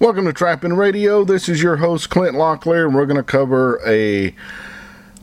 Welcome 0.00 0.26
to 0.26 0.32
Trapping 0.32 0.74
Radio. 0.74 1.24
This 1.24 1.48
is 1.48 1.60
your 1.60 1.78
host, 1.78 2.08
Clint 2.08 2.36
Locklear, 2.36 2.86
and 2.86 2.94
we're 2.94 3.04
going 3.04 3.16
to 3.16 3.24
cover 3.24 3.80
a 3.84 4.32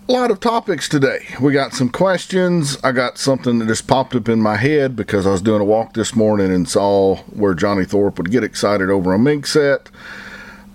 lot 0.10 0.32
of 0.32 0.42
topics 0.42 0.90
today. 0.90 1.20
We 1.40 1.54
got 1.54 1.72
some 1.72 1.88
questions. 1.88 2.78
I 2.84 2.92
got 2.92 3.18
something 3.18 3.60
that 3.60 3.68
just 3.68 3.88
popped 3.88 4.16
up 4.16 4.28
in 4.28 4.42
my 4.42 4.58
head 4.58 4.98
because 4.98 5.26
I 5.26 5.32
was 5.32 5.42
doing 5.42 5.62
a 5.62 5.66
walk 5.66 5.94
this 5.94 6.14
morning 6.14 6.54
and 6.54 6.68
saw 6.68 7.16
where 7.28 7.54
Johnny 7.54 7.86
Thorpe 7.86 8.18
would 8.18 8.32
get 8.32 8.44
excited 8.44 8.90
over 8.90 9.14
a 9.14 9.18
mink 9.18 9.48
set. 9.48 9.90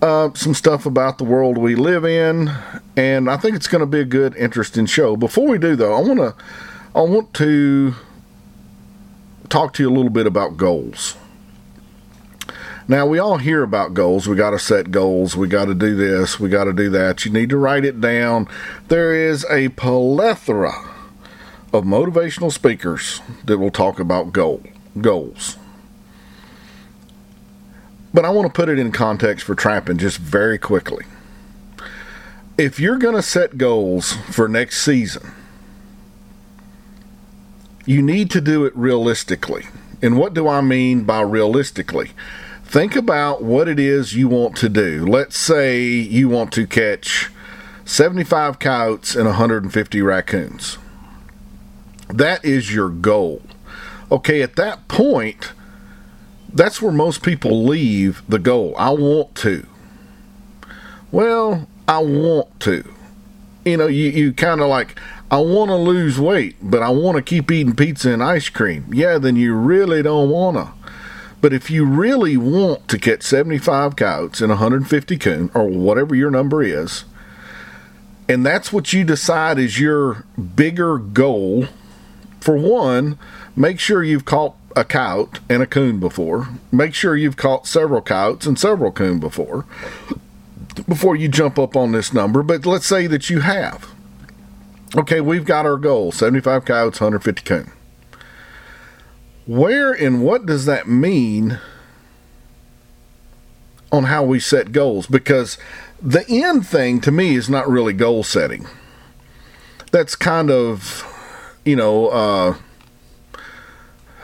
Uh, 0.00 0.30
some 0.32 0.54
stuff 0.54 0.86
about 0.86 1.18
the 1.18 1.24
world 1.24 1.58
we 1.58 1.74
live 1.74 2.06
in, 2.06 2.50
and 2.96 3.28
I 3.28 3.36
think 3.36 3.54
it's 3.54 3.68
going 3.68 3.80
to 3.80 3.86
be 3.86 4.00
a 4.00 4.06
good, 4.06 4.34
interesting 4.34 4.86
show. 4.86 5.14
Before 5.14 5.46
we 5.46 5.58
do, 5.58 5.76
though, 5.76 5.94
I 5.94 6.00
want 6.00 6.20
to 6.20 6.34
I 6.94 7.02
want 7.02 7.34
to 7.34 7.92
talk 9.50 9.74
to 9.74 9.82
you 9.82 9.90
a 9.90 9.94
little 9.94 10.10
bit 10.10 10.26
about 10.26 10.56
goals. 10.56 11.18
Now, 12.90 13.06
we 13.06 13.20
all 13.20 13.38
hear 13.38 13.62
about 13.62 13.94
goals. 13.94 14.26
We 14.26 14.34
got 14.34 14.50
to 14.50 14.58
set 14.58 14.90
goals. 14.90 15.36
We 15.36 15.46
got 15.46 15.66
to 15.66 15.76
do 15.76 15.94
this. 15.94 16.40
We 16.40 16.48
got 16.48 16.64
to 16.64 16.72
do 16.72 16.90
that. 16.90 17.24
You 17.24 17.30
need 17.30 17.48
to 17.50 17.56
write 17.56 17.84
it 17.84 18.00
down. 18.00 18.48
There 18.88 19.14
is 19.14 19.46
a 19.48 19.68
plethora 19.68 20.72
of 21.72 21.84
motivational 21.84 22.50
speakers 22.50 23.20
that 23.44 23.58
will 23.58 23.70
talk 23.70 24.00
about 24.00 24.32
goal 24.32 24.64
goals. 25.00 25.56
But 28.12 28.24
I 28.24 28.30
want 28.30 28.48
to 28.48 28.52
put 28.52 28.68
it 28.68 28.76
in 28.76 28.90
context 28.90 29.46
for 29.46 29.54
trapping 29.54 29.98
just 29.98 30.18
very 30.18 30.58
quickly. 30.58 31.04
If 32.58 32.80
you're 32.80 32.98
going 32.98 33.14
to 33.14 33.22
set 33.22 33.56
goals 33.56 34.14
for 34.14 34.48
next 34.48 34.82
season, 34.82 35.30
you 37.86 38.02
need 38.02 38.32
to 38.32 38.40
do 38.40 38.64
it 38.64 38.76
realistically. 38.76 39.66
And 40.02 40.18
what 40.18 40.34
do 40.34 40.48
I 40.48 40.60
mean 40.60 41.04
by 41.04 41.20
realistically? 41.20 42.10
Think 42.70 42.94
about 42.94 43.42
what 43.42 43.66
it 43.66 43.80
is 43.80 44.14
you 44.14 44.28
want 44.28 44.56
to 44.56 44.68
do. 44.68 45.04
Let's 45.04 45.36
say 45.36 45.82
you 45.82 46.28
want 46.28 46.52
to 46.52 46.68
catch 46.68 47.28
75 47.84 48.60
coyotes 48.60 49.16
and 49.16 49.26
150 49.26 50.02
raccoons. 50.02 50.78
That 52.08 52.44
is 52.44 52.72
your 52.72 52.88
goal. 52.88 53.42
Okay, 54.12 54.40
at 54.40 54.54
that 54.54 54.86
point, 54.86 55.50
that's 56.52 56.80
where 56.80 56.92
most 56.92 57.24
people 57.24 57.64
leave 57.64 58.22
the 58.28 58.38
goal. 58.38 58.76
I 58.78 58.90
want 58.90 59.34
to. 59.36 59.66
Well, 61.10 61.66
I 61.88 61.98
want 61.98 62.60
to. 62.60 62.88
You 63.64 63.78
know, 63.78 63.88
you, 63.88 64.10
you 64.10 64.32
kind 64.32 64.60
of 64.60 64.68
like, 64.68 64.96
I 65.28 65.38
want 65.38 65.70
to 65.70 65.76
lose 65.76 66.20
weight, 66.20 66.54
but 66.62 66.82
I 66.82 66.90
want 66.90 67.16
to 67.16 67.22
keep 67.22 67.50
eating 67.50 67.74
pizza 67.74 68.12
and 68.12 68.22
ice 68.22 68.48
cream. 68.48 68.94
Yeah, 68.94 69.18
then 69.18 69.34
you 69.34 69.54
really 69.54 70.04
don't 70.04 70.30
want 70.30 70.56
to. 70.56 70.79
But 71.40 71.52
if 71.52 71.70
you 71.70 71.84
really 71.84 72.36
want 72.36 72.86
to 72.88 72.98
catch 72.98 73.22
75 73.22 73.96
coyotes 73.96 74.40
and 74.40 74.50
150 74.50 75.16
coon, 75.16 75.50
or 75.54 75.64
whatever 75.68 76.14
your 76.14 76.30
number 76.30 76.62
is, 76.62 77.04
and 78.28 78.44
that's 78.44 78.72
what 78.72 78.92
you 78.92 79.04
decide 79.04 79.58
is 79.58 79.80
your 79.80 80.24
bigger 80.54 80.98
goal, 80.98 81.66
for 82.40 82.56
one, 82.56 83.18
make 83.56 83.80
sure 83.80 84.02
you've 84.02 84.24
caught 84.24 84.54
a 84.76 84.84
coyote 84.84 85.40
and 85.48 85.62
a 85.62 85.66
coon 85.66 85.98
before. 85.98 86.48
Make 86.70 86.94
sure 86.94 87.16
you've 87.16 87.36
caught 87.36 87.66
several 87.66 88.02
coyotes 88.02 88.46
and 88.46 88.58
several 88.58 88.92
coon 88.92 89.18
before 89.18 89.64
before 90.88 91.16
you 91.16 91.28
jump 91.28 91.58
up 91.58 91.76
on 91.76 91.92
this 91.92 92.12
number. 92.12 92.42
But 92.42 92.64
let's 92.64 92.86
say 92.86 93.06
that 93.08 93.28
you 93.28 93.40
have. 93.40 93.88
Okay, 94.96 95.20
we've 95.20 95.44
got 95.44 95.66
our 95.66 95.76
goal 95.76 96.12
75 96.12 96.64
coyotes, 96.64 97.00
150 97.00 97.42
coon 97.42 97.72
where 99.50 99.92
and 99.92 100.22
what 100.22 100.46
does 100.46 100.64
that 100.66 100.86
mean 100.86 101.58
on 103.90 104.04
how 104.04 104.22
we 104.22 104.38
set 104.38 104.70
goals? 104.70 105.08
Because 105.08 105.58
the 106.00 106.24
end 106.28 106.64
thing 106.64 107.00
to 107.00 107.10
me 107.10 107.34
is 107.34 107.50
not 107.50 107.68
really 107.68 107.92
goal 107.92 108.22
setting. 108.22 108.68
That's 109.90 110.14
kind 110.14 110.52
of, 110.52 111.04
you 111.64 111.74
know, 111.74 112.06
uh, 112.10 112.54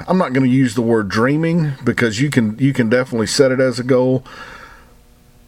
I'm 0.07 0.17
not 0.17 0.33
going 0.33 0.49
to 0.49 0.57
use 0.57 0.77
the 0.77 0.83
word 0.83 1.09
dreaming 1.09 1.73
because 1.83 2.21
you 2.21 2.31
can 2.31 2.57
you 2.61 2.73
can 2.73 2.89
definitely 2.89 3.27
set 3.27 3.51
it 3.51 3.59
as 3.59 3.81
a 3.81 3.85
goal, 3.85 4.25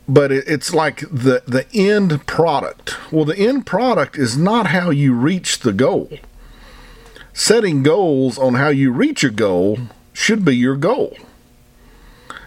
but 0.09 0.33
it, 0.33 0.43
it's 0.49 0.75
like 0.75 1.03
the 1.03 1.45
the 1.47 1.66
end 1.72 2.27
product. 2.27 2.97
Well, 3.12 3.25
the 3.25 3.39
end 3.39 3.65
product 3.65 4.19
is 4.19 4.37
not 4.37 4.66
how 4.66 4.91
you 4.91 5.15
reach 5.15 5.60
the 5.60 5.72
goal 5.72 6.10
setting 7.38 7.84
goals 7.84 8.37
on 8.37 8.54
how 8.54 8.66
you 8.69 8.91
reach 8.91 9.22
a 9.22 9.31
goal 9.31 9.78
should 10.12 10.44
be 10.44 10.56
your 10.56 10.76
goal. 10.76 11.16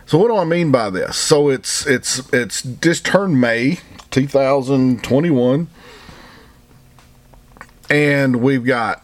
So 0.05 0.17
what 0.17 0.27
do 0.27 0.35
I 0.35 0.43
mean 0.43 0.69
by 0.69 0.89
this? 0.89 1.15
So 1.15 1.47
it's 1.47 1.87
it's 1.87 2.31
it's 2.33 2.61
just 2.61 3.05
turned 3.05 3.39
May 3.39 3.79
2021 4.09 5.69
and 7.89 8.35
we've 8.41 8.65
got 8.65 9.01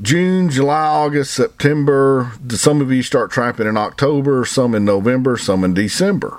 June, 0.00 0.48
July, 0.48 0.86
August, 0.86 1.34
September. 1.34 2.32
Some 2.48 2.80
of 2.80 2.90
you 2.90 3.02
start 3.02 3.30
trapping 3.30 3.66
in 3.66 3.76
October, 3.76 4.46
some 4.46 4.74
in 4.74 4.86
November, 4.86 5.36
some 5.36 5.64
in 5.64 5.74
December. 5.74 6.38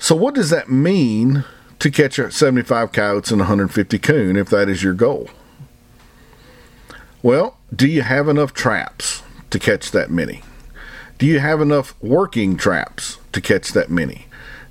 So 0.00 0.16
what 0.16 0.34
does 0.34 0.50
that 0.50 0.68
mean 0.68 1.44
to 1.78 1.92
catch 1.92 2.18
75 2.18 2.90
coyotes 2.90 3.30
and 3.30 3.38
150 3.38 3.98
coon 4.00 4.36
if 4.36 4.50
that 4.50 4.68
is 4.68 4.82
your 4.82 4.94
goal? 4.94 5.30
Well, 7.24 7.56
do 7.74 7.88
you 7.88 8.02
have 8.02 8.28
enough 8.28 8.52
traps 8.52 9.22
to 9.48 9.58
catch 9.58 9.92
that 9.92 10.10
many? 10.10 10.42
Do 11.16 11.24
you 11.24 11.38
have 11.38 11.58
enough 11.58 11.94
working 12.02 12.58
traps 12.58 13.16
to 13.32 13.40
catch 13.40 13.72
that 13.72 13.88
many? 13.88 14.26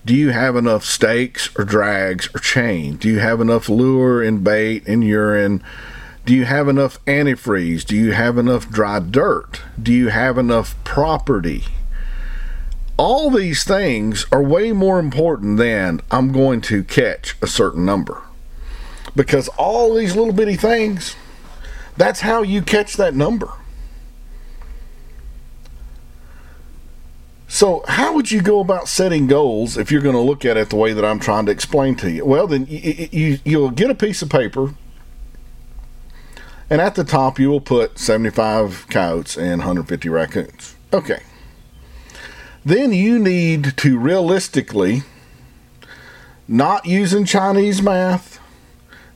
Do 0.05 0.13
you 0.13 0.29
have 0.29 0.55
enough 0.55 0.85
stakes 0.85 1.49
or 1.57 1.65
drags 1.65 2.29
or 2.35 2.37
chain? 2.37 2.97
Do 2.97 3.07
you 3.09 3.17
have 3.17 3.41
enough 3.41 3.69
lure 3.69 4.21
and 4.21 4.43
bait 4.43 4.87
and 4.87 5.03
urine? 5.03 5.63
Do 6.27 6.35
you 6.35 6.45
have 6.45 6.67
enough 6.67 7.03
antifreeze? 7.05 7.83
Do 7.85 7.95
you 7.95 8.11
have 8.11 8.37
enough 8.37 8.69
dry 8.69 8.99
dirt? 8.99 9.61
Do 9.81 9.91
you 9.91 10.09
have 10.09 10.37
enough 10.37 10.75
property? 10.83 11.63
All 12.97 13.31
these 13.31 13.63
things 13.63 14.27
are 14.31 14.43
way 14.43 14.73
more 14.73 14.99
important 14.99 15.57
than 15.57 16.01
I'm 16.11 16.31
going 16.31 16.61
to 16.61 16.83
catch 16.83 17.35
a 17.41 17.47
certain 17.47 17.83
number. 17.83 18.21
Because 19.15 19.47
all 19.57 19.95
these 19.95 20.15
little 20.15 20.33
bitty 20.33 20.55
things, 20.55 21.15
that's 21.97 22.21
how 22.21 22.41
you 22.41 22.61
catch 22.61 22.95
that 22.97 23.13
number. 23.13 23.51
So, 27.47 27.83
how 27.87 28.15
would 28.15 28.31
you 28.31 28.41
go 28.41 28.59
about 28.59 28.87
setting 28.87 29.27
goals 29.27 29.77
if 29.77 29.91
you're 29.91 30.01
going 30.01 30.15
to 30.15 30.21
look 30.21 30.43
at 30.43 30.57
it 30.57 30.71
the 30.71 30.75
way 30.75 30.91
that 30.91 31.05
I'm 31.05 31.19
trying 31.19 31.45
to 31.45 31.51
explain 31.51 31.95
to 31.97 32.09
you? 32.09 32.25
Well, 32.25 32.47
then 32.47 32.65
you, 32.67 33.07
you, 33.11 33.39
you'll 33.45 33.69
get 33.69 33.91
a 33.91 33.95
piece 33.95 34.23
of 34.23 34.29
paper, 34.29 34.73
and 36.67 36.81
at 36.81 36.95
the 36.95 37.03
top 37.03 37.37
you 37.37 37.51
will 37.51 37.61
put 37.61 37.99
75 37.99 38.87
coyotes 38.89 39.37
and 39.37 39.59
150 39.59 40.09
raccoons. 40.09 40.75
Okay. 40.91 41.21
Then 42.65 42.91
you 42.91 43.19
need 43.19 43.77
to 43.77 43.99
realistically, 43.99 45.03
not 46.47 46.87
using 46.87 47.23
Chinese 47.23 47.83
math, 47.83 48.32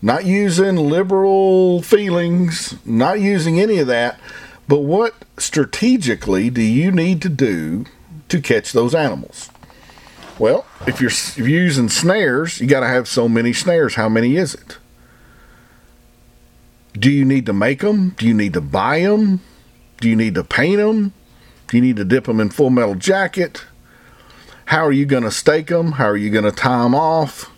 not 0.02 0.25
using 0.25 0.75
liberal 0.75 1.81
feelings, 1.81 2.75
not 2.85 3.19
using 3.19 3.59
any 3.59 3.80
of 3.80 3.88
that. 3.88 4.19
But 4.68 4.80
what 4.80 5.13
strategically 5.38 6.50
do 6.50 6.62
you 6.62 6.91
need 6.91 7.22
to 7.22 7.30
do 7.30 7.85
to 8.30 8.41
catch 8.41 8.74
those 8.74 8.94
animals? 8.94 9.50
Well, 10.40 10.66
if 10.86 11.02
you're, 11.02 11.09
if 11.09 11.38
you're 11.38 11.47
using 11.47 11.90
snares, 11.90 12.59
you 12.59 12.68
got 12.68 12.81
to 12.81 12.88
have 12.88 13.07
so 13.07 13.28
many 13.28 13.53
snares. 13.53 13.96
How 13.96 14.09
many 14.09 14.36
is 14.36 14.53
it? 14.53 14.78
Do 16.94 17.12
you 17.12 17.25
need 17.25 17.46
to 17.46 17.53
make 17.53 17.80
them? 17.80 18.12
Do 18.18 18.28
you 18.28 18.34
need 18.34 18.53
to 18.53 18.62
buy 18.62 19.02
them? 19.02 19.41
Do 20.00 20.09
you 20.09 20.16
need 20.16 20.36
to 20.36 20.44
paint 20.44 20.78
them? 20.78 21.13
Do 21.68 21.78
you 21.78 21.81
need 21.81 21.96
to 21.97 22.06
dip 22.06 22.25
them 22.25 22.40
in 22.40 22.50
full 22.50 22.69
metal 22.69 22.96
jacket? 22.96 23.66
How 24.66 24.86
are 24.86 24.92
you 24.92 25.06
going 25.06 25.24
to 25.24 25.31
stake 25.31 25.68
them? 25.68 25.94
How 25.94 26.06
are 26.06 26.18
you 26.18 26.30
going 26.30 26.44
to 26.44 26.51
tie 26.51 26.83
them 26.83 26.94
off? 26.94 27.51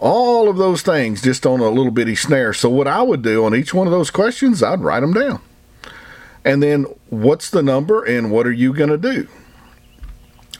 All 0.00 0.48
of 0.48 0.56
those 0.56 0.80
things 0.80 1.20
just 1.20 1.44
on 1.44 1.60
a 1.60 1.68
little 1.68 1.92
bitty 1.92 2.16
snare. 2.16 2.54
So, 2.54 2.70
what 2.70 2.88
I 2.88 3.02
would 3.02 3.22
do 3.22 3.44
on 3.44 3.54
each 3.54 3.74
one 3.74 3.86
of 3.86 3.92
those 3.92 4.10
questions, 4.10 4.62
I'd 4.62 4.80
write 4.80 5.00
them 5.00 5.12
down. 5.12 5.42
And 6.42 6.62
then, 6.62 6.84
what's 7.10 7.50
the 7.50 7.62
number 7.62 8.02
and 8.02 8.30
what 8.30 8.46
are 8.46 8.52
you 8.52 8.72
going 8.72 8.88
to 8.88 8.96
do? 8.96 9.28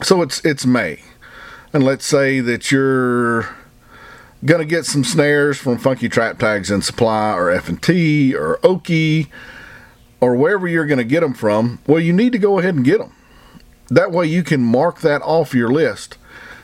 So, 0.03 0.21
it's, 0.21 0.45
it's 0.45 0.65
May. 0.65 1.01
And 1.73 1.83
let's 1.83 2.05
say 2.05 2.39
that 2.39 2.71
you're 2.71 3.55
going 4.45 4.59
to 4.59 4.65
get 4.65 4.85
some 4.85 5.03
snares 5.03 5.57
from 5.57 5.79
Funke 5.79 6.11
Trap 6.11 6.37
Tags 6.37 6.69
and 6.69 6.83
Supply 6.83 7.33
or 7.33 7.49
F&T 7.49 8.35
or 8.35 8.57
Okie 8.57 9.27
or 10.19 10.35
wherever 10.35 10.67
you're 10.67 10.85
going 10.85 10.97
to 10.99 11.03
get 11.03 11.21
them 11.21 11.33
from. 11.33 11.79
Well, 11.87 11.99
you 11.99 12.13
need 12.13 12.31
to 12.33 12.37
go 12.37 12.59
ahead 12.59 12.75
and 12.75 12.85
get 12.85 12.99
them. 12.99 13.13
That 13.89 14.11
way, 14.11 14.27
you 14.27 14.43
can 14.43 14.61
mark 14.61 15.01
that 15.01 15.21
off 15.23 15.53
your 15.55 15.69
list 15.69 16.17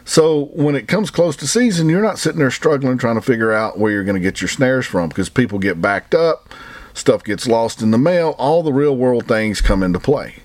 so 0.07 0.45
when 0.53 0.73
it 0.73 0.87
comes 0.87 1.11
close 1.11 1.35
to 1.35 1.47
season, 1.47 1.89
you're 1.89 2.01
not 2.01 2.17
sitting 2.17 2.39
there 2.39 2.49
struggling 2.49 2.97
trying 2.97 3.15
to 3.15 3.21
figure 3.21 3.51
out 3.51 3.77
where 3.77 3.91
you're 3.91 4.05
going 4.05 4.15
to 4.15 4.21
get 4.21 4.39
your 4.39 4.47
snares 4.47 4.85
from 4.85 5.09
because 5.09 5.27
people 5.27 5.59
get 5.59 5.81
backed 5.81 6.15
up, 6.15 6.49
stuff 6.93 7.25
gets 7.25 7.45
lost 7.45 7.81
in 7.81 7.91
the 7.91 7.97
mail, 7.97 8.33
all 8.37 8.63
the 8.63 8.71
real 8.71 8.95
world 8.95 9.27
things 9.27 9.59
come 9.59 9.83
into 9.83 9.99
play. 9.99 10.35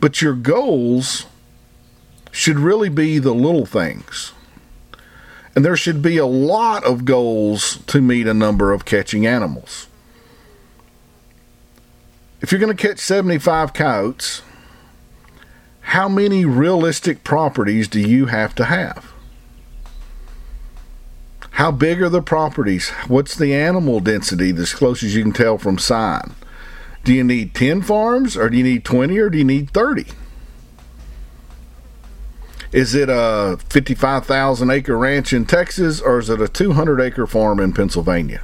But 0.00 0.22
your 0.22 0.32
goals 0.32 1.26
should 2.32 2.58
really 2.58 2.88
be 2.88 3.18
the 3.18 3.34
little 3.34 3.66
things. 3.66 4.32
And 5.54 5.66
there 5.66 5.76
should 5.76 6.00
be 6.00 6.16
a 6.16 6.24
lot 6.24 6.82
of 6.84 7.04
goals 7.04 7.80
to 7.88 8.00
meet 8.00 8.26
a 8.26 8.32
number 8.32 8.72
of 8.72 8.86
catching 8.86 9.26
animals. 9.26 9.86
If 12.40 12.50
you're 12.50 12.60
going 12.60 12.74
to 12.74 12.88
catch 12.88 13.00
75 13.00 13.74
coyotes, 13.74 14.40
how 15.84 16.08
many 16.08 16.44
realistic 16.44 17.24
properties 17.24 17.88
do 17.88 18.00
you 18.00 18.26
have 18.26 18.54
to 18.56 18.64
have? 18.64 19.12
How 21.52 21.70
big 21.70 22.02
are 22.02 22.08
the 22.08 22.22
properties? 22.22 22.88
What's 23.06 23.36
the 23.36 23.54
animal 23.54 24.00
density, 24.00 24.50
as 24.50 24.72
close 24.72 25.04
as 25.04 25.14
you 25.14 25.22
can 25.22 25.32
tell 25.32 25.56
from 25.56 25.78
sign? 25.78 26.34
Do 27.04 27.12
you 27.12 27.22
need 27.22 27.54
10 27.54 27.82
farms, 27.82 28.36
or 28.36 28.48
do 28.48 28.56
you 28.56 28.64
need 28.64 28.84
20, 28.84 29.18
or 29.18 29.30
do 29.30 29.38
you 29.38 29.44
need 29.44 29.70
30? 29.70 30.06
Is 32.72 32.94
it 32.94 33.08
a 33.08 33.58
55,000 33.68 34.70
acre 34.70 34.98
ranch 34.98 35.32
in 35.32 35.44
Texas, 35.44 36.00
or 36.00 36.18
is 36.18 36.28
it 36.28 36.40
a 36.40 36.48
200 36.48 37.00
acre 37.00 37.26
farm 37.26 37.60
in 37.60 37.72
Pennsylvania? 37.72 38.42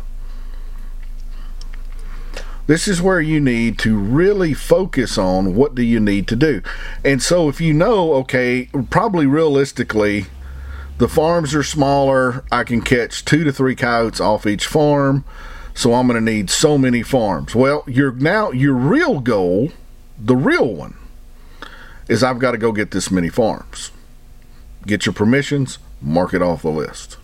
This 2.70 2.86
is 2.86 3.02
where 3.02 3.20
you 3.20 3.40
need 3.40 3.80
to 3.80 3.98
really 3.98 4.54
focus 4.54 5.18
on 5.18 5.56
what 5.56 5.74
do 5.74 5.82
you 5.82 5.98
need 5.98 6.28
to 6.28 6.36
do. 6.36 6.62
And 7.04 7.20
so 7.20 7.48
if 7.48 7.60
you 7.60 7.74
know, 7.74 8.12
okay, 8.12 8.68
probably 8.90 9.26
realistically, 9.26 10.26
the 10.98 11.08
farms 11.08 11.52
are 11.52 11.64
smaller. 11.64 12.44
I 12.52 12.62
can 12.62 12.80
catch 12.80 13.24
two 13.24 13.42
to 13.42 13.52
three 13.52 13.74
coyotes 13.74 14.20
off 14.20 14.46
each 14.46 14.66
farm. 14.66 15.24
So 15.74 15.94
I'm 15.94 16.06
going 16.06 16.24
to 16.24 16.32
need 16.32 16.48
so 16.48 16.78
many 16.78 17.02
farms. 17.02 17.56
Well, 17.56 17.82
your 17.88 18.12
now 18.12 18.52
your 18.52 18.74
real 18.74 19.18
goal, 19.18 19.72
the 20.16 20.36
real 20.36 20.72
one, 20.72 20.96
is 22.06 22.22
I've 22.22 22.38
got 22.38 22.52
to 22.52 22.56
go 22.56 22.70
get 22.70 22.92
this 22.92 23.10
many 23.10 23.30
farms. 23.30 23.90
Get 24.86 25.06
your 25.06 25.12
permissions, 25.12 25.80
mark 26.00 26.34
it 26.34 26.40
off 26.40 26.62
the 26.62 26.70
list. 26.70 27.16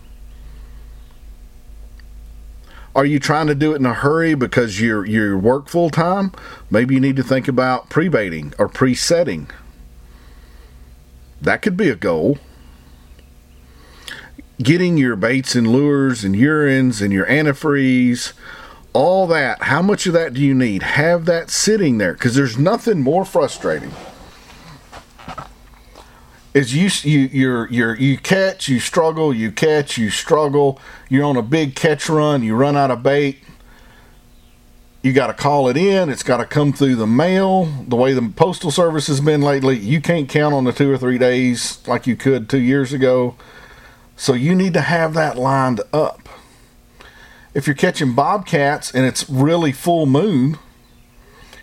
Are 2.97 3.05
you 3.05 3.19
trying 3.19 3.47
to 3.47 3.55
do 3.55 3.71
it 3.71 3.77
in 3.77 3.85
a 3.85 3.93
hurry 3.93 4.33
because 4.33 4.81
you're 4.81 5.05
you 5.05 5.37
work 5.37 5.69
full 5.69 5.89
time? 5.89 6.33
Maybe 6.69 6.95
you 6.95 6.99
need 6.99 7.15
to 7.15 7.23
think 7.23 7.47
about 7.47 7.89
pre-baiting 7.89 8.53
or 8.57 8.67
pre-setting. 8.67 9.49
That 11.39 11.61
could 11.61 11.77
be 11.77 11.89
a 11.89 11.95
goal 11.95 12.39
getting 14.61 14.97
your 14.97 15.15
baits 15.15 15.55
and 15.55 15.67
lures 15.67 16.23
and 16.23 16.35
urines 16.35 17.01
and 17.01 17.13
your 17.13 17.25
antifreeze, 17.27 18.33
all 18.93 19.27
that, 19.27 19.63
how 19.63 19.81
much 19.81 20.07
of 20.07 20.13
that 20.13 20.33
do 20.33 20.41
you 20.41 20.53
need? 20.53 20.81
Have 20.81 21.25
that 21.25 21.49
sitting 21.49 21.97
there 21.97 22.13
because 22.13 22.35
there's 22.35 22.57
nothing 22.57 23.01
more 23.01 23.25
frustrating. 23.25 23.91
Is 26.57 26.73
you 26.73 26.89
you 27.09 27.29
you're, 27.31 27.69
you're 27.69 27.95
you 27.95 28.17
catch, 28.17 28.67
you 28.67 28.79
struggle, 28.79 29.31
you 29.31 29.51
catch, 29.51 29.97
you 29.97 30.09
struggle. 30.09 30.79
You're 31.07 31.25
on 31.25 31.37
a 31.37 31.43
big 31.43 31.75
catch 31.75 32.09
run, 32.09 32.41
you 32.41 32.55
run 32.55 32.75
out 32.75 32.89
of 32.89 33.03
bait. 33.03 33.37
You 35.03 35.13
got 35.13 35.27
to 35.27 35.33
call 35.33 35.69
it 35.69 35.77
in. 35.77 36.09
It's 36.09 36.23
got 36.23 36.37
to 36.37 36.45
come 36.45 36.73
through 36.73 36.95
the 36.95 37.05
mail. 37.05 37.65
The 37.87 37.95
way 37.95 38.13
the 38.13 38.33
postal 38.35 38.71
service 38.71 39.05
has 39.05 39.21
been 39.21 39.41
lately, 39.41 39.77
you 39.77 40.01
can't 40.01 40.27
count 40.27 40.55
on 40.55 40.63
the 40.63 40.71
two 40.71 40.91
or 40.91 40.97
three 40.97 41.19
days 41.19 41.87
like 41.87 42.07
you 42.07 42.15
could 42.15 42.49
two 42.49 42.59
years 42.59 42.91
ago 42.91 43.35
so 44.17 44.33
you 44.33 44.55
need 44.55 44.73
to 44.73 44.81
have 44.81 45.13
that 45.13 45.37
lined 45.37 45.79
up. 45.93 46.27
If 47.53 47.67
you're 47.67 47.75
catching 47.75 48.15
bobcats 48.15 48.91
and 48.91 49.05
it's 49.05 49.29
really 49.29 49.71
full 49.71 50.07
moon, 50.07 50.57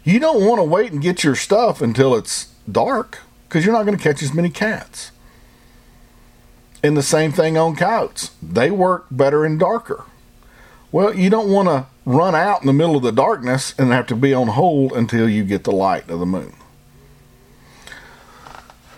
you 0.05 0.20
don't 0.20 0.46
want 0.46 0.61
to 0.61 0.64
wait 0.64 0.93
and 0.93 1.02
get 1.02 1.25
your 1.25 1.35
stuff 1.35 1.82
until 1.82 2.14
it's 2.14 2.55
dark 2.70 3.19
because 3.49 3.64
you're 3.64 3.75
not 3.75 3.87
going 3.87 3.96
to 3.96 4.02
catch 4.02 4.23
as 4.23 4.35
many 4.35 4.50
cats. 4.50 5.11
And 6.82 6.96
the 6.96 7.02
same 7.02 7.32
thing 7.32 7.56
on 7.56 7.76
coyotes. 7.76 8.31
They 8.43 8.70
work 8.70 9.06
better 9.11 9.46
in 9.46 9.58
darker. 9.58 10.05
Well, 10.93 11.14
you 11.14 11.31
don't 11.31 11.50
want 11.50 11.69
to 11.69 11.87
run 12.05 12.35
out 12.35 12.61
in 12.61 12.67
the 12.67 12.73
middle 12.73 12.96
of 12.96 13.02
the 13.02 13.11
darkness 13.11 13.75
and 13.79 13.91
have 13.91 14.06
to 14.08 14.17
be 14.17 14.35
on 14.35 14.49
hold 14.49 14.93
until 14.93 15.29
you 15.29 15.44
get 15.44 15.64
the 15.64 15.73
light 15.73 16.08
of 16.11 16.20
the 16.20 16.26
moon. 16.26 16.55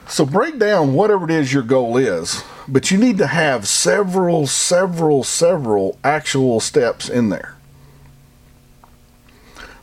So 0.08 0.24
break 0.24 0.58
down 0.58 0.94
whatever 0.94 1.24
it 1.24 1.30
is 1.30 1.52
your 1.52 1.62
goal 1.62 1.96
is, 1.96 2.42
but 2.68 2.90
you 2.90 2.98
need 2.98 3.18
to 3.18 3.26
have 3.26 3.66
several, 3.66 4.46
several, 4.46 5.24
several 5.24 5.98
actual 6.04 6.60
steps 6.60 7.08
in 7.08 7.28
there. 7.28 7.55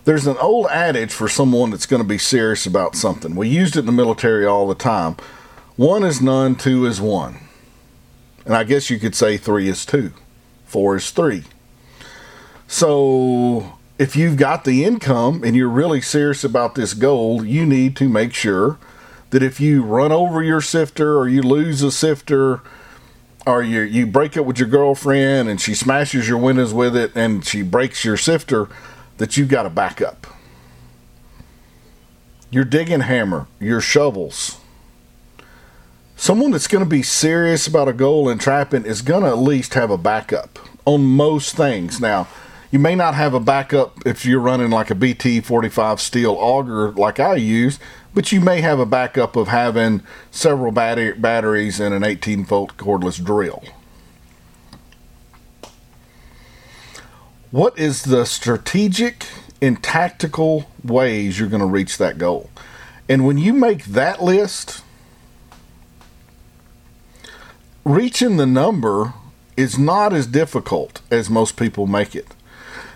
There's 0.06 0.28
an 0.28 0.38
old 0.38 0.68
adage 0.68 1.14
for 1.14 1.30
someone 1.30 1.72
that's 1.72 1.86
going 1.86 2.02
to 2.02 2.08
be 2.08 2.18
serious 2.18 2.66
about 2.66 2.96
something. 2.96 3.36
We 3.36 3.48
used 3.48 3.78
it 3.78 3.82
in 3.82 3.86
the 3.86 3.92
military 3.94 4.46
all 4.46 4.68
the 4.68 4.76
time. 4.76 5.16
One 5.78 6.04
is 6.04 6.22
none, 6.22 6.56
two 6.56 6.86
is 6.86 7.00
one. 7.00 7.40
And 8.46 8.54
I 8.54 8.66
guess 8.66 8.90
you 8.90 9.00
could 9.00 9.16
say 9.16 9.38
three 9.38 9.70
is 9.70 9.86
two, 9.86 10.12
four 10.66 10.98
is 10.98 11.10
three. 11.12 11.44
So 12.68 13.78
if 13.98 14.16
you've 14.16 14.36
got 14.36 14.66
the 14.66 14.84
income 14.84 15.42
and 15.44 15.56
you're 15.56 15.70
really 15.70 16.02
serious 16.02 16.44
about 16.44 16.76
this 16.76 16.94
goal, 16.94 17.46
you 17.46 17.66
need 17.66 17.96
to 17.98 18.10
make 18.10 18.34
sure 18.34 18.78
that 19.30 19.42
if 19.42 19.60
you 19.62 19.84
run 19.84 20.12
over 20.12 20.44
your 20.44 20.62
sifter 20.62 21.18
or 21.18 21.30
you 21.30 21.42
lose 21.42 21.82
a 21.82 21.92
sifter 21.92 22.62
or 23.48 23.64
you 23.64 23.82
you 23.82 24.06
break 24.06 24.38
up 24.38 24.46
with 24.46 24.60
your 24.60 24.68
girlfriend 24.68 25.50
and 25.50 25.60
she 25.60 25.74
smashes 25.74 26.28
your 26.28 26.38
windows 26.38 26.74
with 26.74 26.96
it 26.96 27.12
and 27.16 27.46
she 27.46 27.62
breaks 27.62 28.06
your 28.06 28.18
sifter 28.18 28.68
that 29.18 29.38
you've 29.38 29.50
got 29.50 29.66
a 29.66 29.70
backup. 29.70 30.28
Your 32.52 32.66
digging 32.66 33.02
hammer, 33.02 33.48
your 33.60 33.82
shovels. 33.82 34.60
Someone 36.16 36.52
that's 36.52 36.68
going 36.68 36.84
to 36.84 36.90
be 36.90 37.02
serious 37.02 37.68
about 37.68 37.88
a 37.88 37.94
goal 37.94 38.30
in 38.30 38.38
trapping 38.38 38.86
is 38.86 39.02
going 39.02 39.24
to 39.24 39.30
at 39.30 39.40
least 39.40 39.74
have 39.74 39.90
a 39.90 39.98
backup 39.98 40.60
on 40.86 41.04
most 41.04 41.56
things. 41.56 42.00
Now, 42.00 42.28
you 42.72 42.80
may 42.80 42.96
not 42.96 43.14
have 43.16 43.34
a 43.34 43.40
backup 43.40 44.06
if 44.06 44.26
you're 44.26 44.40
running 44.40 44.72
like 44.72 44.90
a 44.90 44.96
BT 44.96 45.42
45 45.42 46.00
steel 46.00 46.36
auger 46.40 46.92
like 46.92 47.20
I 47.20 47.36
use, 47.36 47.80
but 48.14 48.32
you 48.32 48.40
may 48.40 48.62
have 48.62 48.80
a 48.80 48.86
backup 48.86 49.36
of 49.36 49.48
having 49.48 50.02
several 50.32 50.72
batter- 50.72 51.16
batteries 51.16 51.80
and 51.80 51.94
an 51.94 52.04
18 52.04 52.46
volt 52.46 52.78
cordless 52.78 53.24
drill. 53.24 53.64
What 57.54 57.78
is 57.78 58.02
the 58.02 58.26
strategic 58.26 59.28
and 59.62 59.84
tactical 59.84 60.72
ways 60.84 61.38
you're 61.38 61.50
going 61.50 61.60
to 61.60 61.68
reach 61.68 62.00
that 62.00 62.18
goal? 62.18 62.50
And 63.08 63.28
when 63.28 63.38
you 63.38 63.54
make 63.54 63.86
that 63.86 64.24
list, 64.24 64.84
reaching 67.86 68.38
the 68.38 68.48
number 68.48 69.14
is 69.56 69.78
not 69.78 70.14
as 70.14 70.26
difficult 70.26 71.02
as 71.12 71.30
most 71.30 71.56
people 71.56 71.86
make 71.86 72.16
it. 72.16 72.34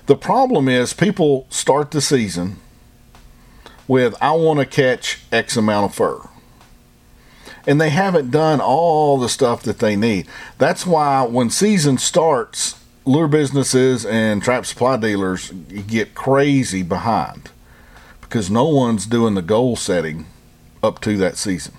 The 0.07 0.15
problem 0.15 0.67
is 0.67 0.91
people 0.91 1.45
start 1.51 1.91
the 1.91 2.01
season 2.01 2.55
with 3.87 4.15
I 4.19 4.31
want 4.31 4.59
to 4.59 4.65
catch 4.65 5.19
X 5.31 5.55
amount 5.55 5.91
of 5.91 5.95
fur. 5.95 6.27
And 7.67 7.79
they 7.79 7.91
haven't 7.91 8.31
done 8.31 8.59
all 8.59 9.19
the 9.19 9.29
stuff 9.29 9.61
that 9.61 9.77
they 9.77 9.95
need. 9.95 10.25
That's 10.57 10.83
why 10.83 11.21
when 11.27 11.51
season 11.51 11.99
starts, 11.99 12.76
lure 13.07 13.27
businesses 13.27 14.05
and 14.05 14.43
trap 14.43 14.65
supply 14.65 14.97
dealers 14.97 15.51
get 15.51 16.13
crazy 16.13 16.83
behind 16.83 17.49
because 18.21 18.49
no 18.49 18.67
one's 18.67 19.05
doing 19.05 19.33
the 19.33 19.41
goal 19.41 19.75
setting 19.75 20.25
up 20.83 20.99
to 21.01 21.17
that 21.17 21.37
season. 21.37 21.73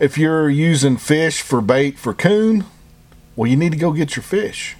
If 0.00 0.18
you're 0.18 0.48
using 0.48 0.96
fish 0.96 1.42
for 1.42 1.60
bait 1.60 1.98
for 1.98 2.14
coon, 2.14 2.64
well, 3.36 3.48
you 3.48 3.56
need 3.56 3.72
to 3.72 3.78
go 3.78 3.92
get 3.92 4.16
your 4.16 4.22
fish. 4.22 4.76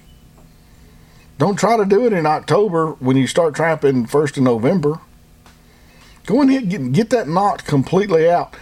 Don't 1.37 1.57
try 1.57 1.77
to 1.77 1.85
do 1.85 2.05
it 2.05 2.13
in 2.13 2.25
October 2.25 2.91
when 2.93 3.17
you 3.17 3.27
start 3.27 3.55
trapping 3.55 4.05
first 4.05 4.37
of 4.37 4.43
November. 4.43 4.99
Go 6.25 6.41
and 6.41 6.69
get, 6.69 6.91
get 6.91 7.09
that 7.11 7.27
knot 7.27 7.65
completely 7.65 8.29
out. 8.29 8.55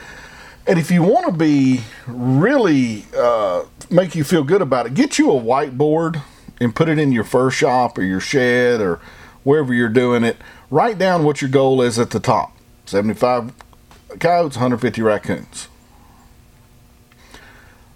And 0.65 0.79
if 0.79 0.91
you 0.91 1.03
want 1.03 1.25
to 1.25 1.32
be 1.34 1.82
really 2.08 3.05
uh, 3.17 3.65
make 3.89 4.15
you 4.15 4.24
feel 4.24 4.43
good 4.43 4.62
about 4.62 4.86
it, 4.86 4.93
get 4.93 5.17
you 5.17 5.32
a 5.32 5.39
whiteboard 5.39 6.22
and 6.60 6.74
put 6.74 6.88
it 6.88 6.98
in 6.98 7.12
your 7.12 7.25
fur 7.25 7.50
shop 7.50 7.98
or 7.98 8.03
your 8.03 8.22
shed 8.22 8.79
or 8.79 9.01
wherever 9.43 9.74
you're 9.74 9.89
doing 9.89 10.24
it. 10.24 10.38
Write 10.70 10.98
down 10.98 11.24
what 11.24 11.41
your 11.41 11.50
goal 11.50 11.82
is 11.82 12.00
at 12.00 12.12
the 12.12 12.20
top 12.20 12.55
75 12.86 13.53
coyotes, 14.20 14.55
150 14.55 15.01
raccoons. 15.01 15.67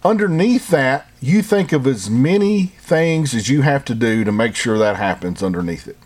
Underneath 0.04 0.68
that, 0.70 1.08
you 1.22 1.42
think 1.42 1.72
of 1.72 1.88
as 1.88 2.10
many 2.10 2.68
things 2.68 3.34
as 3.34 3.50
you 3.50 3.62
have 3.62 3.84
to 3.86 3.96
do 3.96 4.24
to 4.24 4.32
make 4.32 4.56
sure 4.56 4.78
that 4.78 4.96
happens 4.96 5.42
underneath 5.42 5.88
it. 5.88 5.98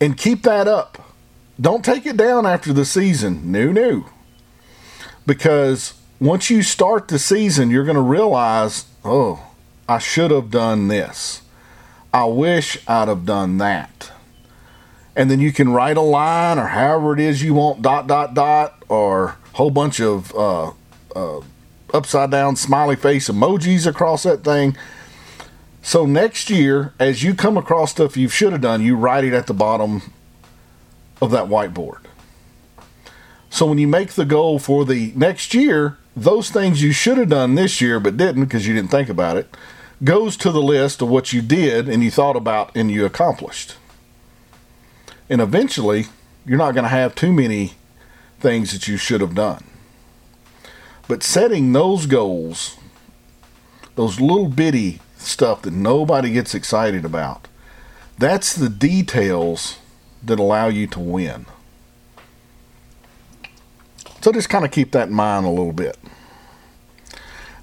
And 0.00 0.16
keep 0.16 0.42
that 0.44 0.68
up 0.68 1.08
don't 1.60 1.84
take 1.84 2.06
it 2.06 2.16
down 2.16 2.46
after 2.46 2.72
the 2.72 2.84
season. 2.84 3.50
No, 3.50 3.72
no. 3.72 4.06
Because 5.28 5.92
once 6.20 6.48
you 6.48 6.62
start 6.62 7.08
the 7.08 7.18
season, 7.18 7.70
you're 7.70 7.84
going 7.84 7.96
to 7.96 8.00
realize, 8.00 8.86
oh, 9.04 9.46
I 9.86 9.98
should 9.98 10.30
have 10.30 10.50
done 10.50 10.88
this. 10.88 11.42
I 12.14 12.24
wish 12.24 12.78
I'd 12.88 13.08
have 13.08 13.26
done 13.26 13.58
that. 13.58 14.10
And 15.14 15.30
then 15.30 15.38
you 15.38 15.52
can 15.52 15.68
write 15.68 15.98
a 15.98 16.00
line 16.00 16.58
or 16.58 16.68
however 16.68 17.12
it 17.12 17.20
is 17.20 17.42
you 17.42 17.52
want, 17.52 17.82
dot, 17.82 18.06
dot, 18.06 18.32
dot, 18.32 18.82
or 18.88 19.36
a 19.52 19.56
whole 19.58 19.70
bunch 19.70 20.00
of 20.00 20.34
uh, 20.34 20.72
uh, 21.14 21.42
upside 21.92 22.30
down 22.30 22.56
smiley 22.56 22.96
face 22.96 23.28
emojis 23.28 23.86
across 23.86 24.22
that 24.22 24.42
thing. 24.42 24.78
So 25.82 26.06
next 26.06 26.48
year, 26.48 26.94
as 26.98 27.22
you 27.22 27.34
come 27.34 27.58
across 27.58 27.90
stuff 27.90 28.16
you 28.16 28.30
should 28.30 28.52
have 28.52 28.62
done, 28.62 28.80
you 28.80 28.96
write 28.96 29.24
it 29.24 29.34
at 29.34 29.46
the 29.46 29.52
bottom 29.54 30.10
of 31.20 31.30
that 31.32 31.48
whiteboard. 31.48 32.07
So 33.50 33.66
when 33.66 33.78
you 33.78 33.88
make 33.88 34.10
the 34.10 34.24
goal 34.24 34.58
for 34.58 34.84
the 34.84 35.12
next 35.16 35.54
year, 35.54 35.98
those 36.16 36.50
things 36.50 36.82
you 36.82 36.92
should 36.92 37.18
have 37.18 37.30
done 37.30 37.54
this 37.54 37.80
year 37.80 38.00
but 38.00 38.16
didn't 38.16 38.44
because 38.44 38.66
you 38.66 38.74
didn't 38.74 38.90
think 38.90 39.08
about 39.08 39.36
it 39.36 39.54
goes 40.02 40.36
to 40.36 40.52
the 40.52 40.62
list 40.62 41.02
of 41.02 41.08
what 41.08 41.32
you 41.32 41.42
did 41.42 41.88
and 41.88 42.02
you 42.02 42.10
thought 42.10 42.36
about 42.36 42.74
and 42.76 42.90
you 42.90 43.04
accomplished. 43.04 43.76
And 45.28 45.40
eventually, 45.40 46.06
you're 46.46 46.58
not 46.58 46.74
going 46.74 46.84
to 46.84 46.88
have 46.88 47.14
too 47.14 47.32
many 47.32 47.72
things 48.40 48.72
that 48.72 48.88
you 48.88 48.96
should 48.96 49.20
have 49.20 49.34
done. 49.34 49.64
But 51.08 51.22
setting 51.22 51.72
those 51.72 52.06
goals, 52.06 52.76
those 53.96 54.20
little 54.20 54.48
bitty 54.48 55.00
stuff 55.16 55.62
that 55.62 55.72
nobody 55.72 56.30
gets 56.30 56.54
excited 56.54 57.04
about, 57.04 57.48
that's 58.18 58.54
the 58.54 58.68
details 58.68 59.78
that 60.22 60.38
allow 60.38 60.68
you 60.68 60.86
to 60.88 61.00
win. 61.00 61.46
So 64.20 64.32
just 64.32 64.48
kind 64.48 64.64
of 64.64 64.70
keep 64.70 64.92
that 64.92 65.08
in 65.08 65.14
mind 65.14 65.46
a 65.46 65.50
little 65.50 65.72
bit. 65.72 65.96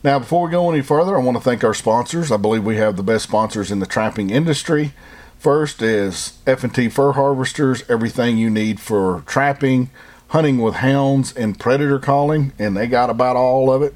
Now, 0.04 0.20
before 0.20 0.46
we 0.46 0.52
go 0.52 0.70
any 0.72 0.82
further, 0.82 1.18
I 1.18 1.24
want 1.24 1.36
to 1.36 1.44
thank 1.44 1.64
our 1.64 1.74
sponsors. 1.74 2.32
I 2.32 2.38
believe 2.38 2.64
we 2.64 2.78
have 2.78 2.96
the 2.96 3.04
best 3.04 3.24
sponsors 3.24 3.72
in 3.72 3.80
the 3.80 3.88
trapping 3.88 4.30
industry. 4.30 4.94
First 5.40 5.82
is 5.82 6.40
F&T 6.46 6.90
Fur 6.90 7.14
Harvesters, 7.14 7.84
everything 7.90 8.38
you 8.38 8.50
need 8.50 8.80
for 8.80 9.24
trapping, 9.26 9.90
hunting 10.30 10.60
with 10.60 10.76
hounds, 10.76 11.36
and 11.36 11.60
predator 11.60 12.00
calling, 12.00 12.54
and 12.58 12.78
they 12.78 12.88
got 12.88 13.10
about 13.10 13.36
all 13.36 13.72
of 13.72 13.82
it. 13.82 13.96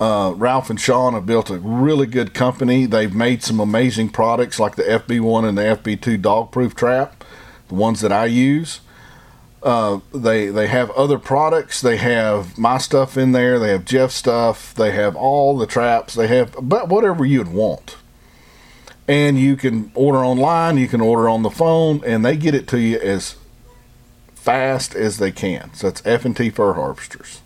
Uh, 0.00 0.32
Ralph 0.36 0.70
and 0.70 0.80
Sean 0.80 1.14
have 1.14 1.26
built 1.26 1.50
a 1.50 1.58
really 1.58 2.06
good 2.06 2.34
company. 2.34 2.86
They've 2.86 3.14
made 3.14 3.42
some 3.42 3.60
amazing 3.60 4.10
products 4.10 4.58
like 4.58 4.76
the 4.76 4.82
FB1 4.82 5.48
and 5.48 5.58
the 5.58 5.62
FB2 5.62 6.22
dog 6.22 6.50
proof 6.52 6.74
trap, 6.74 7.22
the 7.68 7.74
ones 7.74 8.00
that 8.00 8.12
I 8.12 8.24
use. 8.24 8.80
Uh, 9.62 10.00
they 10.14 10.46
they 10.46 10.68
have 10.68 10.90
other 10.92 11.18
products. 11.18 11.80
They 11.80 11.98
have 11.98 12.56
my 12.56 12.78
stuff 12.78 13.16
in 13.16 13.32
there. 13.32 13.58
They 13.58 13.70
have 13.70 13.84
Jeff 13.84 14.10
stuff. 14.10 14.74
They 14.74 14.92
have 14.92 15.14
all 15.16 15.58
the 15.58 15.66
traps. 15.66 16.14
They 16.14 16.28
have 16.28 16.56
but 16.62 16.88
whatever 16.88 17.24
you'd 17.26 17.52
want. 17.52 17.96
And 19.06 19.38
you 19.38 19.56
can 19.56 19.90
order 19.94 20.24
online. 20.24 20.78
You 20.78 20.88
can 20.88 21.00
order 21.00 21.28
on 21.28 21.42
the 21.42 21.50
phone, 21.50 22.02
and 22.06 22.24
they 22.24 22.36
get 22.36 22.54
it 22.54 22.68
to 22.68 22.78
you 22.78 22.98
as 23.00 23.36
fast 24.34 24.94
as 24.94 25.18
they 25.18 25.32
can. 25.32 25.74
So 25.74 25.88
that's 25.88 26.06
F 26.06 26.24
and 26.24 26.36
T 26.36 26.48
Fur 26.48 26.74
Harvesters. 26.74 27.42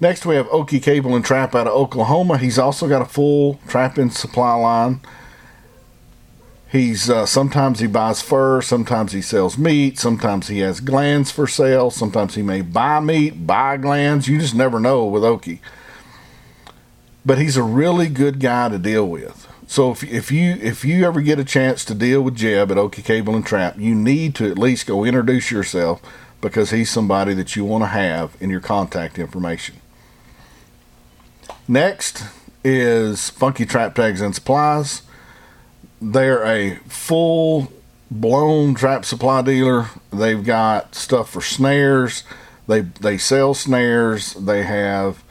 Next, 0.00 0.24
we 0.24 0.36
have 0.36 0.46
Okie 0.46 0.82
Cable 0.82 1.14
and 1.14 1.24
Trap 1.24 1.54
out 1.54 1.66
of 1.66 1.72
Oklahoma. 1.72 2.38
He's 2.38 2.58
also 2.58 2.88
got 2.88 3.02
a 3.02 3.04
full 3.04 3.60
trapping 3.68 4.10
supply 4.10 4.54
line. 4.54 5.00
He's 6.70 7.08
uh, 7.08 7.24
sometimes 7.24 7.80
he 7.80 7.86
buys 7.86 8.20
fur, 8.20 8.60
sometimes 8.60 9.12
he 9.12 9.22
sells 9.22 9.56
meat, 9.56 9.98
sometimes 9.98 10.48
he 10.48 10.58
has 10.58 10.80
glands 10.80 11.30
for 11.30 11.46
sale, 11.46 11.90
sometimes 11.90 12.34
he 12.34 12.42
may 12.42 12.60
buy 12.60 13.00
meat, 13.00 13.46
buy 13.46 13.78
glands. 13.78 14.28
You 14.28 14.38
just 14.38 14.54
never 14.54 14.78
know 14.78 15.06
with 15.06 15.22
Okie. 15.22 15.60
But 17.24 17.38
he's 17.38 17.56
a 17.56 17.62
really 17.62 18.08
good 18.08 18.38
guy 18.38 18.68
to 18.68 18.78
deal 18.78 19.08
with. 19.08 19.48
So 19.66 19.90
if, 19.92 20.04
if 20.04 20.30
you 20.30 20.58
if 20.60 20.84
you 20.84 21.06
ever 21.06 21.22
get 21.22 21.38
a 21.38 21.44
chance 21.44 21.86
to 21.86 21.94
deal 21.94 22.20
with 22.22 22.36
Jeb 22.36 22.70
at 22.70 22.76
Okie 22.76 23.04
Cable 23.04 23.34
and 23.34 23.46
Trap, 23.46 23.78
you 23.78 23.94
need 23.94 24.34
to 24.36 24.50
at 24.50 24.58
least 24.58 24.86
go 24.86 25.04
introduce 25.04 25.50
yourself 25.50 26.02
because 26.42 26.70
he's 26.70 26.90
somebody 26.90 27.32
that 27.34 27.56
you 27.56 27.64
want 27.64 27.82
to 27.82 27.88
have 27.88 28.36
in 28.40 28.50
your 28.50 28.60
contact 28.60 29.18
information. 29.18 29.76
Next 31.66 32.24
is 32.62 33.30
Funke 33.30 33.68
Trap 33.68 33.94
Tags 33.94 34.20
and 34.20 34.34
Supplies. 34.34 35.02
They're 36.00 36.44
a 36.44 36.76
full 36.86 37.72
blown 38.10 38.74
trap 38.74 39.04
supply 39.04 39.42
dealer. 39.42 39.86
They've 40.12 40.44
got 40.44 40.94
stuff 40.94 41.30
for 41.30 41.40
snares. 41.40 42.24
They 42.66 42.82
they 42.82 43.18
sell 43.18 43.54
snares. 43.54 44.34
They 44.34 44.62
have 44.62 45.22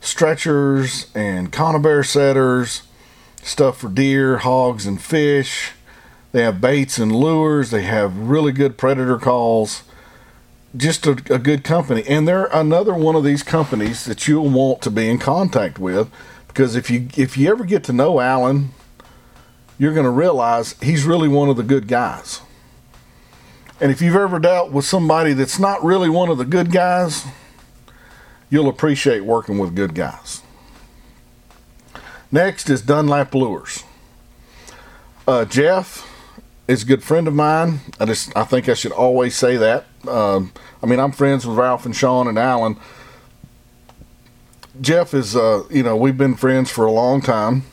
stretchers 0.00 1.10
and 1.14 1.52
conibear 1.52 2.04
setters, 2.04 2.82
stuff 3.42 3.78
for 3.78 3.88
deer, 3.88 4.38
hogs, 4.38 4.86
and 4.86 5.00
fish. 5.00 5.72
They 6.32 6.42
have 6.42 6.60
baits 6.60 6.98
and 6.98 7.14
lures. 7.14 7.70
They 7.70 7.82
have 7.82 8.16
really 8.16 8.52
good 8.52 8.78
predator 8.78 9.18
calls. 9.18 9.82
Just 10.76 11.04
a, 11.06 11.12
a 11.28 11.38
good 11.38 11.64
company, 11.64 12.04
and 12.06 12.28
they're 12.28 12.48
another 12.52 12.94
one 12.94 13.16
of 13.16 13.24
these 13.24 13.42
companies 13.42 14.04
that 14.04 14.28
you'll 14.28 14.48
want 14.48 14.82
to 14.82 14.90
be 14.90 15.08
in 15.08 15.18
contact 15.18 15.80
with 15.80 16.08
because 16.46 16.76
if 16.76 16.88
you 16.88 17.08
if 17.16 17.36
you 17.36 17.50
ever 17.50 17.64
get 17.64 17.82
to 17.84 17.92
know 17.92 18.20
Alan 18.20 18.70
you're 19.80 19.94
going 19.94 20.04
to 20.04 20.10
realize 20.10 20.74
he's 20.82 21.04
really 21.04 21.26
one 21.26 21.48
of 21.48 21.56
the 21.56 21.62
good 21.62 21.88
guys. 21.88 22.42
And 23.80 23.90
if 23.90 24.02
you've 24.02 24.14
ever 24.14 24.38
dealt 24.38 24.70
with 24.70 24.84
somebody 24.84 25.32
that's 25.32 25.58
not 25.58 25.82
really 25.82 26.10
one 26.10 26.28
of 26.28 26.36
the 26.36 26.44
good 26.44 26.70
guys, 26.70 27.24
you'll 28.50 28.68
appreciate 28.68 29.24
working 29.24 29.56
with 29.56 29.74
good 29.74 29.94
guys. 29.94 30.42
Next 32.30 32.68
is 32.68 32.82
Dunlap 32.82 33.34
Lures. 33.34 33.84
Uh, 35.26 35.46
Jeff 35.46 36.06
is 36.68 36.82
a 36.82 36.86
good 36.86 37.02
friend 37.02 37.26
of 37.26 37.32
mine. 37.32 37.80
I 37.98 38.04
just 38.04 38.36
I 38.36 38.44
think 38.44 38.68
I 38.68 38.74
should 38.74 38.92
always 38.92 39.34
say 39.34 39.56
that. 39.56 39.86
Um, 40.06 40.52
I 40.82 40.86
mean, 40.86 41.00
I'm 41.00 41.10
friends 41.10 41.46
with 41.46 41.56
Ralph 41.56 41.86
and 41.86 41.96
Sean 41.96 42.28
and 42.28 42.38
Alan. 42.38 42.76
Jeff 44.82 45.14
is, 45.14 45.34
uh, 45.34 45.64
you 45.70 45.82
know, 45.82 45.96
we've 45.96 46.18
been 46.18 46.36
friends 46.36 46.70
for 46.70 46.84
a 46.84 46.92
long 46.92 47.22
time 47.22 47.64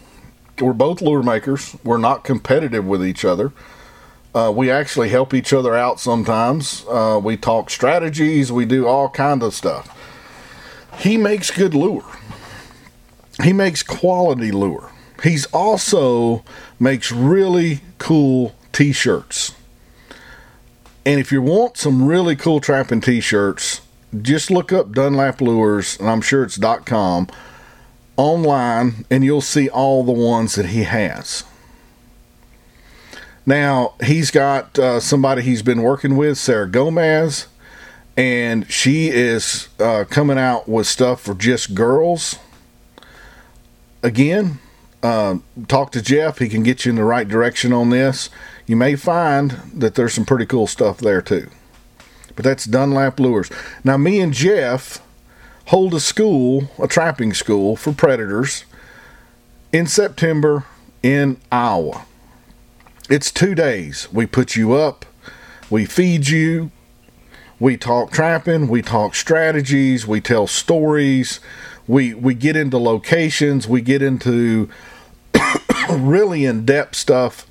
we're 0.60 0.74
both 0.74 1.02
lure 1.02 1.24
makers. 1.24 1.76
We're 1.84 1.98
not 1.98 2.24
competitive 2.24 2.86
with 2.86 3.06
each 3.06 3.26
other. 3.26 3.52
Uh, 4.34 4.52
we 4.56 4.70
actually 4.70 5.10
help 5.10 5.34
each 5.34 5.54
other 5.54 5.76
out 5.76 6.00
sometimes. 6.00 6.86
Uh, 6.88 7.20
we 7.24 7.38
talk 7.38 7.70
strategies. 7.70 8.52
We 8.52 8.66
do 8.66 8.86
all 8.86 9.10
kind 9.10 9.42
of 9.42 9.54
stuff. 9.54 9.94
He 11.00 11.18
makes 11.18 11.52
good 11.52 11.74
lure. 11.74 12.06
He 13.44 13.54
makes 13.54 13.84
quality 13.84 14.52
lure. 14.52 14.92
He's 15.24 15.46
also 15.48 16.44
makes 16.80 17.12
really 17.12 17.82
cool 17.98 18.56
t-shirts. 18.74 19.54
And 21.06 21.20
if 21.20 21.32
you 21.32 21.42
want 21.42 21.78
some 21.78 22.06
really 22.06 22.36
cool 22.36 22.60
trapping 22.60 23.02
t-shirts, 23.02 23.82
just 24.22 24.52
look 24.52 24.72
up 24.72 24.92
Dunlap 24.92 25.42
Lures, 25.42 26.00
and 26.00 26.10
I'm 26.10 26.22
sure 26.22 26.44
it's 26.44 26.60
.com 26.86 27.28
online 28.18 29.06
and 29.10 29.24
you'll 29.24 29.42
see 29.42 29.70
all 29.70 30.04
the 30.04 30.12
ones 30.12 30.56
that 30.56 30.68
he 30.68 30.84
has. 30.84 31.44
Now, 33.46 33.94
he's 34.04 34.30
got 34.30 34.78
uh, 34.78 35.00
somebody 35.00 35.42
he's 35.42 35.62
been 35.62 35.82
working 35.82 36.18
with, 36.18 36.38
Sarah 36.38 36.70
Gomez, 36.70 37.48
and 38.18 38.70
she 38.70 39.08
is 39.08 39.70
uh, 39.80 40.04
coming 40.10 40.38
out 40.38 40.68
with 40.68 40.86
stuff 40.86 41.22
for 41.22 41.34
just 41.34 41.74
girls. 41.74 42.40
Again, 44.04 44.60
uh, 45.02 45.38
talk 45.70 45.94
to 45.94 46.02
Jeff. 46.02 46.40
He 46.40 46.50
can 46.50 46.64
get 46.64 46.84
you 46.84 46.90
in 46.90 46.98
the 46.98 47.06
right 47.06 47.28
direction 47.28 47.72
on 47.72 47.90
this. 47.90 48.30
You 48.66 48.76
may 48.76 48.98
find 48.98 49.52
that 49.74 49.96
there's 49.96 50.14
some 50.14 50.26
pretty 50.26 50.46
cool 50.46 50.68
stuff 50.68 50.98
there 50.98 51.22
too. 51.22 51.50
But 52.36 52.44
that's 52.44 52.66
Dunlap 52.66 53.18
Lures. 53.20 53.50
Now, 53.84 53.96
me 53.96 54.20
and 54.20 54.34
Jeff 54.34 55.02
hold 55.68 55.94
a 55.94 56.00
school, 56.00 56.70
a 56.80 56.88
trapping 56.88 57.34
school 57.34 57.76
for 57.76 57.92
predators 57.92 58.64
in 59.74 59.86
September 59.86 60.66
in 61.04 61.38
Iowa. 61.52 62.06
It's 63.10 63.32
two 63.32 63.54
days. 63.54 64.08
We 64.12 64.26
put 64.26 64.56
you 64.56 64.74
up, 64.74 65.06
we 65.70 65.86
feed 65.86 66.30
you, 66.30 66.72
we 67.60 67.76
talk 67.76 68.12
trapping, 68.12 68.68
we 68.70 68.82
talk 68.82 69.14
strategies, 69.14 70.08
we 70.08 70.22
tell 70.22 70.48
stories, 70.48 71.40
we 71.86 72.14
we 72.14 72.34
get 72.34 72.56
into 72.56 72.78
locations, 72.78 73.68
we 73.68 73.82
get 73.82 74.02
into 74.02 74.70
really 75.90 76.46
in 76.46 76.66
depth 76.66 76.96
stuff 76.96 77.46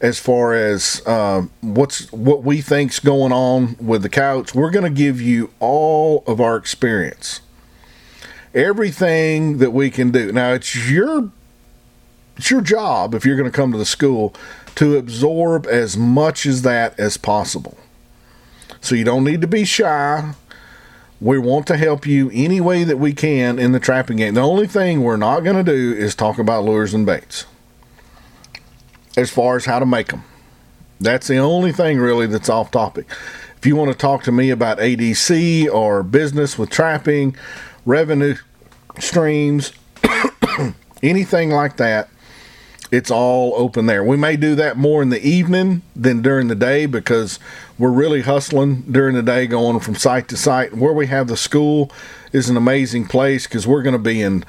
as 0.00 0.18
far 0.18 0.54
as 0.54 1.02
uh, 1.06 1.46
what's 1.60 2.12
what 2.12 2.42
we 2.42 2.60
think's 2.60 3.00
going 3.00 3.32
on 3.32 3.76
with 3.80 4.02
the 4.02 4.08
couch. 4.08 4.54
We're 4.54 4.70
going 4.70 4.84
to 4.84 4.98
give 4.98 5.20
you 5.20 5.50
all 5.58 6.22
of 6.26 6.40
our 6.40 6.56
experience, 6.56 7.40
everything 8.54 9.58
that 9.58 9.72
we 9.72 9.90
can 9.90 10.10
do. 10.10 10.32
Now 10.32 10.52
it's 10.52 10.90
your 10.90 11.30
it's 12.36 12.50
your 12.50 12.60
job 12.60 13.14
if 13.14 13.24
you're 13.24 13.36
going 13.36 13.50
to 13.50 13.56
come 13.56 13.72
to 13.72 13.78
the 13.78 13.86
school 13.86 14.34
to 14.74 14.98
absorb 14.98 15.66
as 15.66 15.96
much 15.96 16.44
as 16.44 16.62
that 16.62 16.98
as 17.00 17.16
possible. 17.16 17.78
So 18.82 18.94
you 18.94 19.04
don't 19.04 19.24
need 19.24 19.40
to 19.40 19.46
be 19.46 19.64
shy. 19.64 20.34
We 21.18 21.38
want 21.38 21.66
to 21.68 21.78
help 21.78 22.06
you 22.06 22.30
any 22.34 22.60
way 22.60 22.84
that 22.84 22.98
we 22.98 23.14
can 23.14 23.58
in 23.58 23.72
the 23.72 23.80
trapping 23.80 24.18
game. 24.18 24.34
The 24.34 24.42
only 24.42 24.66
thing 24.66 25.02
we're 25.02 25.16
not 25.16 25.40
going 25.40 25.56
to 25.56 25.64
do 25.64 25.94
is 25.94 26.14
talk 26.14 26.38
about 26.38 26.64
lures 26.64 26.92
and 26.92 27.06
baits 27.06 27.46
as 29.16 29.30
far 29.30 29.56
as 29.56 29.64
how 29.64 29.78
to 29.78 29.86
make 29.86 30.08
them. 30.08 30.24
That's 31.00 31.26
the 31.26 31.38
only 31.38 31.72
thing 31.72 31.98
really 31.98 32.26
that's 32.26 32.48
off 32.48 32.70
topic. 32.70 33.06
If 33.58 33.66
you 33.66 33.76
want 33.76 33.90
to 33.90 33.98
talk 33.98 34.22
to 34.24 34.32
me 34.32 34.50
about 34.50 34.78
ADC 34.78 35.72
or 35.72 36.02
business 36.02 36.58
with 36.58 36.70
trapping, 36.70 37.36
revenue 37.84 38.36
streams, 38.98 39.72
anything 41.02 41.50
like 41.50 41.76
that, 41.76 42.08
it's 42.92 43.10
all 43.10 43.54
open 43.56 43.86
there. 43.86 44.04
We 44.04 44.16
may 44.16 44.36
do 44.36 44.54
that 44.54 44.76
more 44.76 45.02
in 45.02 45.08
the 45.08 45.20
evening 45.26 45.82
than 45.94 46.22
during 46.22 46.48
the 46.48 46.54
day 46.54 46.86
because 46.86 47.38
we're 47.78 47.90
really 47.90 48.22
hustling 48.22 48.82
during 48.82 49.14
the 49.14 49.22
day, 49.22 49.46
going 49.46 49.80
from 49.80 49.96
site 49.96 50.28
to 50.28 50.36
site. 50.36 50.74
Where 50.74 50.92
we 50.92 51.08
have 51.08 51.26
the 51.26 51.36
school 51.36 51.90
is 52.32 52.48
an 52.48 52.56
amazing 52.56 53.06
place 53.06 53.46
because 53.46 53.66
we're 53.66 53.82
going 53.82 53.94
to 53.94 53.98
be 53.98 54.22
in 54.22 54.44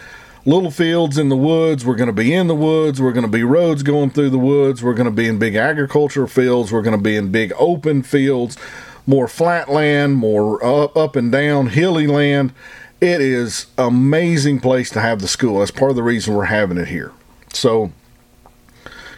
little 0.47 0.71
fields 0.71 1.17
in 1.17 1.27
the 1.27 1.35
woods. 1.35 1.85
We're 1.85 1.97
going 1.97 2.07
to 2.07 2.13
be 2.13 2.33
in 2.33 2.47
the 2.47 2.55
woods. 2.55 3.01
We're 3.01 3.11
going 3.11 3.25
to 3.25 3.31
be 3.31 3.43
roads 3.43 3.83
going 3.83 4.09
through 4.11 4.29
the 4.29 4.39
woods. 4.39 4.81
We're 4.81 4.93
going 4.93 5.05
to 5.05 5.11
be 5.11 5.27
in 5.27 5.37
big 5.37 5.55
agricultural 5.55 6.27
fields. 6.27 6.71
We're 6.71 6.81
going 6.81 6.97
to 6.97 7.03
be 7.03 7.17
in 7.17 7.33
big 7.33 7.51
open 7.59 8.01
fields, 8.01 8.57
more 9.05 9.27
flat 9.27 9.69
land, 9.69 10.15
more 10.15 10.63
up, 10.63 10.95
up 10.95 11.17
and 11.17 11.31
down 11.31 11.67
hilly 11.67 12.07
land. 12.07 12.53
It 13.01 13.19
is 13.19 13.67
amazing 13.77 14.61
place 14.61 14.89
to 14.91 15.01
have 15.01 15.19
the 15.19 15.27
school. 15.27 15.59
That's 15.59 15.69
part 15.69 15.91
of 15.91 15.97
the 15.97 16.03
reason 16.03 16.33
we're 16.33 16.45
having 16.45 16.77
it 16.77 16.87
here. 16.87 17.11
So 17.53 17.91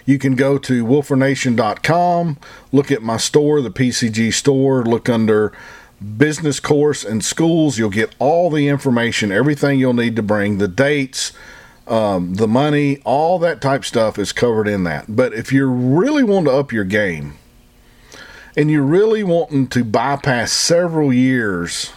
you 0.08 0.18
can 0.18 0.36
go 0.36 0.58
to 0.58 0.84
wolfernation.com, 0.84 2.40
look 2.72 2.92
at 2.92 3.04
my 3.04 3.18
store, 3.18 3.62
the 3.62 3.70
PCG 3.70 4.34
store, 4.34 4.84
look 4.84 5.08
under 5.08 5.54
business 6.18 6.60
course 6.60 7.04
and 7.04 7.24
schools. 7.24 7.78
You'll 7.78 7.90
get 7.90 8.16
all 8.20 8.50
the 8.50 8.68
information, 8.68 9.32
everything 9.32 9.80
you'll 9.80 9.94
need 9.94 10.16
to 10.16 10.24
bring, 10.24 10.58
the 10.58 10.68
dates, 10.68 11.34
um, 11.88 12.36
the 12.36 12.48
money, 12.48 13.02
all 13.04 13.40
that 13.40 13.62
type 13.62 13.84
stuff 13.84 14.20
is 14.20 14.32
covered 14.32 14.68
in 14.68 14.84
that. 14.84 15.06
But 15.10 15.34
if 15.34 15.52
you 15.52 15.68
really 15.68 16.24
want 16.24 16.46
to 16.46 16.52
up 16.52 16.72
your 16.72 16.84
game 16.84 17.38
and 18.56 18.70
you're 18.70 18.84
really 18.84 19.24
wanting 19.24 19.68
to 19.70 19.84
bypass 19.84 20.52
several 20.52 21.12
years 21.12 21.92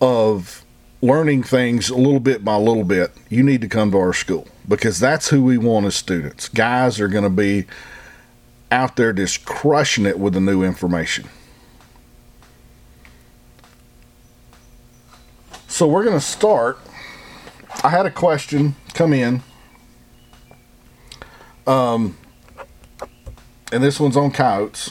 of 0.00 0.64
learning 1.02 1.42
things 1.42 1.88
a 1.88 1.96
little 1.96 2.20
bit 2.20 2.44
by 2.44 2.56
little 2.56 2.84
bit, 2.84 3.12
you 3.28 3.42
need 3.42 3.62
to 3.62 3.68
come 3.68 3.90
to 3.92 3.98
our 3.98 4.12
school 4.12 4.46
because 4.68 4.98
that's 4.98 5.30
who 5.30 5.42
we 5.42 5.56
want 5.56 5.86
as 5.86 5.94
students. 5.94 6.48
Guys 6.48 7.00
are 7.00 7.08
going 7.08 7.24
to 7.24 7.30
be 7.30 7.66
out 8.70 8.96
there 8.96 9.12
just 9.12 9.44
crushing 9.44 10.06
it 10.06 10.18
with 10.18 10.34
the 10.34 10.40
new 10.40 10.62
information. 10.62 11.28
So 15.80 15.86
we're 15.86 16.04
going 16.04 16.14
to 16.14 16.20
start. 16.20 16.78
I 17.82 17.88
had 17.88 18.04
a 18.04 18.10
question 18.10 18.76
come 18.92 19.14
in. 19.14 19.42
Um, 21.66 22.18
and 23.72 23.82
this 23.82 23.98
one's 23.98 24.14
on 24.14 24.30
coyotes. 24.30 24.90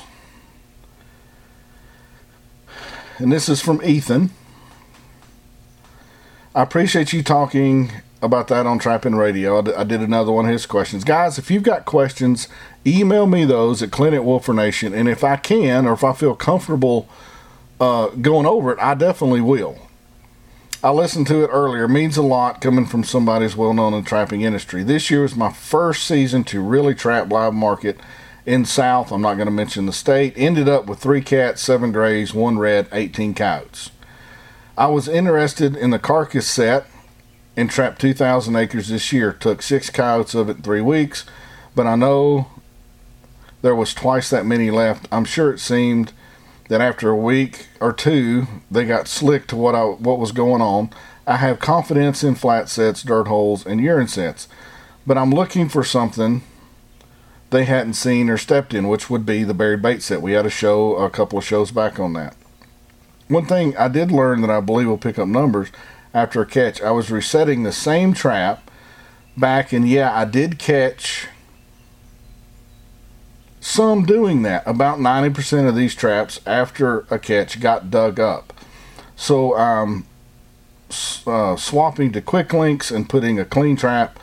And 3.19 3.31
this 3.31 3.49
is 3.49 3.61
from 3.61 3.83
Ethan. 3.83 4.31
I 6.55 6.63
appreciate 6.63 7.13
you 7.13 7.21
talking 7.21 7.91
about 8.23 8.47
that 8.47 8.65
on 8.65 8.79
Trapping 8.79 9.13
Radio. 9.13 9.59
I 9.59 9.83
did 9.83 10.01
another 10.01 10.31
one 10.31 10.45
of 10.45 10.51
his 10.51 10.65
questions. 10.65 11.03
Guys, 11.03 11.37
if 11.37 11.51
you've 11.51 11.61
got 11.61 11.85
questions, 11.85 12.47
email 12.83 13.27
me 13.27 13.45
those 13.45 13.83
at 13.83 13.91
Clint 13.91 14.15
at 14.15 14.25
Wolfer 14.25 14.55
Nation. 14.55 14.95
And 14.95 15.07
if 15.07 15.23
I 15.23 15.35
can, 15.35 15.85
or 15.85 15.93
if 15.93 16.03
I 16.03 16.13
feel 16.13 16.33
comfortable 16.33 17.07
uh, 17.79 18.07
going 18.07 18.47
over 18.47 18.71
it, 18.71 18.79
I 18.79 18.95
definitely 18.95 19.41
will. 19.41 19.77
I 20.81 20.91
listened 20.91 21.27
to 21.27 21.43
it 21.43 21.49
earlier. 21.51 21.83
It 21.83 21.89
means 21.89 22.15
a 22.15 22.21
lot 22.21 22.61
coming 22.61 22.85
from 22.85 23.03
somebody 23.03 23.43
who's 23.43 23.55
well 23.57 23.73
known 23.73 23.93
in 23.93 24.01
the 24.01 24.07
trapping 24.07 24.41
industry. 24.41 24.81
This 24.81 25.11
year 25.11 25.23
was 25.23 25.35
my 25.35 25.51
first 25.51 26.05
season 26.05 26.45
to 26.45 26.61
really 26.61 26.95
trap 26.95 27.29
live 27.29 27.53
market 27.53 27.99
in 28.45 28.63
South. 28.63 29.11
I'm 29.11 29.21
not 29.21 29.35
going 29.35 29.47
to 29.47 29.51
mention 29.51 29.87
the 29.87 29.91
state. 29.91 30.33
Ended 30.37 30.69
up 30.69 30.85
with 30.85 30.99
three 30.99 31.19
cats, 31.21 31.61
seven 31.61 31.91
grays, 31.91 32.33
one 32.33 32.57
red, 32.57 32.87
18 32.93 33.33
coyotes. 33.33 33.91
I 34.77 34.87
was 34.87 35.09
interested 35.09 35.75
in 35.75 35.89
the 35.89 35.99
carcass 35.99 36.47
set 36.47 36.85
and 37.57 37.69
trapped 37.69 37.99
2,000 37.99 38.55
acres 38.55 38.87
this 38.87 39.11
year. 39.11 39.33
Took 39.33 39.61
six 39.61 39.89
coyotes 39.89 40.33
of 40.33 40.47
it 40.47 40.57
in 40.57 40.63
three 40.63 40.79
weeks, 40.79 41.25
but 41.75 41.87
I 41.87 41.95
know 41.95 42.47
there 43.61 43.75
was 43.75 43.93
twice 43.93 44.29
that 44.29 44.45
many 44.45 44.71
left. 44.71 45.09
I'm 45.11 45.25
sure 45.25 45.51
it 45.51 45.59
seemed 45.59 46.13
that 46.69 46.81
after 46.81 47.09
a 47.09 47.15
week 47.15 47.67
or 47.81 47.91
two, 47.91 48.47
they 48.71 48.85
got 48.85 49.07
slick 49.07 49.47
to 49.47 49.55
what 49.55 49.75
I, 49.75 49.83
what 49.83 50.19
was 50.19 50.31
going 50.31 50.61
on. 50.61 50.91
I 51.27 51.37
have 51.37 51.59
confidence 51.59 52.23
in 52.23 52.35
flat 52.35 52.69
sets, 52.69 53.03
dirt 53.03 53.27
holes, 53.27 53.65
and 53.65 53.81
urine 53.81 54.07
sets, 54.07 54.47
but 55.05 55.17
I'm 55.17 55.31
looking 55.31 55.67
for 55.67 55.83
something 55.83 56.41
they 57.49 57.65
hadn't 57.65 57.93
seen 57.93 58.29
or 58.29 58.37
stepped 58.37 58.73
in, 58.73 58.87
which 58.87 59.09
would 59.09 59.25
be 59.25 59.43
the 59.43 59.53
buried 59.53 59.81
bait 59.81 60.01
set. 60.01 60.21
We 60.21 60.33
had 60.33 60.45
a 60.45 60.51
show 60.51 60.95
a 60.95 61.09
couple 61.09 61.39
of 61.39 61.45
shows 61.45 61.71
back 61.71 61.99
on 61.99 62.13
that. 62.13 62.35
One 63.27 63.45
thing 63.45 63.75
I 63.77 63.87
did 63.89 64.11
learn 64.11 64.41
that 64.41 64.49
I 64.49 64.59
believe 64.59 64.87
will 64.87 64.97
pick 64.97 65.19
up 65.19 65.27
numbers 65.27 65.69
after 66.13 66.41
a 66.41 66.45
catch, 66.45 66.81
I 66.81 66.91
was 66.91 67.11
resetting 67.11 67.63
the 67.63 67.71
same 67.71 68.13
trap 68.13 68.69
back, 69.37 69.71
and 69.71 69.87
yeah, 69.87 70.15
I 70.15 70.25
did 70.25 70.57
catch 70.57 71.27
some 73.69 74.03
doing 74.03 74.41
that. 74.41 74.63
About 74.65 74.97
90% 74.97 75.69
of 75.69 75.75
these 75.75 75.93
traps 75.93 76.39
after 76.45 77.05
a 77.11 77.19
catch 77.19 77.59
got 77.59 77.91
dug 77.91 78.19
up. 78.19 78.51
So 79.15 79.55
I'm 79.55 79.89
um, 79.89 80.07
uh, 81.27 81.55
swapping 81.55 82.11
to 82.13 82.21
quick 82.21 82.51
links 82.51 82.89
and 82.89 83.07
putting 83.07 83.39
a 83.39 83.45
clean 83.45 83.75
trap 83.75 84.19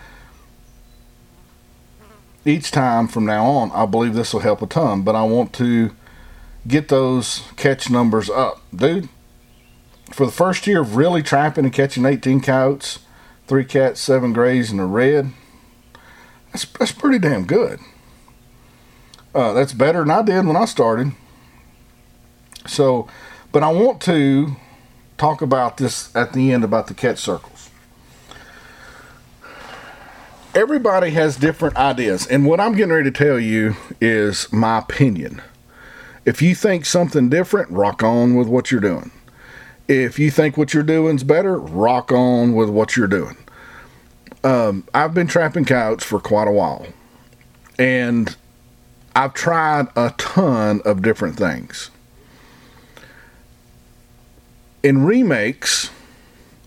each 2.45 2.71
time 2.73 3.07
from 3.07 3.25
now 3.25 3.47
on. 3.47 3.71
I 3.73 3.87
believe 3.87 4.15
this 4.15 4.33
will 4.33 4.41
help 4.41 4.63
a 4.63 4.67
ton, 4.67 5.03
but 5.03 5.15
I 5.15 5.23
want 5.23 5.53
to 5.55 5.93
get 6.67 6.89
those 6.89 7.45
catch 7.57 7.89
numbers 7.89 8.29
up. 8.29 8.63
Dude, 8.75 9.09
for 10.13 10.27
the 10.27 10.33
first 10.33 10.67
year 10.67 10.81
of 10.81 10.97
really 10.97 11.23
trapping 11.23 11.65
and 11.65 11.73
catching 11.73 12.05
18 12.05 12.41
coyotes, 12.41 12.99
three 13.47 13.65
cats, 13.65 14.01
seven 14.01 14.33
grays, 14.33 14.73
and 14.73 14.81
a 14.81 14.85
red, 14.85 15.31
that's, 16.53 16.65
that's 16.65 16.93
pretty 16.93 17.21
damn 17.21 17.45
good. 17.45 17.79
Uh, 19.37 19.53
that's 19.53 19.75
better 19.75 19.99
than 19.99 20.11
I 20.11 20.23
did 20.23 20.47
when 20.47 20.57
I 20.57 20.65
started. 20.65 21.13
So, 22.67 23.07
but 23.53 23.63
I 23.63 23.71
want 23.71 24.01
to 24.03 24.57
talk 25.19 25.43
about 25.43 25.77
this 25.77 26.15
at 26.17 26.33
the 26.33 26.53
end 26.53 26.65
about 26.65 26.87
the 26.87 26.95
catch 26.95 27.19
circles. 27.19 27.69
Everybody 30.55 31.11
has 31.11 31.37
different 31.37 31.77
ideas, 31.77 32.27
and 32.27 32.47
what 32.47 32.61
I'm 32.61 32.75
getting 32.75 32.95
ready 32.95 33.11
to 33.11 33.25
tell 33.25 33.39
you 33.39 33.77
is 34.01 34.51
my 34.55 34.79
opinion. 34.79 35.43
If 36.25 36.41
you 36.41 36.55
think 36.55 36.87
something 36.87 37.29
different, 37.29 37.71
rock 37.71 38.03
on 38.03 38.37
with 38.37 38.49
what 38.49 38.71
you're 38.71 38.81
doing. 38.81 39.11
If 39.87 40.19
you 40.19 40.31
think 40.31 40.57
what 40.57 40.73
you're 40.73 40.83
doing 40.83 41.17
is 41.17 41.25
better, 41.25 41.59
rock 41.59 42.11
on 42.11 42.55
with 42.55 42.71
what 42.71 42.97
you're 42.97 43.07
doing. 43.07 43.37
Um, 44.43 44.89
I've 44.95 45.13
been 45.13 45.27
trapping 45.27 45.67
coyotes 45.67 46.05
for 46.05 46.21
quite 46.21 46.49
a 46.49 46.53
while, 46.53 46.87
and 47.79 48.35
I've 49.17 49.33
tried 49.33 49.89
a 49.97 50.11
ton 50.19 50.83
of 50.85 51.01
different 51.01 51.37
things. 51.37 51.91
In 54.83 55.05
remakes 55.05 55.91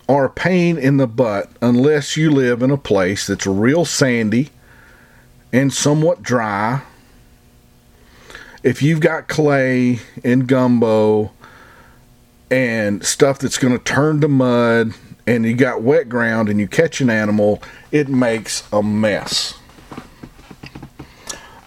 are 0.09 0.25
a 0.25 0.29
pain 0.31 0.79
in 0.79 0.97
the 0.97 1.05
butt 1.05 1.51
unless 1.61 2.17
you 2.17 2.31
live 2.31 2.63
in 2.63 2.71
a 2.71 2.77
place 2.77 3.27
that's 3.27 3.45
real 3.45 3.85
sandy 3.85 4.49
and 5.53 5.71
somewhat 5.71 6.23
dry 6.23 6.81
if 8.63 8.81
you've 8.81 8.99
got 8.99 9.27
clay 9.27 9.99
and 10.23 10.47
gumbo 10.47 11.31
and 12.49 13.05
stuff 13.05 13.37
that's 13.37 13.59
going 13.59 13.77
to 13.77 13.83
turn 13.83 14.21
to 14.21 14.27
mud 14.27 14.93
and 15.27 15.45
you 15.45 15.53
got 15.53 15.83
wet 15.83 16.09
ground 16.09 16.49
and 16.49 16.59
you 16.59 16.67
catch 16.67 16.99
an 16.99 17.11
animal, 17.11 17.61
it 17.91 18.09
makes 18.09 18.67
a 18.73 18.81
mess. 18.81 19.58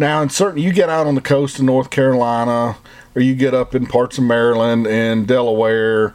Now, 0.03 0.21
in 0.21 0.31
certain, 0.31 0.61
you 0.61 0.73
get 0.73 0.89
out 0.89 1.07
on 1.07 1.15
the 1.15 1.21
coast 1.21 1.61
of 1.61 1.65
North 1.65 1.91
Carolina, 1.91 2.77
or 3.15 3.23
you 3.23 3.37
get 3.37 3.55
up 3.55 3.73
in 3.73 3.87
parts 3.87 4.19
of 4.19 4.25
Maryland 4.25 4.85
and 4.85 5.29
Delaware, 5.29 6.13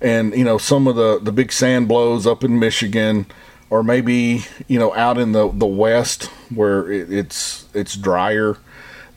and 0.00 0.34
you 0.34 0.42
know 0.42 0.58
some 0.58 0.88
of 0.88 0.96
the 0.96 1.20
the 1.20 1.30
big 1.30 1.52
sand 1.52 1.86
blows 1.86 2.26
up 2.26 2.42
in 2.42 2.58
Michigan, 2.58 3.26
or 3.70 3.84
maybe 3.84 4.44
you 4.66 4.76
know 4.80 4.92
out 4.96 5.18
in 5.18 5.30
the 5.30 5.52
the 5.52 5.68
west 5.68 6.24
where 6.52 6.90
it, 6.90 7.12
it's 7.12 7.66
it's 7.74 7.96
drier 7.96 8.58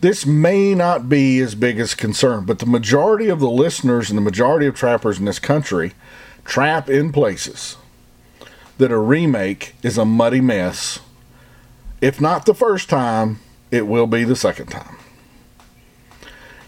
this 0.02 0.24
may 0.24 0.72
not 0.72 1.08
be 1.08 1.40
as 1.40 1.56
big 1.56 1.80
as 1.80 1.92
concern, 1.96 2.44
but 2.44 2.60
the 2.60 2.66
majority 2.66 3.28
of 3.28 3.40
the 3.40 3.50
listeners 3.50 4.08
and 4.08 4.16
the 4.16 4.22
majority 4.22 4.66
of 4.66 4.76
trappers 4.76 5.18
in 5.18 5.24
this 5.24 5.40
country 5.40 5.94
trap 6.44 6.88
in 6.88 7.10
places 7.10 7.76
that 8.78 8.92
a 8.92 8.98
remake 8.98 9.74
is 9.82 9.98
a 9.98 10.04
muddy 10.04 10.40
mess. 10.40 11.00
If 12.00 12.20
not 12.20 12.46
the 12.46 12.54
first 12.54 12.88
time, 12.88 13.40
it 13.72 13.88
will 13.88 14.06
be 14.06 14.22
the 14.22 14.36
second 14.36 14.68
time. 14.68 14.96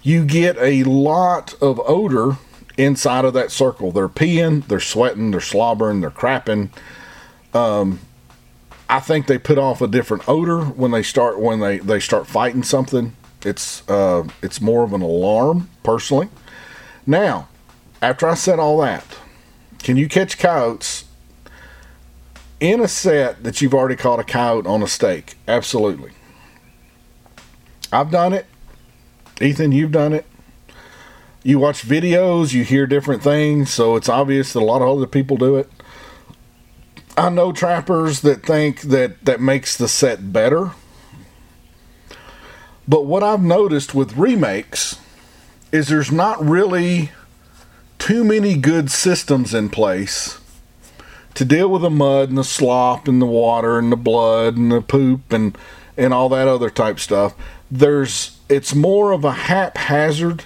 You 0.03 0.25
get 0.25 0.57
a 0.59 0.83
lot 0.85 1.55
of 1.63 1.81
odor 1.87 2.39
inside 2.77 3.25
of 3.25 3.35
that 3.35 3.53
circle. 3.53 3.93
They're 3.93 4.09
peeing, 4.09 4.67
they're 4.67 4.81
sweating, 4.81 5.31
they're 5.31 5.41
slobbering, 5.41 6.01
they're 6.01 6.11
crapping. 6.11 6.71
Um, 7.55 8.01
I 8.89 9.01
think 9.01 9.27
they 9.27 9.39
put 9.39 9.59
off 9.59 9.81
a 9.81 9.87
different 9.87 10.29
odor 10.29 10.65
when 10.65 10.91
they 10.91 11.03
start 11.03 11.39
when 11.39 11.61
they, 11.61 11.79
they 11.79 12.01
start 12.01 12.27
fighting 12.27 12.63
something 12.63 13.15
It's 13.45 13.89
uh, 13.89 14.25
it's 14.43 14.61
more 14.61 14.83
of 14.83 14.93
an 14.93 15.03
alarm 15.03 15.71
personally. 15.83 16.29
Now, 17.07 17.49
after 18.03 18.29
I 18.29 18.35
said 18.35 18.59
all 18.59 18.79
that, 18.79 19.05
can 19.79 19.97
you 19.97 20.09
catch 20.09 20.39
coyotes 20.39 21.05
in 22.61 22.81
a 22.81 22.89
set 22.89 23.45
that 23.45 23.61
you've 23.61 23.75
already 23.75 23.97
caught 23.97 24.19
a 24.21 24.25
coyote 24.25 24.67
on 24.67 24.83
a 24.83 24.89
stake? 24.89 25.35
Absolutely. 25.47 26.13
I've 27.95 28.11
done 28.11 28.33
it. 28.33 28.47
Ethan, 29.41 29.73
you've 29.73 29.93
done 29.93 30.13
it. 30.13 30.27
You 31.45 31.59
watch 31.59 31.83
videos, 31.83 32.53
you 32.53 32.65
hear 32.65 32.87
different 32.87 33.23
things, 33.23 33.73
so 33.73 33.97
it's 33.97 34.09
obvious 34.09 34.53
that 34.53 34.61
a 34.61 34.65
lot 34.65 34.83
of 34.83 34.89
other 34.89 35.07
people 35.07 35.37
do 35.37 35.57
it. 35.57 35.71
I 37.17 37.29
know 37.29 37.53
trappers 37.53 38.23
that 38.23 38.45
think 38.45 38.81
that 38.83 39.25
that 39.25 39.41
makes 39.41 39.77
the 39.77 39.87
set 39.87 40.33
better. 40.33 40.73
But 42.89 43.07
what 43.07 43.23
I've 43.23 43.43
noticed 43.43 43.95
with 43.95 44.17
remakes 44.17 44.99
is 45.71 45.89
there's 45.89 46.11
not 46.11 46.45
really 46.45 47.13
too 47.99 48.25
many 48.25 48.57
good 48.57 48.91
systems 48.91 49.55
in 49.55 49.69
place 49.71 50.41
to 51.35 51.45
deal 51.45 51.69
with 51.69 51.83
the 51.83 51.91
mud 51.91 52.29
and 52.29 52.39
the 52.39 52.45
slop 52.45 53.07
and 53.07 53.23
the 53.23 53.27
water 53.27 53.79
and 53.79 53.93
the 53.93 53.97
blood 53.97 54.57
and 54.57 54.73
the 54.73 54.81
poop 54.81 55.33
and 55.33 55.57
and 55.97 56.13
all 56.13 56.29
that 56.29 56.49
other 56.49 56.71
type 56.71 56.99
stuff. 56.99 57.35
There's 57.79 58.39
it's 58.49 58.75
more 58.75 59.13
of 59.13 59.25
a 59.25 59.33
haphazard. 59.33 60.45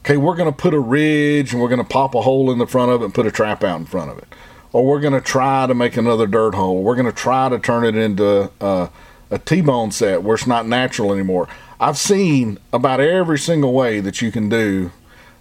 Okay, 0.00 0.16
we're 0.16 0.36
going 0.36 0.50
to 0.50 0.56
put 0.56 0.74
a 0.74 0.80
ridge 0.80 1.52
and 1.52 1.62
we're 1.62 1.68
going 1.68 1.82
to 1.82 1.88
pop 1.88 2.14
a 2.14 2.22
hole 2.22 2.50
in 2.50 2.58
the 2.58 2.66
front 2.66 2.90
of 2.90 3.00
it 3.00 3.04
and 3.06 3.14
put 3.14 3.26
a 3.26 3.30
trap 3.30 3.64
out 3.64 3.78
in 3.80 3.86
front 3.86 4.10
of 4.10 4.18
it 4.18 4.26
or 4.74 4.84
we're 4.84 5.00
going 5.00 5.12
to 5.12 5.20
try 5.20 5.68
to 5.68 5.72
make 5.72 5.96
another 5.96 6.26
dirt 6.26 6.52
hole. 6.52 6.82
We're 6.82 6.96
going 6.96 7.06
to 7.06 7.12
try 7.12 7.48
to 7.48 7.60
turn 7.60 7.84
it 7.84 7.94
into 7.94 8.50
uh, 8.60 8.88
a 9.30 9.38
T-bone 9.38 9.92
set 9.92 10.24
where 10.24 10.34
it's 10.34 10.48
not 10.48 10.66
natural 10.66 11.12
anymore. 11.12 11.48
I've 11.78 11.96
seen 11.96 12.58
about 12.72 12.98
every 12.98 13.38
single 13.38 13.72
way 13.72 14.00
that 14.00 14.20
you 14.20 14.32
can 14.32 14.48
do 14.48 14.90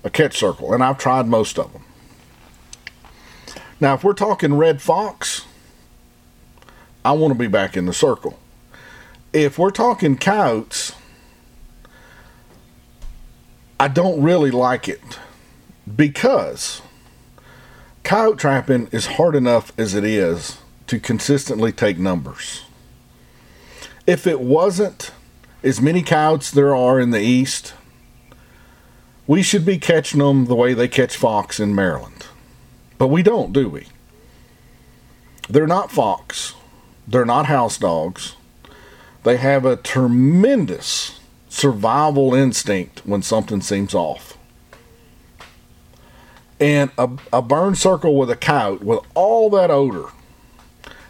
a 0.03 0.11
catch 0.11 0.37
circle, 0.37 0.71
and 0.71 0.83
I've 0.83 0.99
tried 0.99 1.25
most 1.25 1.57
of 1.57 1.73
them. 1.73 1.83
Now, 3.79 3.95
if 3.95 4.03
we're 4.03 4.13
talking 4.13 4.53
red 4.53 4.83
fox, 4.83 5.45
I 7.03 7.13
want 7.13 7.33
to 7.33 7.39
be 7.39 7.47
back 7.47 7.75
in 7.75 7.87
the 7.87 7.93
circle. 7.93 8.37
If 9.33 9.57
we're 9.57 9.71
talking 9.71 10.15
coyotes, 10.15 10.93
I 13.83 13.89
don't 13.89 14.21
really 14.21 14.49
like 14.49 14.87
it 14.87 15.19
because 15.93 16.81
coyote 18.03 18.39
trapping 18.39 18.87
is 18.93 19.17
hard 19.17 19.35
enough 19.35 19.73
as 19.77 19.93
it 19.93 20.05
is 20.05 20.57
to 20.87 21.01
consistently 21.01 21.73
take 21.73 21.97
numbers. 21.97 22.63
If 24.07 24.25
it 24.25 24.39
wasn't 24.39 25.11
as 25.63 25.81
many 25.81 26.01
coyotes 26.01 26.49
there 26.49 26.73
are 26.73 26.97
in 26.97 27.09
the 27.09 27.19
east, 27.19 27.73
we 29.27 29.43
should 29.43 29.65
be 29.65 29.77
catching 29.77 30.19
them 30.19 30.45
the 30.45 30.55
way 30.55 30.73
they 30.73 30.87
catch 30.87 31.17
fox 31.17 31.59
in 31.59 31.75
Maryland. 31.75 32.27
But 32.97 33.09
we 33.09 33.21
don't, 33.21 33.51
do 33.51 33.67
we? 33.67 33.87
They're 35.49 35.67
not 35.67 35.91
fox. 35.91 36.55
They're 37.05 37.25
not 37.25 37.47
house 37.47 37.77
dogs. 37.77 38.37
They 39.23 39.35
have 39.35 39.65
a 39.65 39.75
tremendous 39.75 41.19
survival 41.53 42.33
instinct 42.33 43.05
when 43.05 43.21
something 43.21 43.61
seems 43.61 43.93
off 43.93 44.37
and 46.59 46.91
a, 46.97 47.09
a 47.31 47.41
burn 47.41 47.75
circle 47.75 48.15
with 48.15 48.31
a 48.31 48.35
coyote 48.35 48.83
with 48.83 49.01
all 49.13 49.49
that 49.49 49.69
odor. 49.69 50.05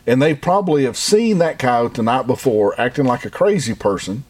And 0.06 0.22
they 0.22 0.34
probably 0.34 0.84
have 0.84 0.98
seen 0.98 1.38
that 1.38 1.60
coyote 1.60 1.94
the 1.94 2.04
night 2.04 2.28
before 2.28 2.80
acting 2.80 3.06
like 3.06 3.24
a 3.24 3.30
crazy 3.30 3.74
person. 3.74 4.24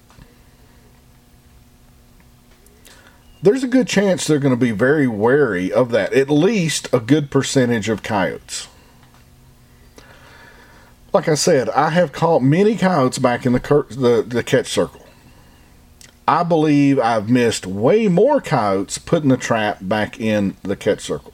There's 3.41 3.63
a 3.63 3.67
good 3.67 3.87
chance 3.87 4.27
they're 4.27 4.37
going 4.37 4.53
to 4.53 4.65
be 4.65 4.71
very 4.71 5.07
wary 5.07 5.71
of 5.71 5.91
that, 5.91 6.13
at 6.13 6.29
least 6.29 6.93
a 6.93 6.99
good 6.99 7.31
percentage 7.31 7.89
of 7.89 8.03
coyotes. 8.03 8.67
Like 11.11 11.27
I 11.27 11.35
said, 11.35 11.69
I 11.69 11.89
have 11.91 12.11
caught 12.11 12.41
many 12.41 12.75
coyotes 12.75 13.17
back 13.17 13.45
in 13.45 13.53
the, 13.53 13.59
the, 13.89 14.25
the 14.27 14.43
catch 14.43 14.67
circle. 14.67 15.02
I 16.27 16.43
believe 16.43 16.99
I've 16.99 17.29
missed 17.29 17.65
way 17.65 18.07
more 18.07 18.39
coyotes 18.39 18.97
putting 18.97 19.29
the 19.29 19.37
trap 19.37 19.79
back 19.81 20.19
in 20.19 20.55
the 20.63 20.75
catch 20.75 21.01
circle. 21.01 21.33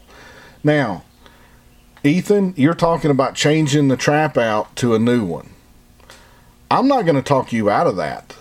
Now, 0.64 1.04
Ethan, 2.04 2.56
you're 2.58 2.74
talking 2.74 3.12
about 3.12 3.36
changing 3.36 3.88
the 3.88 3.98
trap 3.98 4.38
out 4.38 4.76
to 4.78 4.96
a 4.96 5.00
new 5.00 5.24
one. 5.24 5.50
I'm 6.72 6.88
not 6.88 7.04
going 7.04 7.16
to 7.16 7.22
talk 7.22 7.54
you 7.54 7.70
out 7.70 7.88
of 7.88 7.98
that. 7.98 8.36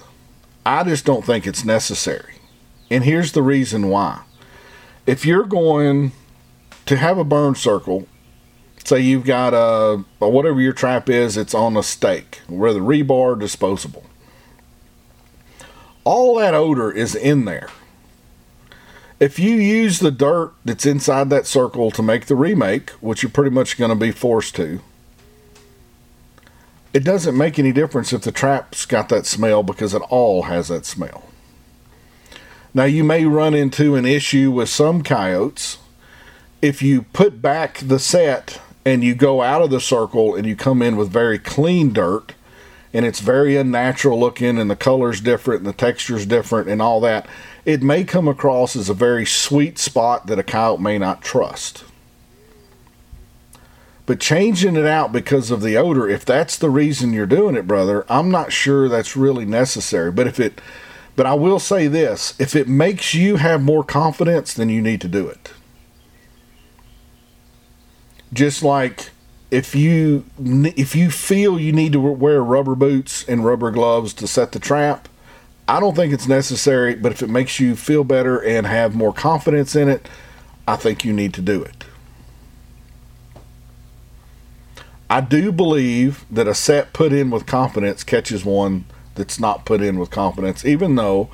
I 0.64 0.84
just 0.84 1.04
don't 1.04 1.24
think 1.24 1.46
it's 1.46 1.64
necessary. 1.64 2.34
And 2.90 3.04
here's 3.04 3.32
the 3.32 3.42
reason 3.42 3.88
why. 3.88 4.22
If 5.06 5.26
you're 5.26 5.44
going 5.44 6.12
to 6.87 6.96
have 6.96 7.18
a 7.18 7.24
burn 7.24 7.54
circle, 7.54 8.06
say 8.84 9.00
you've 9.00 9.24
got 9.24 9.52
a, 9.54 10.04
whatever 10.18 10.61
your 10.61 10.72
trap 10.72 11.11
is, 11.11 11.37
it's 11.37 11.54
on 11.54 11.76
a 11.76 11.82
stake, 11.82 12.40
whether 12.48 12.80
rebar 12.80 13.38
disposable 13.38 14.04
all 16.08 16.36
that 16.36 16.54
odor 16.54 16.90
is 16.90 17.14
in 17.14 17.44
there. 17.44 17.68
If 19.20 19.38
you 19.38 19.56
use 19.56 19.98
the 19.98 20.10
dirt 20.10 20.54
that's 20.64 20.86
inside 20.86 21.28
that 21.28 21.46
circle 21.46 21.90
to 21.90 22.02
make 22.02 22.26
the 22.26 22.34
remake, 22.34 22.88
which 23.02 23.22
you're 23.22 23.28
pretty 23.28 23.50
much 23.50 23.76
going 23.76 23.90
to 23.90 23.94
be 23.94 24.10
forced 24.10 24.56
to, 24.56 24.80
it 26.94 27.04
doesn't 27.04 27.36
make 27.36 27.58
any 27.58 27.72
difference 27.72 28.14
if 28.14 28.22
the 28.22 28.32
trap's 28.32 28.86
got 28.86 29.10
that 29.10 29.26
smell 29.26 29.62
because 29.62 29.92
it 29.92 30.00
all 30.08 30.44
has 30.44 30.68
that 30.68 30.86
smell. 30.86 31.24
Now, 32.72 32.84
you 32.84 33.04
may 33.04 33.26
run 33.26 33.52
into 33.52 33.94
an 33.94 34.06
issue 34.06 34.50
with 34.50 34.70
some 34.70 35.02
coyotes 35.02 35.76
if 36.62 36.80
you 36.80 37.02
put 37.02 37.42
back 37.42 37.80
the 37.80 37.98
set 37.98 38.62
and 38.82 39.04
you 39.04 39.14
go 39.14 39.42
out 39.42 39.60
of 39.60 39.68
the 39.68 39.78
circle 39.80 40.34
and 40.34 40.46
you 40.46 40.56
come 40.56 40.80
in 40.80 40.96
with 40.96 41.10
very 41.10 41.38
clean 41.38 41.92
dirt 41.92 42.32
and 42.92 43.05
it's 43.05 43.20
very 43.20 43.57
unnatural 43.57 44.18
looking 44.18 44.59
and 44.59 44.70
the 44.70 44.77
color's 44.77 45.20
different 45.20 45.61
and 45.61 45.68
the 45.68 45.72
texture's 45.72 46.27
different 46.27 46.68
and 46.68 46.81
all 46.81 47.01
that, 47.01 47.27
it 47.64 47.83
may 47.83 48.05
come 48.05 48.29
across 48.29 48.74
as 48.74 48.88
a 48.88 48.94
very 48.94 49.27
sweet 49.27 49.79
spot 49.79 50.27
that 50.27 50.38
a 50.38 50.42
coyote 50.42 50.81
may 50.81 50.98
not 50.98 51.22
trust. 51.22 51.85
But 54.07 54.20
changing 54.20 54.77
it 54.77 54.87
out 54.87 55.12
because 55.12 55.51
of 55.51 55.61
the 55.61 55.77
odor, 55.77 56.09
if 56.09 56.24
that's 56.24 56.57
the 56.57 56.70
reason 56.70 57.12
you're 57.12 57.27
doing 57.27 57.57
it, 57.57 57.66
brother, 57.66 58.07
I'm 58.09 58.31
not 58.31 58.53
sure 58.53 58.88
that's 58.88 59.16
really 59.16 59.44
necessary. 59.44 60.11
But 60.11 60.27
if 60.27 60.40
it 60.40 60.62
but 61.18 61.27
I 61.27 61.35
will 61.35 61.59
say 61.59 61.88
this, 61.88 62.33
if 62.38 62.55
it 62.55 62.68
makes 62.68 63.12
you 63.12 63.37
have 63.37 63.61
more 63.61 63.83
confidence, 63.83 64.55
then 64.55 64.68
you 64.68 64.81
need 64.81 65.01
to 65.01 65.09
do 65.09 65.27
it. 65.27 65.51
Just 68.33 68.62
like 68.62 69.11
if 69.50 69.74
you 69.74 70.24
if 70.38 70.94
you 70.94 71.11
feel 71.11 71.58
you 71.58 71.72
need 71.72 71.92
to 71.92 72.00
wear 72.00 72.42
rubber 72.42 72.74
boots 72.74 73.24
and 73.26 73.44
rubber 73.44 73.70
gloves 73.70 74.12
to 74.14 74.26
set 74.26 74.52
the 74.52 74.58
trap, 74.58 75.08
I 75.66 75.80
don't 75.80 75.96
think 75.96 76.12
it's 76.12 76.28
necessary, 76.28 76.94
but 76.94 77.12
if 77.12 77.22
it 77.22 77.30
makes 77.30 77.58
you 77.58 77.74
feel 77.74 78.04
better 78.04 78.38
and 78.38 78.66
have 78.66 78.94
more 78.94 79.12
confidence 79.12 79.74
in 79.74 79.88
it, 79.88 80.08
I 80.66 80.76
think 80.76 81.04
you 81.04 81.12
need 81.12 81.32
to 81.34 81.42
do 81.42 81.62
it. 81.62 81.84
I 85.11 85.22
do 85.22 85.50
believe 85.50 86.26
that 86.30 86.46
a 86.46 86.54
set 86.54 86.92
put 86.92 87.14
in 87.14 87.30
with 87.30 87.46
confidence 87.46 88.04
catches 88.04 88.44
one 88.44 88.84
that's 89.14 89.40
not 89.40 89.64
put 89.64 89.80
in 89.80 89.98
with 89.98 90.11
confidence, 90.11 90.66
even 90.66 90.96
though 90.96 91.30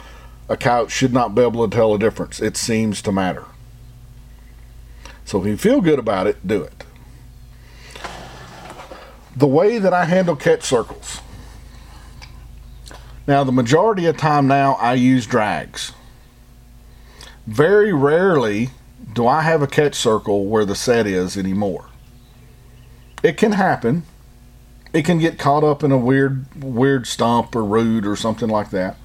a 0.49 0.57
couch 0.57 0.93
should 0.93 1.13
not 1.13 1.35
be 1.35 1.43
able 1.43 1.69
to 1.69 1.77
tell 1.77 1.93
a 1.93 1.99
difference. 1.99 2.41
It 2.41 2.57
seems 2.57 3.03
to 3.03 3.11
matter. 3.11 3.47
So 5.25 5.41
if 5.41 5.47
you 5.47 5.57
feel 5.57 5.81
good 5.81 5.99
about 5.99 6.29
it, 6.29 6.47
do 6.47 6.63
it 6.63 6.85
the 9.37 9.47
way 9.47 9.79
that 9.79 9.93
I 9.93 10.05
handle 10.05 10.37
catch 10.37 10.63
circles. 10.63 11.21
Now, 13.27 13.43
the 13.43 13.53
majority 13.53 14.07
of 14.07 14.17
time 14.17 14.47
now, 14.47 14.75
I 14.75 14.95
use 14.95 15.27
drags. 15.27 15.93
Very 17.47 17.93
rarely 17.93 18.71
do 19.13 19.27
I 19.27 19.43
have 19.43 19.63
a 19.63 19.67
catch 19.67 19.95
circle 19.95 20.47
where 20.47 20.65
the 20.65 20.75
set 20.75 21.07
is 21.07 21.37
anymore. 21.37 21.87
It 23.23 23.37
can 23.37 23.53
happen. 23.53 24.05
It 24.93 25.05
can 25.05 25.19
get 25.19 25.39
caught 25.39 25.65
up 25.65 25.83
in 25.83 25.91
a 25.91 25.99
weird, 25.99 26.63
weird 26.63 27.07
stump 27.07 27.57
or 27.57 27.65
root 27.65 28.07
or 28.07 28.17
something 28.17 28.49
like 28.49 28.71
that. 28.71 28.97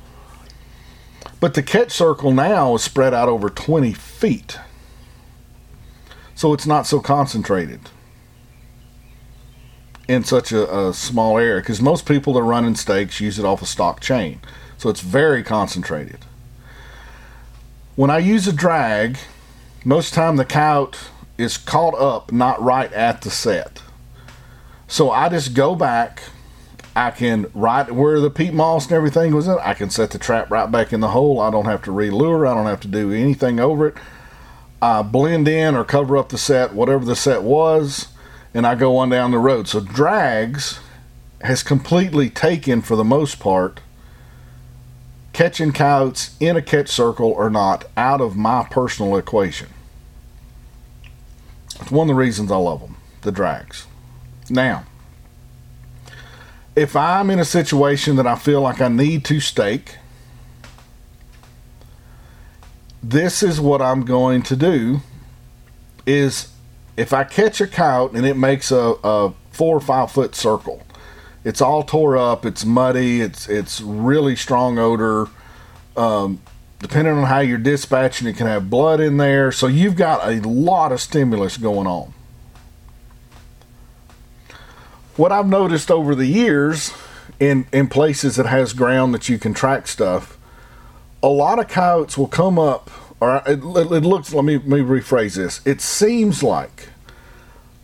But 1.39 1.53
the 1.53 1.63
catch 1.63 1.91
circle 1.91 2.31
now 2.31 2.75
is 2.75 2.83
spread 2.83 3.13
out 3.13 3.29
over 3.29 3.49
20 3.49 3.93
feet. 3.93 4.59
So 6.35 6.53
it's 6.53 6.67
not 6.67 6.85
so 6.85 6.99
concentrated 6.99 7.89
in 10.09 10.23
such 10.23 10.51
a, 10.51 10.87
a 10.87 10.91
small 10.91 11.37
area 11.37 11.61
because 11.61 11.79
most 11.79 12.07
people 12.07 12.33
that 12.33 12.39
are 12.39 12.43
running 12.43 12.73
stakes 12.73 13.21
use 13.21 13.37
it 13.37 13.45
off 13.45 13.61
a 13.61 13.65
stock 13.65 13.99
chain. 14.01 14.41
So 14.79 14.89
it's 14.89 15.01
very 15.01 15.43
concentrated. 15.43 16.25
When 17.95 18.09
I 18.09 18.17
use 18.17 18.47
a 18.47 18.53
drag, 18.53 19.19
most 19.85 20.15
time 20.15 20.37
the 20.37 20.45
coyote 20.45 20.97
is 21.37 21.57
caught 21.57 21.93
up 21.93 22.31
not 22.31 22.59
right 22.59 22.91
at 22.91 23.21
the 23.21 23.29
set. 23.29 23.83
So 24.87 25.11
I 25.11 25.29
just 25.29 25.53
go 25.53 25.75
back, 25.75 26.23
I 26.95 27.11
can 27.11 27.45
right 27.53 27.91
where 27.91 28.19
the 28.19 28.31
peat 28.31 28.53
moss 28.53 28.85
and 28.85 28.93
everything 28.93 29.35
was 29.35 29.47
in, 29.47 29.59
I 29.61 29.75
can 29.75 29.91
set 29.91 30.09
the 30.09 30.17
trap 30.17 30.49
right 30.49 30.71
back 30.71 30.91
in 30.91 31.01
the 31.01 31.09
hole. 31.09 31.39
I 31.39 31.51
don't 31.51 31.65
have 31.65 31.83
to 31.83 31.91
relure. 31.91 32.47
I 32.47 32.55
don't 32.55 32.65
have 32.65 32.81
to 32.81 32.87
do 32.87 33.11
anything 33.11 33.59
over 33.59 33.89
it. 33.89 33.95
I 34.81 35.03
blend 35.03 35.47
in 35.47 35.75
or 35.75 35.83
cover 35.83 36.17
up 36.17 36.29
the 36.29 36.39
set, 36.39 36.73
whatever 36.73 37.05
the 37.05 37.15
set 37.15 37.43
was, 37.43 38.07
and 38.53 38.65
I 38.65 38.75
go 38.75 38.97
on 38.97 39.09
down 39.09 39.31
the 39.31 39.39
road. 39.39 39.67
So 39.67 39.79
drags 39.79 40.79
has 41.41 41.63
completely 41.63 42.29
taken, 42.29 42.81
for 42.81 42.95
the 42.95 43.03
most 43.03 43.39
part, 43.39 43.79
catching 45.33 45.71
coyotes 45.71 46.35
in 46.39 46.57
a 46.57 46.61
catch 46.61 46.89
circle 46.89 47.31
or 47.31 47.49
not 47.49 47.85
out 47.95 48.21
of 48.21 48.35
my 48.35 48.67
personal 48.69 49.15
equation. 49.15 49.69
It's 51.79 51.91
one 51.91 52.09
of 52.09 52.15
the 52.15 52.19
reasons 52.19 52.51
I 52.51 52.57
love 52.57 52.81
them, 52.81 52.97
the 53.21 53.31
drags. 53.31 53.87
Now, 54.49 54.85
if 56.75 56.95
I'm 56.95 57.29
in 57.29 57.39
a 57.39 57.45
situation 57.45 58.15
that 58.17 58.27
I 58.27 58.35
feel 58.35 58.61
like 58.61 58.81
I 58.81 58.87
need 58.87 59.23
to 59.25 59.39
stake, 59.39 59.97
this 63.01 63.41
is 63.41 63.61
what 63.61 63.81
I'm 63.81 64.03
going 64.03 64.41
to 64.43 64.55
do 64.55 65.01
is 66.05 66.49
if 66.99 67.13
I 67.13 67.23
catch 67.23 67.61
a 67.61 67.67
coyote 67.67 68.13
and 68.15 68.25
it 68.25 68.35
makes 68.35 68.71
a, 68.71 68.95
a 69.03 69.33
four 69.51 69.77
or 69.77 69.79
five 69.79 70.11
foot 70.11 70.35
circle, 70.35 70.83
it's 71.45 71.61
all 71.61 71.81
tore 71.83 72.17
up, 72.17 72.45
it's 72.45 72.65
muddy, 72.65 73.21
it's 73.21 73.47
it's 73.47 73.79
really 73.79 74.35
strong 74.35 74.77
odor. 74.77 75.27
Um, 75.95 76.41
depending 76.79 77.13
on 77.13 77.23
how 77.23 77.39
you're 77.39 77.57
dispatching, 77.57 78.27
it 78.27 78.35
can 78.35 78.47
have 78.47 78.69
blood 78.69 78.99
in 78.99 79.15
there. 79.15 79.51
So 79.51 79.67
you've 79.67 79.95
got 79.95 80.27
a 80.27 80.41
lot 80.41 80.91
of 80.91 80.99
stimulus 80.99 81.55
going 81.55 81.87
on. 81.87 82.13
What 85.15 85.31
I've 85.31 85.47
noticed 85.47 85.89
over 85.89 86.15
the 86.15 86.27
years 86.27 86.93
in 87.39 87.65
in 87.71 87.87
places 87.87 88.35
that 88.35 88.45
has 88.45 88.73
ground 88.73 89.13
that 89.13 89.29
you 89.29 89.39
can 89.39 89.53
track 89.53 89.87
stuff, 89.87 90.37
a 91.23 91.29
lot 91.29 91.59
of 91.59 91.69
coyotes 91.69 92.17
will 92.17 92.27
come 92.27 92.59
up, 92.59 92.89
or 93.19 93.41
it, 93.45 93.59
it 93.59 93.63
looks. 93.63 94.33
Let 94.33 94.45
me 94.45 94.57
let 94.57 94.67
me 94.67 94.79
rephrase 94.79 95.35
this. 95.35 95.61
It 95.65 95.81
seems 95.81 96.41
like 96.41 96.89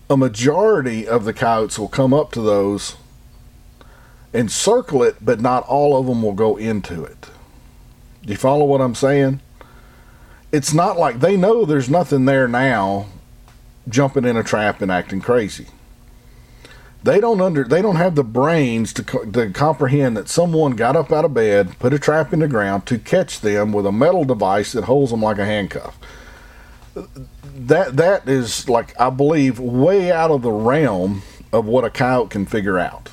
a 0.09 0.17
majority 0.17 1.07
of 1.07 1.25
the 1.25 1.33
coyotes 1.33 1.79
will 1.79 1.87
come 1.87 2.13
up 2.13 2.31
to 2.33 2.41
those 2.41 2.95
and 4.33 4.51
circle 4.51 5.01
it, 5.03 5.17
but 5.21 5.39
not 5.39 5.65
all 5.67 5.97
of 5.97 6.05
them 6.05 6.21
will 6.21 6.33
go 6.33 6.57
into 6.57 7.03
it. 7.03 7.29
Do 8.23 8.31
you 8.31 8.37
follow 8.37 8.65
what 8.65 8.81
I'm 8.81 8.95
saying? 8.95 9.39
It's 10.51 10.73
not 10.73 10.97
like 10.97 11.19
they 11.19 11.37
know 11.37 11.65
there's 11.65 11.89
nothing 11.89 12.25
there 12.25 12.47
now 12.47 13.07
jumping 13.87 14.25
in 14.25 14.37
a 14.37 14.43
trap 14.43 14.81
and 14.81 14.91
acting 14.91 15.21
crazy. 15.21 15.67
They 17.05 17.19
don't 17.19 17.39
under 17.39 17.63
they 17.63 17.83
don't 17.83 17.97
have 17.97 18.15
the 18.15 18.23
brains 18.23 18.91
to, 18.93 19.03
to 19.03 19.51
comprehend 19.51 20.17
that 20.17 20.27
someone 20.27 20.71
got 20.71 20.95
up 20.95 21.11
out 21.11 21.23
of 21.23 21.35
bed, 21.35 21.77
put 21.77 21.93
a 21.93 21.99
trap 21.99 22.33
in 22.33 22.39
the 22.39 22.47
ground 22.47 22.87
to 22.87 22.97
catch 22.97 23.41
them 23.41 23.71
with 23.71 23.85
a 23.85 23.91
metal 23.91 24.23
device 24.25 24.71
that 24.71 24.85
holds 24.85 25.11
them 25.11 25.21
like 25.21 25.37
a 25.37 25.45
handcuff. 25.45 25.99
That 27.55 27.95
that 27.97 28.27
is 28.27 28.67
like 28.67 28.99
I 28.99 29.11
believe 29.11 29.59
way 29.59 30.11
out 30.11 30.31
of 30.31 30.41
the 30.41 30.51
realm 30.51 31.21
of 31.53 31.67
what 31.67 31.85
a 31.85 31.91
coyote 31.91 32.31
can 32.31 32.47
figure 32.47 32.79
out. 32.79 33.11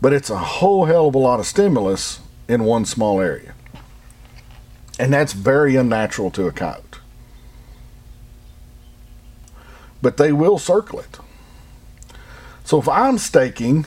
But 0.00 0.12
it's 0.12 0.30
a 0.30 0.38
whole 0.38 0.84
hell 0.84 1.08
of 1.08 1.16
a 1.16 1.18
lot 1.18 1.40
of 1.40 1.46
stimulus 1.46 2.20
in 2.46 2.62
one 2.62 2.84
small 2.84 3.20
area. 3.20 3.54
And 5.00 5.12
that's 5.12 5.32
very 5.32 5.74
unnatural 5.74 6.30
to 6.30 6.46
a 6.46 6.52
coyote. 6.52 6.98
But 10.00 10.16
they 10.16 10.30
will 10.30 10.60
circle 10.60 11.00
it. 11.00 11.18
So 12.64 12.78
if 12.78 12.88
I'm 12.88 13.18
staking, 13.18 13.86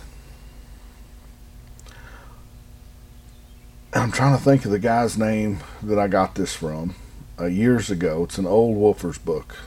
I'm 3.94 4.12
trying 4.12 4.38
to 4.38 4.44
think 4.44 4.66
of 4.66 4.72
the 4.72 4.80
guy's 4.80 5.18
name 5.18 5.60
that 5.82 5.98
I 5.98 6.08
got 6.08 6.36
this 6.36 6.54
from 6.54 6.96
uh, 7.40 7.46
years 7.46 7.90
ago. 7.90 8.24
It's 8.26 8.38
an 8.38 8.46
old 8.46 8.78
Wolfers 8.78 9.18
book. 9.24 9.58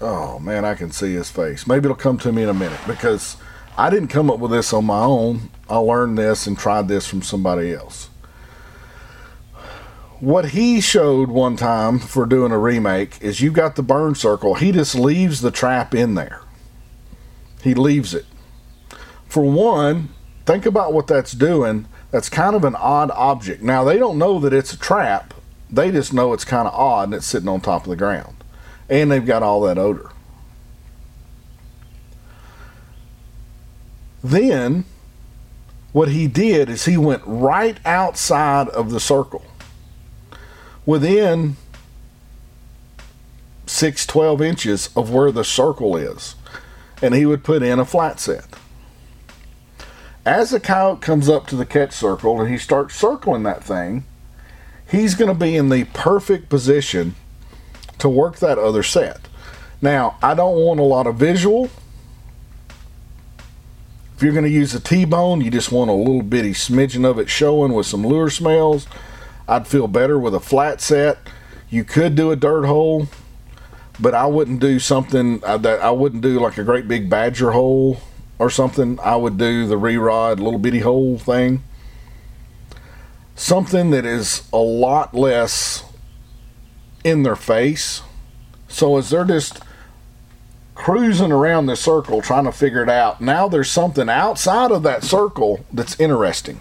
Oh 0.00 0.38
man, 0.38 0.64
I 0.64 0.74
can 0.74 0.92
see 0.92 1.14
his 1.14 1.30
face. 1.30 1.66
Maybe 1.66 1.86
it'll 1.86 1.96
come 1.96 2.18
to 2.18 2.32
me 2.32 2.42
in 2.42 2.50
a 2.50 2.54
minute 2.54 2.80
because 2.86 3.38
I 3.78 3.88
didn't 3.88 4.08
come 4.08 4.30
up 4.30 4.38
with 4.38 4.50
this 4.50 4.72
on 4.72 4.84
my 4.84 5.00
own. 5.00 5.50
I 5.68 5.78
learned 5.78 6.18
this 6.18 6.46
and 6.46 6.58
tried 6.58 6.88
this 6.88 7.06
from 7.06 7.22
somebody 7.22 7.72
else. 7.72 8.10
What 10.20 10.50
he 10.50 10.80
showed 10.80 11.28
one 11.28 11.56
time 11.56 11.98
for 11.98 12.24
doing 12.24 12.52
a 12.52 12.58
remake 12.58 13.20
is 13.20 13.40
you 13.40 13.50
got 13.50 13.76
the 13.76 13.82
burn 13.82 14.14
circle. 14.14 14.54
He 14.54 14.72
just 14.72 14.94
leaves 14.94 15.40
the 15.40 15.50
trap 15.50 15.94
in 15.94 16.14
there. 16.14 16.40
He 17.66 17.74
leaves 17.74 18.14
it. 18.14 18.26
For 19.26 19.42
one, 19.42 20.10
think 20.44 20.66
about 20.66 20.92
what 20.92 21.08
that's 21.08 21.32
doing. 21.32 21.86
That's 22.12 22.28
kind 22.28 22.54
of 22.54 22.62
an 22.62 22.76
odd 22.76 23.10
object. 23.10 23.60
Now, 23.60 23.82
they 23.82 23.98
don't 23.98 24.18
know 24.18 24.38
that 24.38 24.52
it's 24.52 24.72
a 24.72 24.78
trap, 24.78 25.34
they 25.68 25.90
just 25.90 26.12
know 26.12 26.32
it's 26.32 26.44
kind 26.44 26.68
of 26.68 26.74
odd 26.74 27.08
and 27.08 27.14
it's 27.14 27.26
sitting 27.26 27.48
on 27.48 27.60
top 27.60 27.82
of 27.82 27.88
the 27.90 27.96
ground. 27.96 28.36
And 28.88 29.10
they've 29.10 29.26
got 29.26 29.42
all 29.42 29.62
that 29.62 29.78
odor. 29.78 30.10
Then, 34.22 34.84
what 35.90 36.10
he 36.10 36.28
did 36.28 36.70
is 36.70 36.84
he 36.84 36.96
went 36.96 37.22
right 37.26 37.80
outside 37.84 38.68
of 38.68 38.92
the 38.92 39.00
circle. 39.00 39.44
Within 40.86 41.56
6, 43.66 44.06
12 44.06 44.40
inches 44.40 44.88
of 44.94 45.10
where 45.10 45.32
the 45.32 45.42
circle 45.42 45.96
is 45.96 46.36
and 47.02 47.14
he 47.14 47.26
would 47.26 47.44
put 47.44 47.62
in 47.62 47.78
a 47.78 47.84
flat 47.84 48.20
set. 48.20 48.46
As 50.24 50.50
the 50.50 50.60
coyote 50.60 51.00
comes 51.00 51.28
up 51.28 51.46
to 51.48 51.56
the 51.56 51.66
catch 51.66 51.92
circle 51.92 52.40
and 52.40 52.50
he 52.50 52.58
starts 52.58 52.96
circling 52.96 53.44
that 53.44 53.62
thing, 53.62 54.04
he's 54.90 55.14
going 55.14 55.28
to 55.28 55.38
be 55.38 55.56
in 55.56 55.68
the 55.68 55.84
perfect 55.84 56.48
position 56.48 57.14
to 57.98 58.08
work 58.08 58.38
that 58.38 58.58
other 58.58 58.82
set. 58.82 59.28
Now, 59.80 60.16
I 60.22 60.34
don't 60.34 60.56
want 60.56 60.80
a 60.80 60.84
lot 60.84 61.06
of 61.06 61.16
visual. 61.16 61.70
If 64.16 64.22
you're 64.22 64.32
going 64.32 64.44
to 64.44 64.50
use 64.50 64.74
a 64.74 64.80
T-bone, 64.80 65.42
you 65.42 65.50
just 65.50 65.70
want 65.70 65.90
a 65.90 65.94
little 65.94 66.22
bitty 66.22 66.52
smidgen 66.52 67.04
of 67.04 67.18
it 67.18 67.28
showing 67.28 67.74
with 67.74 67.86
some 67.86 68.04
lure 68.04 68.30
smells. 68.30 68.86
I'd 69.46 69.68
feel 69.68 69.86
better 69.86 70.18
with 70.18 70.34
a 70.34 70.40
flat 70.40 70.80
set. 70.80 71.18
You 71.68 71.84
could 71.84 72.14
do 72.14 72.30
a 72.30 72.36
dirt 72.36 72.64
hole 72.64 73.08
but 73.98 74.14
I 74.14 74.26
wouldn't 74.26 74.60
do 74.60 74.78
something 74.78 75.42
uh, 75.44 75.58
that 75.58 75.80
I 75.80 75.90
wouldn't 75.90 76.22
do 76.22 76.38
like 76.40 76.58
a 76.58 76.64
great 76.64 76.88
big 76.88 77.08
badger 77.08 77.52
hole 77.52 77.98
or 78.38 78.50
something. 78.50 78.98
I 79.02 79.16
would 79.16 79.38
do 79.38 79.66
the 79.66 79.76
re-rod 79.76 80.40
little 80.40 80.58
bitty 80.58 80.80
hole 80.80 81.18
thing. 81.18 81.64
Something 83.34 83.90
that 83.90 84.04
is 84.04 84.48
a 84.52 84.58
lot 84.58 85.14
less 85.14 85.84
in 87.04 87.22
their 87.22 87.36
face. 87.36 88.02
So 88.68 88.96
as 88.96 89.10
they're 89.10 89.24
just 89.24 89.60
cruising 90.74 91.32
around 91.32 91.66
the 91.66 91.76
circle 91.76 92.20
trying 92.20 92.44
to 92.44 92.52
figure 92.52 92.82
it 92.82 92.88
out, 92.88 93.20
now 93.20 93.48
there's 93.48 93.70
something 93.70 94.08
outside 94.08 94.70
of 94.70 94.82
that 94.82 95.04
circle 95.04 95.64
that's 95.72 95.98
interesting. 96.00 96.60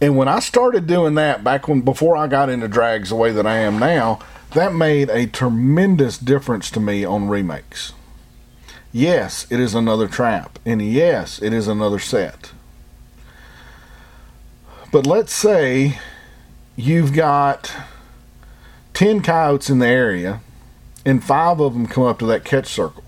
And 0.00 0.16
when 0.16 0.28
I 0.28 0.40
started 0.40 0.86
doing 0.86 1.14
that 1.16 1.44
back 1.44 1.68
when 1.68 1.82
before 1.82 2.16
I 2.16 2.26
got 2.26 2.48
into 2.48 2.68
drags 2.68 3.10
the 3.10 3.16
way 3.16 3.32
that 3.32 3.46
I 3.46 3.58
am 3.58 3.78
now, 3.78 4.18
that 4.54 4.74
made 4.74 5.10
a 5.10 5.26
tremendous 5.26 6.16
difference 6.16 6.70
to 6.72 6.80
me 6.80 7.04
on 7.04 7.28
remakes. 7.28 7.92
Yes, 8.92 9.46
it 9.50 9.60
is 9.60 9.74
another 9.74 10.08
trap, 10.08 10.58
and 10.66 10.82
yes, 10.82 11.40
it 11.40 11.52
is 11.52 11.68
another 11.68 11.98
set. 11.98 12.52
But 14.90 15.06
let's 15.06 15.32
say 15.32 16.00
you've 16.74 17.12
got 17.12 17.72
10 18.94 19.20
coyotes 19.22 19.70
in 19.70 19.78
the 19.78 19.86
area, 19.86 20.40
and 21.04 21.22
five 21.22 21.60
of 21.60 21.74
them 21.74 21.86
come 21.86 22.04
up 22.04 22.18
to 22.18 22.26
that 22.26 22.44
catch 22.44 22.66
circle. 22.66 23.04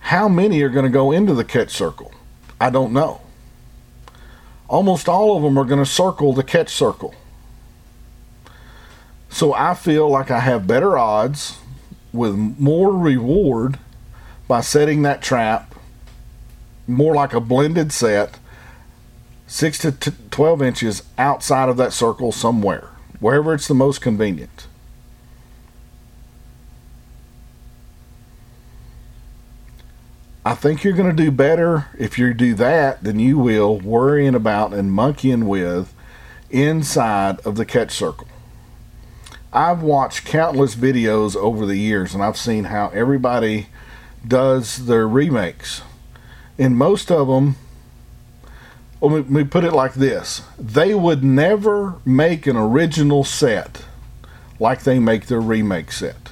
How 0.00 0.28
many 0.28 0.60
are 0.62 0.68
going 0.68 0.84
to 0.84 0.90
go 0.90 1.12
into 1.12 1.32
the 1.32 1.44
catch 1.44 1.70
circle? 1.70 2.12
I 2.60 2.70
don't 2.70 2.92
know. 2.92 3.22
Almost 4.68 5.08
all 5.08 5.36
of 5.36 5.42
them 5.42 5.58
are 5.58 5.64
going 5.64 5.82
to 5.82 5.90
circle 5.90 6.32
the 6.32 6.44
catch 6.44 6.68
circle. 6.68 7.14
So 9.30 9.54
I 9.54 9.74
feel 9.74 10.08
like 10.08 10.30
I 10.30 10.40
have 10.40 10.66
better 10.66 10.98
odds 10.98 11.58
with 12.12 12.36
more 12.36 12.96
reward 12.96 13.78
by 14.46 14.60
setting 14.60 15.02
that 15.02 15.22
trap 15.22 15.74
more 16.86 17.14
like 17.14 17.32
a 17.32 17.40
blended 17.40 17.92
set, 17.92 18.38
6 19.46 19.78
to 19.78 19.92
12 20.30 20.62
inches 20.62 21.02
outside 21.16 21.68
of 21.68 21.76
that 21.76 21.92
circle 21.92 22.32
somewhere, 22.32 22.90
wherever 23.20 23.54
it's 23.54 23.68
the 23.68 23.74
most 23.74 24.00
convenient. 24.00 24.66
I 30.44 30.54
think 30.54 30.82
you're 30.82 30.94
going 30.94 31.14
to 31.14 31.22
do 31.22 31.30
better 31.30 31.88
if 31.98 32.18
you 32.18 32.32
do 32.32 32.54
that 32.54 33.04
than 33.04 33.18
you 33.18 33.36
will 33.38 33.78
worrying 33.78 34.34
about 34.34 34.72
and 34.72 34.90
monkeying 34.90 35.46
with 35.46 35.92
inside 36.48 37.40
of 37.40 37.56
the 37.56 37.66
catch 37.66 37.90
circle. 37.90 38.26
I've 39.52 39.82
watched 39.82 40.24
countless 40.24 40.74
videos 40.74 41.36
over 41.36 41.66
the 41.66 41.76
years 41.76 42.14
and 42.14 42.22
I've 42.22 42.38
seen 42.38 42.64
how 42.64 42.88
everybody 42.94 43.66
does 44.26 44.86
their 44.86 45.06
remakes. 45.06 45.82
And 46.58 46.74
most 46.76 47.10
of 47.10 47.28
them, 47.28 47.56
let 49.02 49.28
me 49.28 49.44
put 49.44 49.64
it 49.64 49.72
like 49.72 49.94
this 49.94 50.42
they 50.58 50.94
would 50.94 51.24
never 51.24 51.96
make 52.04 52.46
an 52.46 52.56
original 52.56 53.24
set 53.24 53.84
like 54.58 54.84
they 54.84 54.98
make 54.98 55.26
their 55.26 55.40
remake 55.40 55.92
set. 55.92 56.29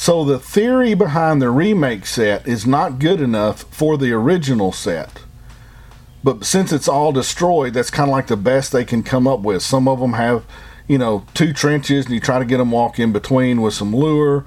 So 0.00 0.24
the 0.24 0.38
theory 0.38 0.94
behind 0.94 1.42
the 1.42 1.50
remake 1.50 2.06
set 2.06 2.48
is 2.48 2.66
not 2.66 2.98
good 2.98 3.20
enough 3.20 3.64
for 3.64 3.98
the 3.98 4.12
original 4.12 4.72
set. 4.72 5.24
But 6.24 6.46
since 6.46 6.72
it's 6.72 6.88
all 6.88 7.12
destroyed, 7.12 7.74
that's 7.74 7.90
kind 7.90 8.08
of 8.08 8.12
like 8.12 8.28
the 8.28 8.36
best 8.38 8.72
they 8.72 8.86
can 8.86 9.02
come 9.02 9.28
up 9.28 9.40
with. 9.40 9.62
Some 9.62 9.86
of 9.86 10.00
them 10.00 10.14
have, 10.14 10.46
you 10.88 10.96
know, 10.96 11.26
two 11.34 11.52
trenches 11.52 12.06
and 12.06 12.14
you 12.14 12.20
try 12.20 12.38
to 12.38 12.46
get 12.46 12.56
them 12.56 12.70
walk 12.70 12.98
in 12.98 13.12
between 13.12 13.60
with 13.60 13.74
some 13.74 13.94
lure. 13.94 14.46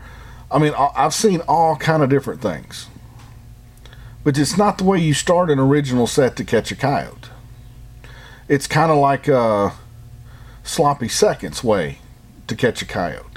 I 0.50 0.58
mean, 0.58 0.74
I've 0.76 1.14
seen 1.14 1.42
all 1.48 1.76
kind 1.76 2.02
of 2.02 2.10
different 2.10 2.42
things. 2.42 2.88
But 4.24 4.40
it's 4.40 4.58
not 4.58 4.80
the 4.80 4.86
way 4.86 4.98
you 4.98 5.14
start 5.14 5.52
an 5.52 5.60
original 5.60 6.08
set 6.08 6.36
to 6.38 6.44
catch 6.44 6.72
a 6.72 6.76
coyote. 6.76 7.30
It's 8.48 8.66
kind 8.66 8.92
of 8.92 8.98
like 8.98 9.28
a 9.28 9.74
sloppy 10.64 11.10
seconds 11.10 11.64
way 11.64 12.00
to 12.48 12.56
catch 12.56 12.82
a 12.82 12.88
coyote. 12.88 13.33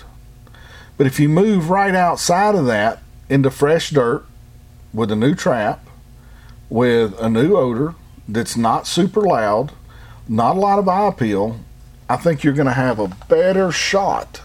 But 0.96 1.06
if 1.06 1.20
you 1.20 1.28
move 1.28 1.70
right 1.70 1.94
outside 1.94 2.54
of 2.54 2.66
that 2.66 3.02
into 3.28 3.50
fresh 3.50 3.90
dirt 3.90 4.24
with 4.94 5.10
a 5.10 5.16
new 5.16 5.34
trap, 5.34 5.86
with 6.70 7.14
a 7.20 7.28
new 7.28 7.56
odor 7.56 7.94
that's 8.26 8.56
not 8.56 8.86
super 8.86 9.20
loud, 9.20 9.72
not 10.28 10.56
a 10.56 10.60
lot 10.60 10.78
of 10.78 10.88
eye 10.88 11.08
appeal, 11.08 11.60
I 12.08 12.16
think 12.16 12.42
you're 12.42 12.54
going 12.54 12.66
to 12.66 12.72
have 12.72 12.98
a 12.98 13.08
better 13.28 13.70
shot 13.70 14.40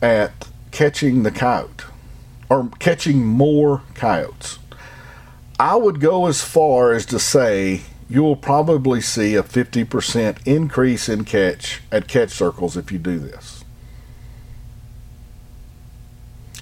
at 0.00 0.48
catching 0.72 1.22
the 1.22 1.30
coyote 1.30 1.84
or 2.48 2.70
catching 2.78 3.24
more 3.24 3.82
coyotes. 3.94 4.58
I 5.60 5.76
would 5.76 6.00
go 6.00 6.26
as 6.26 6.42
far 6.42 6.92
as 6.92 7.06
to 7.06 7.18
say 7.18 7.82
you 8.12 8.22
will 8.22 8.36
probably 8.36 9.00
see 9.00 9.36
a 9.36 9.42
50% 9.42 10.46
increase 10.46 11.08
in 11.08 11.24
catch 11.24 11.80
at 11.90 12.06
catch 12.06 12.28
circles 12.28 12.76
if 12.76 12.92
you 12.92 12.98
do 12.98 13.18
this. 13.18 13.64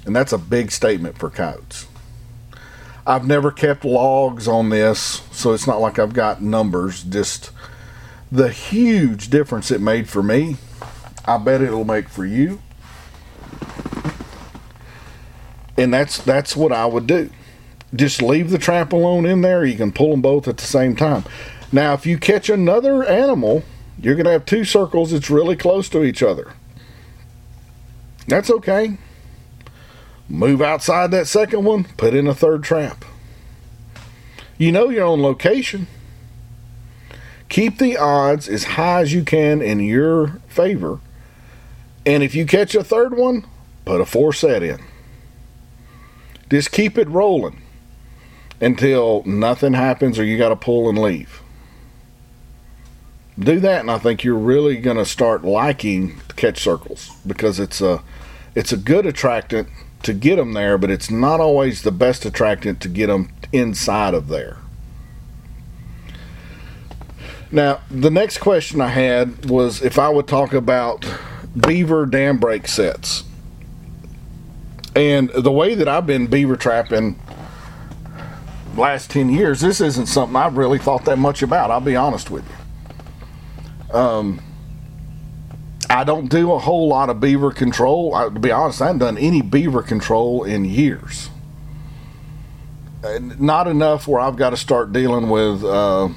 And 0.06 0.14
that's 0.14 0.32
a 0.32 0.38
big 0.38 0.70
statement 0.70 1.18
for 1.18 1.28
coyotes. 1.28 1.88
I've 3.04 3.26
never 3.26 3.50
kept 3.50 3.84
logs 3.84 4.46
on 4.46 4.68
this, 4.68 5.22
so 5.32 5.52
it's 5.52 5.66
not 5.66 5.80
like 5.80 5.98
I've 5.98 6.12
got 6.12 6.40
numbers, 6.40 7.02
just 7.02 7.50
the 8.30 8.50
huge 8.50 9.28
difference 9.28 9.72
it 9.72 9.80
made 9.80 10.08
for 10.08 10.22
me. 10.22 10.56
I 11.24 11.36
bet 11.38 11.62
it'll 11.62 11.84
make 11.84 12.08
for 12.08 12.24
you. 12.24 12.62
And 15.76 15.92
that's 15.92 16.18
that's 16.18 16.54
what 16.54 16.70
I 16.70 16.86
would 16.86 17.08
do 17.08 17.30
just 17.94 18.22
leave 18.22 18.50
the 18.50 18.58
trap 18.58 18.92
alone 18.92 19.26
in 19.26 19.40
there. 19.40 19.64
You 19.64 19.76
can 19.76 19.92
pull 19.92 20.10
them 20.10 20.22
both 20.22 20.46
at 20.46 20.58
the 20.58 20.66
same 20.66 20.94
time. 20.94 21.24
Now, 21.72 21.94
if 21.94 22.06
you 22.06 22.18
catch 22.18 22.48
another 22.48 23.04
animal, 23.04 23.64
you're 23.98 24.14
going 24.14 24.26
to 24.26 24.32
have 24.32 24.46
two 24.46 24.64
circles 24.64 25.10
that's 25.10 25.30
really 25.30 25.56
close 25.56 25.88
to 25.90 26.04
each 26.04 26.22
other. 26.22 26.52
That's 28.26 28.50
okay. 28.50 28.98
Move 30.28 30.62
outside 30.62 31.10
that 31.10 31.26
second 31.26 31.64
one, 31.64 31.84
put 31.96 32.14
in 32.14 32.26
a 32.26 32.34
third 32.34 32.62
trap. 32.62 33.04
You 34.56 34.70
know 34.70 34.88
your 34.88 35.06
own 35.06 35.22
location. 35.22 35.88
Keep 37.48 37.78
the 37.78 37.96
odds 37.96 38.48
as 38.48 38.62
high 38.62 39.00
as 39.00 39.12
you 39.12 39.24
can 39.24 39.60
in 39.60 39.80
your 39.80 40.40
favor. 40.46 41.00
And 42.06 42.22
if 42.22 42.34
you 42.34 42.46
catch 42.46 42.76
a 42.76 42.84
third 42.84 43.16
one, 43.16 43.44
put 43.84 44.00
a 44.00 44.06
four 44.06 44.32
set 44.32 44.62
in. 44.62 44.80
Just 46.48 46.70
keep 46.70 46.96
it 46.96 47.08
rolling 47.08 47.60
until 48.60 49.22
nothing 49.24 49.72
happens 49.72 50.18
or 50.18 50.24
you 50.24 50.36
got 50.36 50.50
to 50.50 50.56
pull 50.56 50.88
and 50.88 50.98
leave. 50.98 51.42
Do 53.38 53.58
that, 53.60 53.80
and 53.80 53.90
I 53.90 53.98
think 53.98 54.22
you're 54.22 54.34
really 54.34 54.76
going 54.76 54.98
to 54.98 55.06
start 55.06 55.44
liking 55.44 56.20
catch 56.36 56.60
circles 56.60 57.10
because 57.26 57.58
it's 57.58 57.80
a 57.80 58.02
it's 58.54 58.72
a 58.72 58.76
good 58.76 59.06
attractant 59.06 59.68
to 60.02 60.12
get 60.12 60.36
them 60.36 60.52
there, 60.52 60.76
but 60.76 60.90
it's 60.90 61.10
not 61.10 61.40
always 61.40 61.82
the 61.82 61.92
best 61.92 62.24
attractant 62.24 62.80
to 62.82 62.88
get 62.88 63.06
them 63.06 63.32
inside 63.52 64.14
of 64.14 64.28
there. 64.28 64.58
Now, 67.52 67.80
the 67.90 68.10
next 68.10 68.38
question 68.38 68.80
I 68.80 68.88
had 68.88 69.48
was 69.48 69.82
if 69.82 69.98
I 69.98 70.08
would 70.08 70.28
talk 70.28 70.52
about 70.52 71.06
beaver 71.56 72.06
dam 72.06 72.38
break 72.38 72.68
sets. 72.68 73.24
And 74.94 75.30
the 75.30 75.52
way 75.52 75.74
that 75.74 75.88
I've 75.88 76.06
been 76.06 76.26
beaver 76.26 76.56
trapping 76.56 77.18
last 78.76 79.10
10 79.10 79.30
years, 79.30 79.60
this 79.60 79.80
isn't 79.80 80.06
something 80.06 80.36
I've 80.36 80.56
really 80.56 80.78
thought 80.78 81.04
that 81.04 81.18
much 81.18 81.42
about. 81.42 81.70
I'll 81.70 81.80
be 81.80 81.96
honest 81.96 82.30
with 82.30 82.44
you. 82.48 83.96
Um, 83.96 84.40
I 85.88 86.04
don't 86.04 86.28
do 86.28 86.52
a 86.52 86.58
whole 86.58 86.88
lot 86.88 87.10
of 87.10 87.20
beaver 87.20 87.50
control. 87.50 88.14
I, 88.14 88.24
to 88.24 88.38
be 88.38 88.52
honest, 88.52 88.80
I 88.80 88.86
haven't 88.86 89.00
done 89.00 89.18
any 89.18 89.42
beaver 89.42 89.82
control 89.82 90.44
in 90.44 90.64
years. 90.64 91.30
Not 93.20 93.66
enough 93.66 94.06
where 94.06 94.20
I've 94.20 94.36
got 94.36 94.50
to 94.50 94.56
start 94.56 94.92
dealing 94.92 95.30
with 95.30 95.64
uh, 95.64 96.10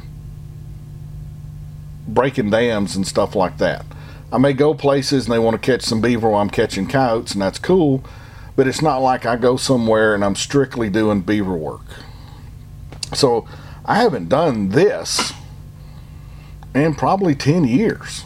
breaking 2.08 2.52
dams 2.52 2.96
and 2.96 3.08
stuff 3.08 3.36
like 3.36 3.58
that. 3.58 3.86
I 4.32 4.38
may 4.38 4.54
go 4.54 4.74
places 4.74 5.26
and 5.26 5.34
they 5.34 5.40
want 5.40 5.60
to 5.60 5.66
catch 5.66 5.82
some 5.84 6.02
beaver 6.02 6.30
while 6.30 6.42
I'm 6.42 6.50
catching 6.50 6.88
coyotes, 6.88 7.34
and 7.34 7.42
that's 7.42 7.60
cool. 7.60 8.04
But 8.56 8.68
it's 8.68 8.82
not 8.82 8.98
like 8.98 9.26
I 9.26 9.38
go 9.38 9.58
somewhere 9.58 10.14
and 10.14 10.24
I'm 10.24 10.36
strictly 10.36 10.90
doing 10.90 11.22
beaver 11.22 11.56
work. 11.56 11.82
So 13.14 13.48
I 13.86 13.96
haven't 13.96 14.30
done 14.30 14.70
this 14.70 15.34
in 16.74 16.96
probably 16.96 17.36
10 17.36 17.66
years. 17.66 18.24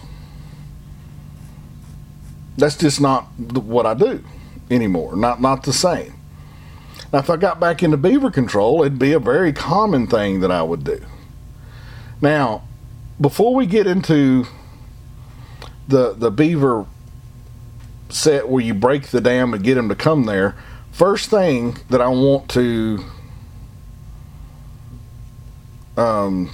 That's 2.57 2.75
just 2.75 2.99
not 2.99 3.25
what 3.37 3.85
I 3.85 3.93
do 3.93 4.23
anymore. 4.71 5.15
Not 5.15 5.39
not 5.39 5.63
the 5.63 5.73
same. 5.73 6.13
Now, 7.13 7.19
if 7.19 7.29
I 7.29 7.37
got 7.37 7.59
back 7.59 7.83
into 7.83 7.97
beaver 7.97 8.31
control, 8.31 8.81
it'd 8.81 8.99
be 8.99 9.13
a 9.13 9.19
very 9.19 9.53
common 9.53 10.07
thing 10.07 10.41
that 10.41 10.51
I 10.51 10.61
would 10.63 10.83
do. 10.83 10.99
Now, 12.19 12.63
before 13.21 13.53
we 13.53 13.65
get 13.65 13.87
into 13.87 14.45
the 15.87 16.13
the 16.13 16.31
beaver 16.31 16.85
set 18.09 18.49
where 18.49 18.63
you 18.63 18.73
break 18.73 19.07
the 19.07 19.21
dam 19.21 19.51
to 19.51 19.59
get 19.59 19.75
them 19.75 19.89
to 19.89 19.95
come 19.95 20.25
there, 20.25 20.55
first 20.91 21.29
thing 21.29 21.77
that 21.89 22.01
I 22.01 22.07
want 22.07 22.49
to 22.49 23.03
um, 25.97 26.51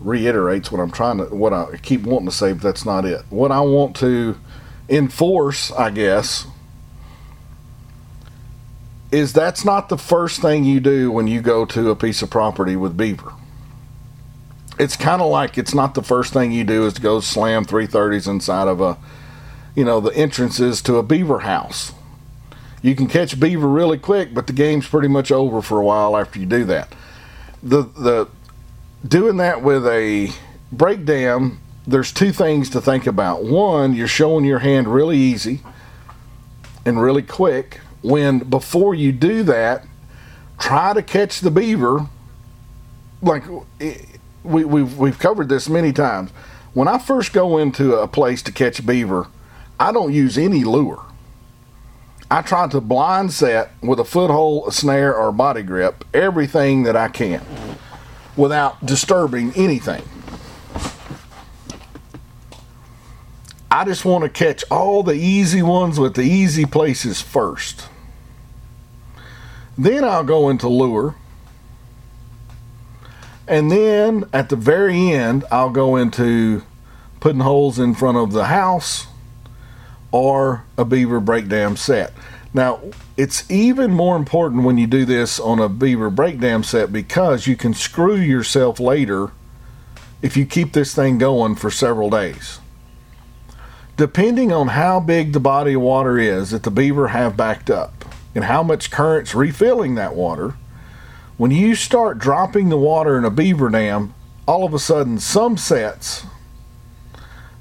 reiterates 0.00 0.70
what 0.70 0.80
I'm 0.80 0.90
trying 0.90 1.18
to 1.18 1.24
what 1.24 1.52
I 1.52 1.76
keep 1.82 2.02
wanting 2.02 2.28
to 2.28 2.34
say, 2.34 2.52
but 2.52 2.62
that's 2.62 2.84
not 2.84 3.04
it. 3.04 3.22
What 3.30 3.50
I 3.50 3.60
want 3.60 3.96
to 3.96 4.36
enforce, 4.88 5.72
I 5.72 5.90
guess, 5.90 6.46
is 9.10 9.32
that's 9.32 9.64
not 9.64 9.88
the 9.88 9.98
first 9.98 10.40
thing 10.40 10.64
you 10.64 10.80
do 10.80 11.10
when 11.10 11.26
you 11.26 11.40
go 11.40 11.64
to 11.66 11.90
a 11.90 11.96
piece 11.96 12.22
of 12.22 12.30
property 12.30 12.76
with 12.76 12.96
beaver. 12.96 13.32
It's 14.78 14.96
kind 14.96 15.20
of 15.20 15.28
like 15.28 15.58
it's 15.58 15.74
not 15.74 15.94
the 15.94 16.02
first 16.02 16.32
thing 16.32 16.52
you 16.52 16.62
do 16.62 16.86
is 16.86 16.92
to 16.94 17.00
go 17.00 17.18
slam 17.20 17.64
330s 17.64 18.28
inside 18.28 18.68
of 18.68 18.80
a, 18.80 18.96
you 19.74 19.84
know, 19.84 19.98
the 19.98 20.14
entrances 20.14 20.80
to 20.82 20.96
a 20.96 21.02
beaver 21.02 21.40
house 21.40 21.92
you 22.82 22.94
can 22.94 23.06
catch 23.06 23.38
beaver 23.38 23.68
really 23.68 23.98
quick, 23.98 24.32
but 24.32 24.46
the 24.46 24.52
game's 24.52 24.86
pretty 24.86 25.08
much 25.08 25.32
over 25.32 25.62
for 25.62 25.78
a 25.80 25.84
while 25.84 26.16
after 26.16 26.38
you 26.38 26.46
do 26.46 26.64
that. 26.64 26.94
The 27.62 27.82
the 27.82 28.28
doing 29.06 29.36
that 29.38 29.62
with 29.62 29.86
a 29.86 30.30
break 30.70 31.04
dam, 31.04 31.60
there's 31.86 32.12
two 32.12 32.32
things 32.32 32.70
to 32.70 32.80
think 32.80 33.06
about. 33.06 33.42
One, 33.44 33.94
you're 33.94 34.06
showing 34.06 34.44
your 34.44 34.60
hand 34.60 34.88
really 34.88 35.16
easy 35.16 35.60
and 36.84 37.00
really 37.00 37.22
quick. 37.22 37.80
When 38.02 38.38
before 38.38 38.94
you 38.94 39.10
do 39.10 39.42
that, 39.44 39.84
try 40.58 40.94
to 40.94 41.02
catch 41.02 41.40
the 41.40 41.50
beaver. 41.50 42.06
Like 43.20 43.44
we, 44.44 44.64
we've 44.64 44.96
we've 44.96 45.18
covered 45.18 45.48
this 45.48 45.68
many 45.68 45.92
times. 45.92 46.30
When 46.74 46.86
I 46.86 46.98
first 46.98 47.32
go 47.32 47.58
into 47.58 47.96
a 47.96 48.06
place 48.06 48.40
to 48.42 48.52
catch 48.52 48.86
beaver, 48.86 49.26
I 49.80 49.90
don't 49.90 50.12
use 50.12 50.38
any 50.38 50.62
lure. 50.62 51.07
I 52.30 52.42
try 52.42 52.68
to 52.68 52.80
blind 52.80 53.32
set 53.32 53.72
with 53.82 53.98
a 53.98 54.04
foothold, 54.04 54.68
a 54.68 54.72
snare, 54.72 55.16
or 55.16 55.28
a 55.28 55.32
body 55.32 55.62
grip 55.62 56.04
everything 56.12 56.82
that 56.82 56.94
I 56.94 57.08
can 57.08 57.42
without 58.36 58.84
disturbing 58.84 59.52
anything. 59.54 60.02
I 63.70 63.84
just 63.84 64.04
want 64.04 64.24
to 64.24 64.30
catch 64.30 64.64
all 64.70 65.02
the 65.02 65.14
easy 65.14 65.62
ones 65.62 65.98
with 65.98 66.14
the 66.14 66.22
easy 66.22 66.64
places 66.64 67.20
first. 67.20 67.88
Then 69.76 70.04
I'll 70.04 70.24
go 70.24 70.48
into 70.48 70.68
lure. 70.68 71.14
And 73.46 73.70
then 73.70 74.24
at 74.32 74.50
the 74.50 74.56
very 74.56 75.12
end, 75.12 75.44
I'll 75.50 75.70
go 75.70 75.96
into 75.96 76.62
putting 77.20 77.40
holes 77.40 77.78
in 77.78 77.94
front 77.94 78.18
of 78.18 78.32
the 78.32 78.46
house 78.46 79.06
or 80.10 80.64
a 80.76 80.84
beaver 80.84 81.20
break 81.20 81.48
dam 81.48 81.76
set. 81.76 82.12
Now, 82.54 82.80
it's 83.16 83.48
even 83.50 83.92
more 83.92 84.16
important 84.16 84.64
when 84.64 84.78
you 84.78 84.86
do 84.86 85.04
this 85.04 85.38
on 85.38 85.58
a 85.58 85.68
beaver 85.68 86.10
break 86.10 86.40
dam 86.40 86.62
set 86.62 86.92
because 86.92 87.46
you 87.46 87.56
can 87.56 87.74
screw 87.74 88.16
yourself 88.16 88.80
later 88.80 89.32
if 90.22 90.36
you 90.36 90.46
keep 90.46 90.72
this 90.72 90.94
thing 90.94 91.18
going 91.18 91.54
for 91.54 91.70
several 91.70 92.10
days. 92.10 92.58
Depending 93.96 94.52
on 94.52 94.68
how 94.68 95.00
big 95.00 95.32
the 95.32 95.40
body 95.40 95.74
of 95.74 95.82
water 95.82 96.18
is 96.18 96.50
that 96.50 96.62
the 96.62 96.70
beaver 96.70 97.08
have 97.08 97.36
backed 97.36 97.68
up 97.68 98.04
and 98.34 98.44
how 98.44 98.62
much 98.62 98.90
current's 98.90 99.34
refilling 99.34 99.96
that 99.96 100.14
water, 100.14 100.54
when 101.36 101.50
you 101.50 101.74
start 101.74 102.18
dropping 102.18 102.68
the 102.68 102.76
water 102.76 103.18
in 103.18 103.24
a 103.24 103.30
beaver 103.30 103.68
dam, 103.68 104.14
all 104.46 104.64
of 104.64 104.72
a 104.72 104.78
sudden 104.78 105.18
some 105.18 105.56
sets 105.56 106.24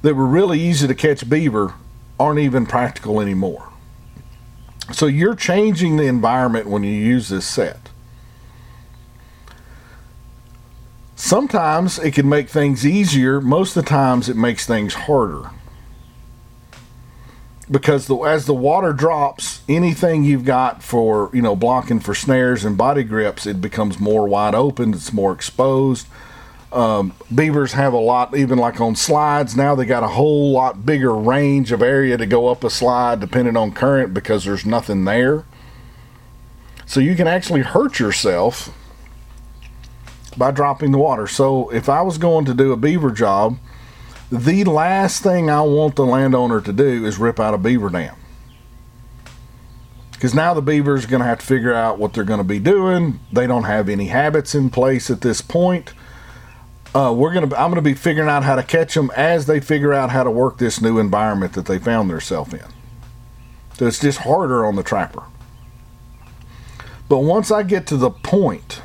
that 0.02 0.16
were 0.16 0.26
really 0.26 0.60
easy 0.60 0.88
to 0.88 0.95
catch 0.95 1.28
beaver 1.28 1.74
aren't 2.20 2.39
even 2.39 2.65
practical 2.65 3.22
anymore. 3.22 3.70
So 4.91 5.05
you're 5.05 5.36
changing 5.36 5.97
the 5.97 6.05
environment 6.05 6.68
when 6.68 6.84
you 6.84 6.91
use 6.91 7.30
this 7.30 7.45
set. 7.45 7.89
Sometimes 11.15 11.99
it 11.99 12.13
can 12.13 12.30
make 12.30 12.47
things 12.47 12.86
easier, 12.86 13.41
most 13.41 13.76
of 13.76 13.84
the 13.84 13.89
times 13.89 14.30
it 14.30 14.38
makes 14.38 14.65
things 14.65 14.93
harder. 14.93 15.49
Because 17.70 18.07
the, 18.07 18.15
as 18.20 18.45
the 18.45 18.53
water 18.53 18.93
drops, 18.93 19.61
anything 19.68 20.24
you've 20.24 20.45
got 20.45 20.82
for, 20.82 21.30
you 21.34 21.41
know, 21.41 21.55
blocking 21.55 21.99
for 21.99 22.15
snares 22.15 22.63
and 22.63 22.78
body 22.78 23.03
grips, 23.03 23.45
it 23.45 23.59
becomes 23.59 23.99
more 23.99 24.26
wide 24.26 24.55
open, 24.55 24.93
it's 24.93 25.11
more 25.11 25.34
exposed 25.34 26.07
um, 26.72 27.13
beavers 27.34 27.74
have 27.74 27.93
a 27.93 27.97
lot, 27.97 28.36
even 28.36 28.57
like 28.57 28.82
on 28.82 28.95
slides 28.95 29.55
now, 29.55 29.76
they 29.76 29.86
got 29.86 30.03
a 30.03 30.07
whole 30.07 30.51
lot 30.51 30.86
bigger 30.86 31.15
range 31.15 31.72
of 31.72 31.82
area 31.82 32.18
to 32.18 32.26
go 32.26 32.47
up 32.47 32.63
a 32.63 32.70
slide 32.70 33.20
depending 33.20 33.55
on 33.55 33.72
current 33.72 34.13
because 34.13 34.43
there's 34.43 34.65
nothing 34.65 35.05
there. 35.05 35.45
So 36.86 36.99
you 36.99 37.15
can 37.15 37.28
actually 37.28 37.61
hurt 37.61 37.99
yourself 37.99 38.74
by 40.36 40.51
dropping 40.51 40.91
the 40.91 40.97
water. 40.97 41.28
So 41.28 41.70
if 41.70 41.89
I 41.89 42.01
was 42.01 42.18
going 42.18 42.45
to 42.45 42.53
do 42.53 42.72
a 42.72 42.78
beaver 42.78 43.11
job, 43.11 43.57
the 44.30 44.65
last 44.65 45.24
thing 45.24 45.49
I 45.49 45.61
want 45.61 45.95
the 45.95 46.05
landowner 46.05 46.59
to 46.61 46.74
do 46.74 47.05
is 47.05 47.18
rip 47.18 47.39
out 47.39 47.53
a 47.53 47.57
beaver 47.57 47.89
dam. 47.89 48.15
Because 50.11 50.34
now 50.34 50.53
the 50.53 50.61
beaver's 50.61 51.05
are 51.05 51.07
going 51.07 51.22
to 51.22 51.28
have 51.28 51.39
to 51.39 51.45
figure 51.45 51.74
out 51.74 51.99
what 51.99 52.13
they're 52.13 52.24
going 52.24 52.39
to 52.39 52.43
be 52.43 52.59
doing. 52.59 53.20
They 53.32 53.47
don't 53.47 53.63
have 53.63 53.88
any 53.88 54.07
habits 54.07 54.55
in 54.55 54.70
place 54.70 55.09
at 55.09 55.22
this 55.22 55.41
point 55.41 55.93
uh, 56.98 57.14
we're 57.14 57.32
gonna 57.32 57.56
I'm 57.56 57.70
gonna 57.70 57.84
be 57.84 57.93
figuring 57.93 58.28
out 58.28 58.43
how 58.43 58.56
to 58.56 58.64
catch 58.64 58.95
them 58.95 59.12
as 59.16 59.45
they 59.45 59.60
figure 59.60 59.93
out 59.93 60.10
how 60.10 60.24
to 60.24 60.32
work 60.32 60.58
this 60.58 60.82
new 60.82 60.98
environment 60.98 61.54
that 61.54 61.68
they 61.68 61.78
found 61.78 62.10
themselves 62.10 62.56
in. 62.56 62.66
So 63.74 63.86
it's 63.86 64.00
just 64.00 64.20
harder 64.20 64.66
on 64.66 64.76
the 64.76 64.82
trapper. 64.82 65.22
But 67.08 67.20
once 67.20 67.52
I 67.52 67.62
get 67.62 67.86
to 67.88 67.98
the 67.98 68.10
point 68.10 68.82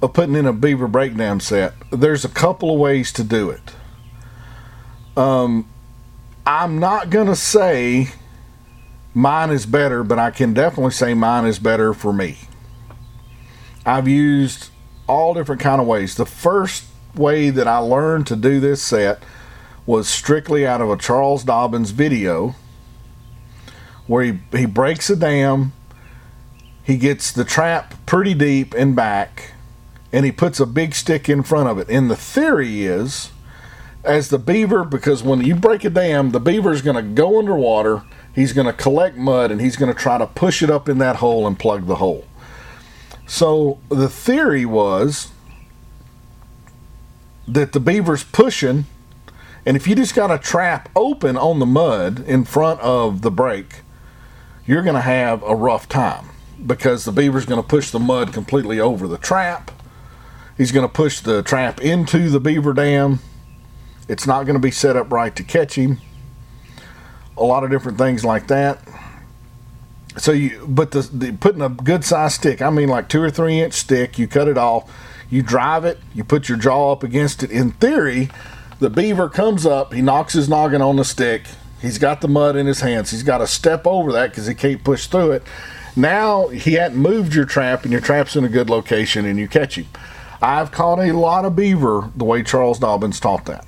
of 0.00 0.14
putting 0.14 0.36
in 0.36 0.46
a 0.46 0.54
beaver 0.54 0.88
breakdown 0.88 1.38
set, 1.38 1.74
there's 1.92 2.24
a 2.24 2.30
couple 2.30 2.72
of 2.72 2.80
ways 2.80 3.12
to 3.12 3.22
do 3.22 3.50
it. 3.50 3.74
Um, 5.18 5.68
I'm 6.46 6.78
not 6.78 7.10
gonna 7.10 7.36
say 7.36 8.08
mine 9.12 9.50
is 9.50 9.66
better, 9.66 10.02
but 10.02 10.18
I 10.18 10.30
can 10.30 10.54
definitely 10.54 10.92
say 10.92 11.12
mine 11.12 11.44
is 11.44 11.58
better 11.58 11.92
for 11.92 12.10
me. 12.10 12.38
I've 13.84 14.08
used 14.08 14.70
all 15.10 15.34
different 15.34 15.60
kind 15.60 15.80
of 15.80 15.86
ways. 15.86 16.14
The 16.14 16.26
first 16.26 16.84
way 17.14 17.50
that 17.50 17.66
I 17.66 17.78
learned 17.78 18.26
to 18.28 18.36
do 18.36 18.60
this 18.60 18.80
set 18.80 19.22
was 19.84 20.08
strictly 20.08 20.66
out 20.66 20.80
of 20.80 20.88
a 20.88 20.96
Charles 20.96 21.42
Dobbins 21.42 21.90
video 21.90 22.54
where 24.06 24.24
he, 24.24 24.38
he 24.52 24.66
breaks 24.66 25.10
a 25.10 25.16
dam, 25.16 25.72
he 26.82 26.96
gets 26.96 27.32
the 27.32 27.44
trap 27.44 27.94
pretty 28.06 28.34
deep 28.34 28.74
and 28.74 28.94
back, 28.96 29.52
and 30.12 30.24
he 30.24 30.32
puts 30.32 30.58
a 30.60 30.66
big 30.66 30.94
stick 30.94 31.28
in 31.28 31.42
front 31.42 31.68
of 31.68 31.78
it. 31.78 31.88
And 31.88 32.10
the 32.10 32.16
theory 32.16 32.82
is, 32.82 33.30
as 34.02 34.28
the 34.28 34.38
beaver, 34.38 34.84
because 34.84 35.22
when 35.22 35.42
you 35.42 35.54
break 35.54 35.84
a 35.84 35.90
dam, 35.90 36.30
the 36.30 36.40
beaver 36.40 36.72
is 36.72 36.82
going 36.82 36.96
to 36.96 37.02
go 37.02 37.38
underwater, 37.38 38.02
he's 38.34 38.52
going 38.52 38.66
to 38.66 38.72
collect 38.72 39.16
mud, 39.16 39.50
and 39.50 39.60
he's 39.60 39.76
going 39.76 39.92
to 39.92 39.98
try 39.98 40.18
to 40.18 40.26
push 40.26 40.62
it 40.62 40.70
up 40.70 40.88
in 40.88 40.98
that 40.98 41.16
hole 41.16 41.46
and 41.46 41.58
plug 41.58 41.86
the 41.86 41.96
hole. 41.96 42.24
So 43.30 43.78
the 43.88 44.08
theory 44.08 44.66
was 44.66 45.30
that 47.46 47.72
the 47.72 47.78
beaver's 47.78 48.24
pushing, 48.24 48.86
and 49.64 49.76
if 49.76 49.86
you 49.86 49.94
just 49.94 50.16
got 50.16 50.32
a 50.32 50.36
trap 50.36 50.88
open 50.96 51.36
on 51.36 51.60
the 51.60 51.64
mud 51.64 52.24
in 52.26 52.44
front 52.44 52.80
of 52.80 53.22
the 53.22 53.30
break, 53.30 53.82
you're 54.66 54.82
going 54.82 54.96
to 54.96 55.00
have 55.00 55.44
a 55.44 55.54
rough 55.54 55.88
time 55.88 56.30
because 56.66 57.04
the 57.04 57.12
beaver's 57.12 57.46
going 57.46 57.62
to 57.62 57.66
push 57.66 57.92
the 57.92 58.00
mud 58.00 58.32
completely 58.32 58.80
over 58.80 59.06
the 59.06 59.16
trap. 59.16 59.70
He's 60.58 60.72
going 60.72 60.86
to 60.86 60.92
push 60.92 61.20
the 61.20 61.44
trap 61.44 61.80
into 61.80 62.30
the 62.30 62.40
beaver 62.40 62.72
dam. 62.72 63.20
It's 64.08 64.26
not 64.26 64.42
going 64.42 64.54
to 64.54 64.60
be 64.60 64.72
set 64.72 64.96
up 64.96 65.12
right 65.12 65.34
to 65.36 65.44
catch 65.44 65.76
him. 65.76 65.98
A 67.36 67.44
lot 67.44 67.62
of 67.62 67.70
different 67.70 67.96
things 67.96 68.24
like 68.24 68.48
that 68.48 68.82
so 70.16 70.32
you 70.32 70.66
but 70.68 70.90
the, 70.90 71.02
the, 71.02 71.32
putting 71.32 71.62
a 71.62 71.68
good 71.68 72.04
size 72.04 72.34
stick 72.34 72.60
i 72.60 72.70
mean 72.70 72.88
like 72.88 73.08
two 73.08 73.22
or 73.22 73.30
three 73.30 73.60
inch 73.60 73.74
stick 73.74 74.18
you 74.18 74.26
cut 74.26 74.48
it 74.48 74.58
off 74.58 74.90
you 75.30 75.42
drive 75.42 75.84
it 75.84 75.98
you 76.14 76.24
put 76.24 76.48
your 76.48 76.58
jaw 76.58 76.92
up 76.92 77.02
against 77.02 77.42
it. 77.42 77.50
In 77.50 77.72
theory 77.72 78.28
the 78.80 78.90
beaver 78.90 79.28
comes 79.28 79.64
up 79.64 79.94
he 79.94 80.02
knocks 80.02 80.32
his 80.32 80.48
noggin 80.48 80.82
on 80.82 80.96
the 80.96 81.04
stick 81.04 81.44
he's 81.80 81.98
got 81.98 82.20
the 82.20 82.28
mud 82.28 82.56
in 82.56 82.66
his 82.66 82.80
hands 82.80 83.10
he's 83.10 83.22
got 83.22 83.38
to 83.38 83.46
step 83.46 83.86
over 83.86 84.12
that 84.12 84.30
because 84.30 84.46
he 84.46 84.54
can't 84.54 84.84
push 84.84 85.06
through 85.06 85.32
it. 85.32 85.42
Now 85.96 86.48
he 86.48 86.74
hadn't 86.74 86.98
moved 86.98 87.34
your 87.34 87.44
trap 87.44 87.82
and 87.82 87.92
your 87.92 88.00
trap's 88.00 88.36
in 88.36 88.44
a 88.44 88.48
good 88.48 88.70
location 88.70 89.24
and 89.24 89.38
you 89.38 89.48
catch 89.48 89.76
him. 89.76 89.86
I've 90.40 90.70
caught 90.70 90.98
a 90.98 91.12
lot 91.12 91.44
of 91.44 91.54
beaver 91.54 92.10
the 92.16 92.24
way 92.24 92.42
charles 92.42 92.78
dobbins 92.78 93.20
taught 93.20 93.44
that 93.46 93.66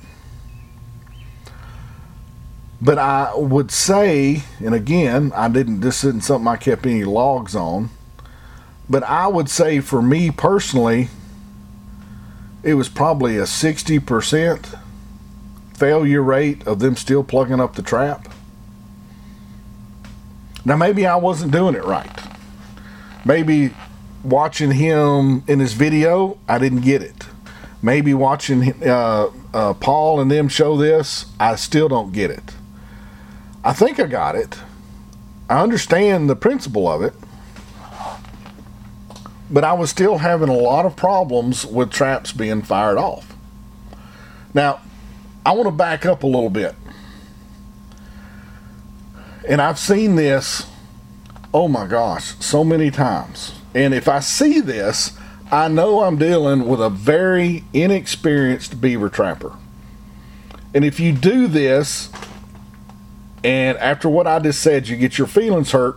but 2.82 2.98
I 2.98 3.32
would 3.36 3.70
say, 3.70 4.42
and 4.58 4.74
again, 4.74 5.30
I 5.36 5.48
didn't. 5.48 5.80
This 5.80 6.02
isn't 6.02 6.24
something 6.24 6.48
I 6.48 6.56
kept 6.56 6.84
any 6.84 7.04
logs 7.04 7.54
on. 7.54 7.90
But 8.90 9.04
I 9.04 9.28
would 9.28 9.48
say, 9.48 9.78
for 9.78 10.02
me 10.02 10.32
personally, 10.32 11.08
it 12.64 12.74
was 12.74 12.88
probably 12.88 13.36
a 13.36 13.46
sixty 13.46 14.00
percent 14.00 14.74
failure 15.74 16.22
rate 16.22 16.66
of 16.66 16.80
them 16.80 16.96
still 16.96 17.22
plugging 17.22 17.60
up 17.60 17.76
the 17.76 17.82
trap. 17.82 18.28
Now, 20.64 20.76
maybe 20.76 21.06
I 21.06 21.16
wasn't 21.16 21.52
doing 21.52 21.76
it 21.76 21.84
right. 21.84 22.20
Maybe 23.24 23.72
watching 24.24 24.72
him 24.72 25.44
in 25.46 25.60
his 25.60 25.72
video, 25.72 26.36
I 26.48 26.58
didn't 26.58 26.80
get 26.80 27.00
it. 27.02 27.26
Maybe 27.80 28.12
watching 28.12 28.82
uh, 28.82 29.30
uh, 29.54 29.74
Paul 29.74 30.20
and 30.20 30.30
them 30.30 30.48
show 30.48 30.76
this, 30.76 31.26
I 31.38 31.54
still 31.54 31.88
don't 31.88 32.12
get 32.12 32.30
it. 32.30 32.54
I 33.64 33.72
think 33.72 34.00
I 34.00 34.06
got 34.06 34.34
it. 34.34 34.58
I 35.48 35.62
understand 35.62 36.28
the 36.28 36.36
principle 36.36 36.90
of 36.90 37.02
it. 37.02 37.14
But 39.50 39.64
I 39.64 39.74
was 39.74 39.90
still 39.90 40.18
having 40.18 40.48
a 40.48 40.56
lot 40.56 40.86
of 40.86 40.96
problems 40.96 41.66
with 41.66 41.90
traps 41.90 42.32
being 42.32 42.62
fired 42.62 42.96
off. 42.96 43.36
Now, 44.54 44.80
I 45.44 45.52
want 45.52 45.66
to 45.66 45.72
back 45.72 46.06
up 46.06 46.22
a 46.22 46.26
little 46.26 46.50
bit. 46.50 46.74
And 49.48 49.60
I've 49.60 49.78
seen 49.78 50.16
this, 50.16 50.66
oh 51.52 51.68
my 51.68 51.86
gosh, 51.86 52.34
so 52.40 52.64
many 52.64 52.90
times. 52.90 53.52
And 53.74 53.92
if 53.92 54.08
I 54.08 54.20
see 54.20 54.60
this, 54.60 55.16
I 55.50 55.68
know 55.68 56.02
I'm 56.02 56.16
dealing 56.16 56.66
with 56.66 56.80
a 56.80 56.88
very 56.88 57.64
inexperienced 57.72 58.80
beaver 58.80 59.08
trapper. 59.08 59.52
And 60.74 60.84
if 60.84 60.98
you 60.98 61.12
do 61.12 61.46
this 61.46 62.08
and 63.44 63.76
after 63.78 64.08
what 64.08 64.26
I 64.26 64.38
just 64.38 64.60
said, 64.60 64.88
you 64.88 64.96
get 64.96 65.18
your 65.18 65.26
feelings 65.26 65.72
hurt, 65.72 65.96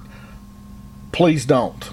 please 1.11 1.45
don't. 1.45 1.91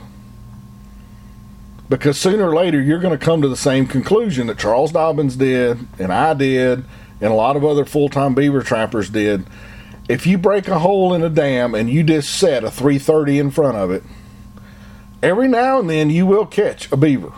Because 1.88 2.18
sooner 2.18 2.48
or 2.48 2.55
later, 2.55 2.80
you're 2.80 3.00
going 3.00 3.16
to 3.16 3.22
come 3.22 3.42
to 3.42 3.48
the 3.48 3.57
same 3.57 3.86
conclusion 3.86 4.46
that 4.46 4.59
Charles 4.59 4.92
Dobbins 4.92 5.36
did, 5.36 5.86
and 5.98 6.11
I 6.11 6.32
did, 6.32 6.84
and 7.20 7.30
a 7.30 7.34
lot 7.34 7.55
of 7.55 7.64
other 7.64 7.84
full 7.84 8.09
time 8.09 8.34
beaver 8.34 8.62
trappers 8.62 9.11
did. 9.11 9.46
If 10.09 10.26
you 10.26 10.38
break 10.38 10.68
a 10.68 10.78
hole 10.78 11.12
in 11.14 11.22
a 11.22 11.28
dam 11.28 11.74
and 11.74 11.90
you 11.90 12.03
just 12.03 12.34
set 12.34 12.64
a 12.64 12.70
330 12.70 13.38
in 13.38 13.50
front 13.50 13.76
of 13.76 13.90
it, 13.90 14.03
every 15.22 15.48
now 15.48 15.78
and 15.78 15.88
then 15.88 16.09
you 16.09 16.26
will 16.26 16.46
catch 16.46 16.90
a 16.90 16.96
beaver. 16.96 17.32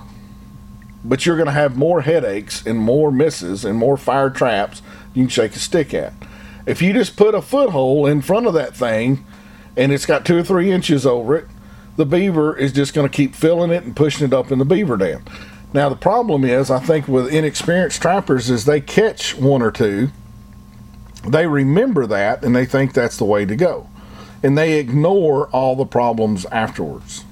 But 1.05 1.27
you're 1.27 1.37
going 1.37 1.47
to 1.47 1.53
have 1.53 1.77
more 1.77 2.03
headaches 2.03 2.65
and 2.65 2.79
more 2.79 3.11
misses 3.11 3.65
and 3.65 3.77
more 3.77 3.97
fire 3.97 4.31
traps 4.31 4.83
you 5.13 5.25
can 5.25 5.29
shake 5.29 5.55
a 5.55 5.59
stick 5.59 5.93
at. 5.93 6.15
If 6.67 6.81
you 6.81 6.93
just 6.93 7.17
put 7.17 7.35
a 7.35 7.43
foothold 7.43 8.09
in 8.09 8.23
front 8.23 8.47
of 8.47 8.55
that 8.55 8.75
thing 8.75 9.25
and 9.77 9.93
it's 9.93 10.07
got 10.07 10.25
two 10.25 10.39
or 10.39 10.43
three 10.43 10.71
inches 10.71 11.05
over 11.05 11.37
it, 11.37 11.47
the 11.97 12.07
beaver 12.07 12.57
is 12.57 12.73
just 12.73 12.95
going 12.95 13.09
to 13.09 13.15
keep 13.15 13.35
filling 13.35 13.71
it 13.71 13.85
and 13.85 13.95
pushing 13.95 14.27
it 14.27 14.33
up 14.33 14.51
in 14.51 14.59
the 14.59 14.65
beaver 14.65 14.97
dam. 14.97 15.25
Now 15.73 15.89
the 15.89 15.97
problem 15.97 16.45
is, 16.45 16.71
I 16.71 16.79
think 16.79 17.09
with 17.09 17.33
inexperienced 17.33 18.01
trappers, 18.01 18.49
is 18.49 18.65
they 18.65 18.81
catch 18.81 19.37
one 19.37 19.61
or 19.61 19.71
two, 19.71 20.11
they 21.27 21.47
remember 21.47 22.07
that, 22.07 22.45
and 22.45 22.55
they 22.55 22.67
think 22.67 22.93
that's 22.93 23.17
the 23.17 23.25
way 23.25 23.45
to 23.45 23.57
go, 23.57 23.89
and 24.43 24.57
they 24.57 24.79
ignore 24.79 25.49
all 25.49 25.75
the 25.75 25.87
problems 25.87 26.47
afterwards. 26.47 27.25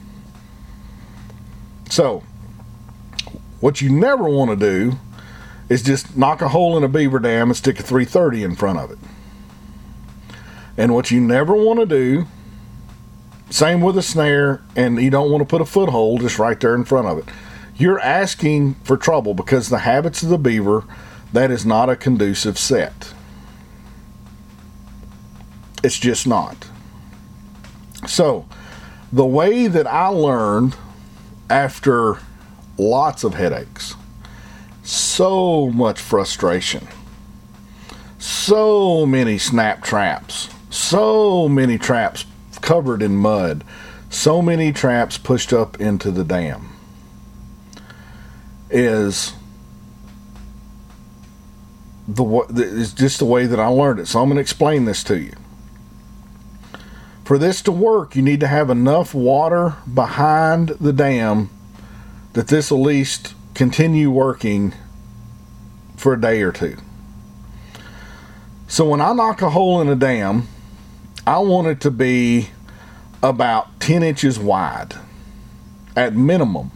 So, 1.91 2.23
what 3.61 3.81
you 3.81 3.91
never 3.91 4.25
want 4.25 4.51
to 4.51 4.57
do 4.57 4.97
is 5.69 5.83
just 5.83 6.17
knock 6.17 6.41
a 6.43 6.49
hole 6.49 6.77
in 6.77 6.83
a 6.83 6.89
beaver 6.89 7.19
dam 7.19 7.49
and 7.49 7.57
stick 7.57 7.79
a 7.79 7.83
330 7.83 8.43
in 8.43 8.57
front 8.57 8.79
of 8.79 8.91
it. 8.91 8.99
And 10.77 10.95
what 10.95 11.11
you 11.11 11.21
never 11.21 11.55
want 11.55 11.81
to 11.81 11.87
do, 11.87 12.27
same 13.51 13.81
with 13.81 13.99
a 13.99 14.03
snare, 14.03 14.63
and 14.75 15.01
you 15.01 15.11
don't 15.11 15.31
want 15.31 15.43
to 15.43 15.49
put 15.49 15.61
a 15.61 15.67
foothold 15.67 16.21
just 16.21 16.39
right 16.39 16.59
there 16.59 16.75
in 16.75 16.85
front 16.85 17.09
of 17.09 17.19
it. 17.19 17.25
You're 17.77 18.01
asking 18.01 18.75
for 18.85 18.97
trouble 18.97 19.35
because 19.35 19.69
the 19.69 19.81
habits 19.81 20.23
of 20.23 20.29
the 20.29 20.39
beaver, 20.39 20.85
that 21.33 21.51
is 21.51 21.67
not 21.67 21.91
a 21.91 21.97
conducive 21.97 22.59
set. 22.59 23.13
It's 25.83 25.99
just 25.99 26.27
not. 26.27 26.69
So, 28.07 28.47
the 29.13 29.27
way 29.27 29.67
that 29.67 29.87
I 29.87 30.07
learned 30.09 30.77
after 31.51 32.19
lots 32.79 33.25
of 33.25 33.35
headaches, 33.35 33.95
so 34.83 35.71
much 35.71 36.01
frustration, 36.01 36.89
so 38.19 39.05
many 39.07 39.39
snap 39.39 39.83
traps, 39.83 40.49
so 40.73 41.49
many 41.49 41.79
traps 41.79 42.25
covered 42.61 43.03
in 43.03 43.17
mud, 43.17 43.65
so 44.09 44.41
many 44.41 44.73
traps 44.73 45.19
pushed 45.19 45.53
up 45.53 45.81
into 45.81 46.11
the 46.11 46.25
dam 46.25 46.69
is 48.71 49.35
the 52.09 52.25
is 52.51 52.93
just 52.93 53.19
the 53.19 53.25
way 53.25 53.47
that 53.47 53.61
I 53.61 53.67
learned 53.67 54.01
it. 54.01 54.07
So 54.07 54.21
I'm 54.21 54.29
going 54.29 54.37
to 54.37 54.41
explain 54.41 54.87
this 54.87 55.05
to 55.05 55.19
you. 55.19 55.33
For 57.25 57.39
this 57.39 57.63
to 57.63 57.73
work, 57.73 58.17
you 58.17 58.23
need 58.23 58.41
to 58.41 58.49
have 58.49 58.69
enough 58.71 59.15
water 59.15 59.77
behind 59.93 60.71
the 60.71 60.93
dam 60.93 61.51
that 62.33 62.49
this 62.49 62.73
at 62.73 62.79
least 62.79 63.35
continue 63.55 64.11
working 64.11 64.75
for 65.97 66.15
a 66.15 66.21
day 66.21 66.43
or 66.43 66.51
two. 66.51 66.77
So 68.67 68.89
when 68.89 69.01
I 69.01 69.13
knock 69.13 69.43
a 69.43 69.51
hole 69.51 69.81
in 69.81 69.89
a 69.89 69.95
dam, 69.95 70.49
I 71.27 71.39
want 71.39 71.69
it 71.69 71.81
to 71.83 71.91
be 71.91 72.49
about 73.23 73.81
10 73.81 74.03
inches 74.03 74.39
wide 74.39 74.95
at 75.95 76.15
minimum. 76.15 76.73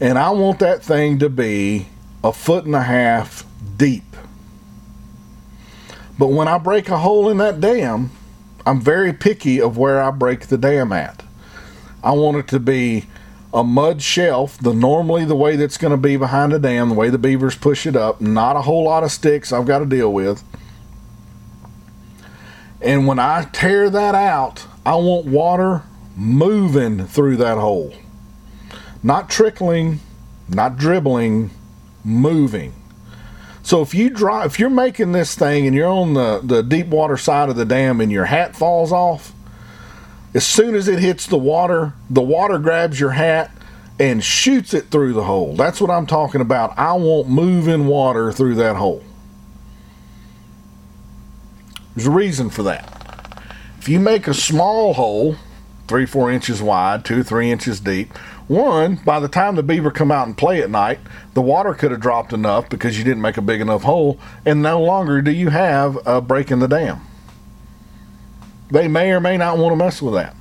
And 0.00 0.18
I 0.18 0.30
want 0.30 0.58
that 0.60 0.82
thing 0.82 1.18
to 1.18 1.28
be 1.28 1.88
a 2.22 2.32
foot 2.32 2.64
and 2.64 2.74
a 2.74 2.82
half 2.82 3.44
deep. 3.76 4.16
But 6.18 6.28
when 6.28 6.48
I 6.48 6.58
break 6.58 6.88
a 6.88 6.98
hole 6.98 7.28
in 7.28 7.36
that 7.38 7.60
dam, 7.60 8.10
I'm 8.64 8.80
very 8.80 9.12
picky 9.12 9.60
of 9.60 9.76
where 9.76 10.02
I 10.02 10.10
break 10.10 10.46
the 10.46 10.56
dam 10.56 10.92
at. 10.92 11.22
I 12.02 12.12
want 12.12 12.38
it 12.38 12.48
to 12.48 12.60
be 12.60 13.04
a 13.52 13.62
mud 13.62 14.00
shelf, 14.00 14.56
the 14.58 14.72
normally 14.72 15.24
the 15.24 15.36
way 15.36 15.56
that's 15.56 15.76
going 15.76 15.90
to 15.90 15.96
be 15.98 16.16
behind 16.16 16.52
a 16.52 16.58
dam, 16.58 16.88
the 16.88 16.94
way 16.94 17.10
the 17.10 17.18
beavers 17.18 17.54
push 17.54 17.86
it 17.86 17.96
up, 17.96 18.20
not 18.20 18.56
a 18.56 18.62
whole 18.62 18.84
lot 18.84 19.04
of 19.04 19.12
sticks 19.12 19.52
I've 19.52 19.66
got 19.66 19.80
to 19.80 19.86
deal 19.86 20.12
with. 20.12 20.42
And 22.84 23.06
when 23.06 23.18
I 23.18 23.48
tear 23.52 23.88
that 23.88 24.14
out, 24.14 24.66
I 24.84 24.96
want 24.96 25.26
water 25.26 25.82
moving 26.16 27.06
through 27.06 27.38
that 27.38 27.56
hole. 27.56 27.94
Not 29.02 29.30
trickling, 29.30 30.00
not 30.48 30.76
dribbling, 30.76 31.50
moving. 32.04 32.74
So 33.62 33.80
if 33.80 33.94
you 33.94 34.10
drive, 34.10 34.52
if 34.52 34.58
you're 34.58 34.68
making 34.68 35.12
this 35.12 35.34
thing 35.34 35.66
and 35.66 35.74
you're 35.74 35.88
on 35.88 36.12
the, 36.12 36.40
the 36.44 36.62
deep 36.62 36.88
water 36.88 37.16
side 37.16 37.48
of 37.48 37.56
the 37.56 37.64
dam 37.64 38.02
and 38.02 38.12
your 38.12 38.26
hat 38.26 38.54
falls 38.54 38.92
off, 38.92 39.32
as 40.34 40.44
soon 40.46 40.74
as 40.74 40.88
it 40.88 40.98
hits 40.98 41.26
the 41.26 41.38
water, 41.38 41.94
the 42.10 42.20
water 42.20 42.58
grabs 42.58 42.98
your 43.00 43.12
hat 43.12 43.50
and 43.98 44.22
shoots 44.22 44.74
it 44.74 44.86
through 44.86 45.12
the 45.12 45.24
hole. 45.24 45.54
That's 45.54 45.80
what 45.80 45.90
I'm 45.90 46.06
talking 46.06 46.40
about. 46.40 46.76
I 46.76 46.92
want 46.94 47.28
moving 47.28 47.86
water 47.86 48.32
through 48.32 48.56
that 48.56 48.76
hole. 48.76 49.03
There's 51.94 52.06
a 52.06 52.10
reason 52.10 52.50
for 52.50 52.62
that. 52.64 52.90
If 53.78 53.88
you 53.88 54.00
make 54.00 54.26
a 54.26 54.34
small 54.34 54.94
hole, 54.94 55.36
three, 55.86 56.06
four 56.06 56.30
inches 56.30 56.62
wide, 56.62 57.04
two, 57.04 57.22
three 57.22 57.50
inches 57.50 57.80
deep, 57.80 58.16
one, 58.48 58.96
by 58.96 59.20
the 59.20 59.28
time 59.28 59.54
the 59.54 59.62
beaver 59.62 59.90
come 59.90 60.10
out 60.10 60.26
and 60.26 60.36
play 60.36 60.62
at 60.62 60.70
night, 60.70 60.98
the 61.34 61.42
water 61.42 61.72
could 61.72 61.90
have 61.90 62.00
dropped 62.00 62.32
enough 62.32 62.68
because 62.68 62.98
you 62.98 63.04
didn't 63.04 63.22
make 63.22 63.36
a 63.36 63.42
big 63.42 63.60
enough 63.60 63.82
hole, 63.82 64.18
and 64.44 64.62
no 64.62 64.82
longer 64.82 65.22
do 65.22 65.30
you 65.30 65.48
have 65.48 65.98
a 66.06 66.20
break 66.20 66.50
in 66.50 66.58
the 66.58 66.68
dam. 66.68 67.00
They 68.70 68.88
may 68.88 69.12
or 69.12 69.20
may 69.20 69.36
not 69.36 69.56
want 69.58 69.72
to 69.72 69.76
mess 69.76 70.02
with 70.02 70.14
that, 70.14 70.34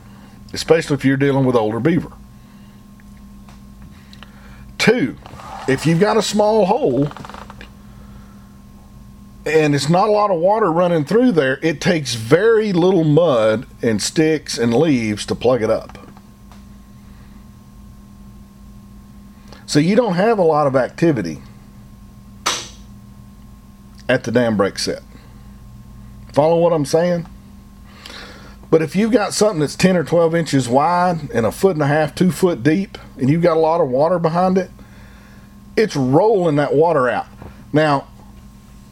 especially 0.53 0.95
if 0.95 1.05
you're 1.05 1.17
dealing 1.17 1.45
with 1.45 1.55
older 1.55 1.79
beaver. 1.79 2.11
Two, 4.77 5.17
if 5.67 5.85
you've 5.85 5.99
got 5.99 6.17
a 6.17 6.21
small 6.21 6.65
hole, 6.65 7.09
and 9.45 9.75
it's 9.75 9.89
not 9.89 10.07
a 10.07 10.11
lot 10.11 10.31
of 10.31 10.39
water 10.39 10.71
running 10.71 11.03
through 11.03 11.33
there, 11.33 11.59
it 11.61 11.81
takes 11.81 12.15
very 12.15 12.71
little 12.71 13.03
mud 13.03 13.67
and 13.81 14.01
sticks 14.01 14.57
and 14.57 14.73
leaves 14.73 15.25
to 15.25 15.35
plug 15.35 15.61
it 15.61 15.69
up. 15.69 15.97
So 19.65 19.79
you 19.79 19.95
don't 19.95 20.13
have 20.13 20.39
a 20.39 20.43
lot 20.43 20.67
of 20.67 20.75
activity 20.75 21.41
at 24.07 24.23
the 24.23 24.31
dam 24.31 24.55
break 24.55 24.77
set. 24.77 25.01
Follow 26.31 26.59
what 26.59 26.73
I'm 26.73 26.85
saying? 26.85 27.25
But 28.69 28.81
if 28.81 28.95
you've 28.95 29.11
got 29.11 29.33
something 29.33 29.59
that's 29.59 29.75
10 29.75 29.97
or 29.97 30.03
12 30.03 30.35
inches 30.35 30.69
wide 30.69 31.29
and 31.31 31.45
a 31.45 31.51
foot 31.51 31.75
and 31.75 31.83
a 31.83 31.87
half, 31.87 32.15
two 32.15 32.31
foot 32.31 32.63
deep, 32.63 32.97
and 33.17 33.29
you've 33.29 33.43
got 33.43 33.57
a 33.57 33.59
lot 33.59 33.81
of 33.81 33.89
water 33.89 34.19
behind 34.19 34.57
it, 34.57 34.71
it's 35.75 35.95
rolling 35.95 36.55
that 36.55 36.73
water 36.73 37.09
out. 37.09 37.27
Now, 37.71 38.07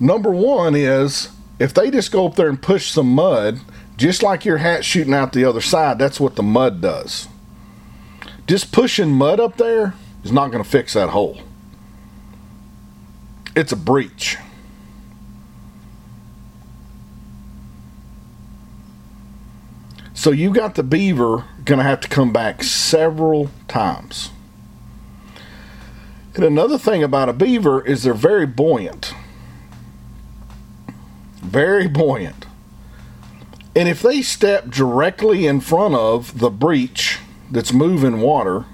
Number 0.02 0.32
one 0.32 0.74
is 0.74 1.30
if 1.60 1.76
they 1.76 1.92
just 1.92 2.12
go 2.12 2.26
up 2.26 2.36
there 2.36 2.50
and 2.50 2.60
push 2.60 2.90
some 2.90 3.14
mud, 3.14 3.60
just 3.98 4.24
like 4.24 4.44
your 4.46 4.58
hat 4.58 4.84
shooting 4.84 5.14
out 5.14 5.32
the 5.32 5.46
other 5.46 5.62
side, 5.62 6.00
that's 6.00 6.20
what 6.20 6.36
the 6.36 6.42
mud 6.42 6.82
does. 6.82 7.28
Just 8.48 8.72
pushing 8.72 9.12
mud 9.12 9.40
up 9.40 9.58
there 9.58 9.94
is 10.24 10.32
not 10.32 10.50
going 10.50 10.64
to 10.64 10.68
fix 10.68 10.94
that 10.94 11.10
hole. 11.10 11.42
It's 13.56 13.72
a 13.72 13.76
breach. 13.76 14.38
So 20.16 20.32
you 20.32 20.52
got 20.52 20.74
the 20.74 20.84
beaver 20.84 21.46
going 21.64 21.78
to 21.78 21.84
have 21.84 22.02
to 22.02 22.08
come 22.08 22.34
back 22.34 22.64
several 22.64 23.52
times. 23.68 24.32
And 26.34 26.44
another 26.44 26.80
thing 26.80 27.04
about 27.04 27.30
a 27.30 27.34
beaver 27.34 27.86
is 27.86 28.02
they're 28.02 28.16
very 28.16 28.48
buoyant 28.48 29.14
very 31.42 31.88
buoyant. 31.88 32.46
And 33.76 33.88
if 33.88 34.02
they 34.02 34.22
step 34.22 34.70
directly 34.70 35.46
in 35.48 35.62
front 35.62 35.96
of 35.96 36.40
the 36.40 36.50
breach 36.50 37.20
that's 37.50 37.74
moving 37.74 38.22
water, 38.22 38.66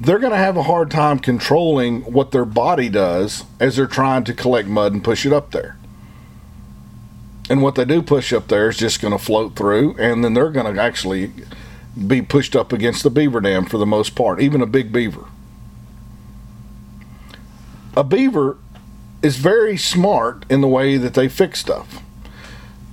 they're 0.00 0.18
going 0.18 0.32
to 0.32 0.38
have 0.38 0.56
a 0.56 0.64
hard 0.64 0.90
time 0.90 1.18
controlling 1.18 2.02
what 2.02 2.30
their 2.30 2.44
body 2.44 2.88
does 2.88 3.44
as 3.60 3.76
they're 3.76 3.86
trying 3.86 4.24
to 4.24 4.34
collect 4.34 4.68
mud 4.68 4.92
and 4.92 5.04
push 5.04 5.24
it 5.24 5.32
up 5.32 5.52
there. 5.52 5.76
And 7.48 7.62
what 7.62 7.76
they 7.76 7.84
do 7.84 8.02
push 8.02 8.32
up 8.32 8.48
there 8.48 8.68
is 8.68 8.76
just 8.76 9.00
going 9.00 9.16
to 9.16 9.24
float 9.24 9.56
through, 9.56 9.96
and 9.98 10.24
then 10.24 10.34
they're 10.34 10.50
going 10.50 10.74
to 10.74 10.82
actually 10.82 11.32
be 12.06 12.20
pushed 12.20 12.56
up 12.56 12.72
against 12.72 13.02
the 13.02 13.10
beaver 13.10 13.40
dam 13.40 13.64
for 13.64 13.78
the 13.78 13.86
most 13.86 14.14
part, 14.14 14.40
even 14.40 14.60
a 14.60 14.66
big 14.66 14.92
beaver. 14.92 15.26
A 17.96 18.04
beaver 18.04 18.58
is 19.22 19.36
very 19.36 19.76
smart 19.76 20.44
in 20.50 20.60
the 20.60 20.68
way 20.68 20.96
that 20.96 21.14
they 21.14 21.28
fix 21.28 21.60
stuff. 21.60 22.02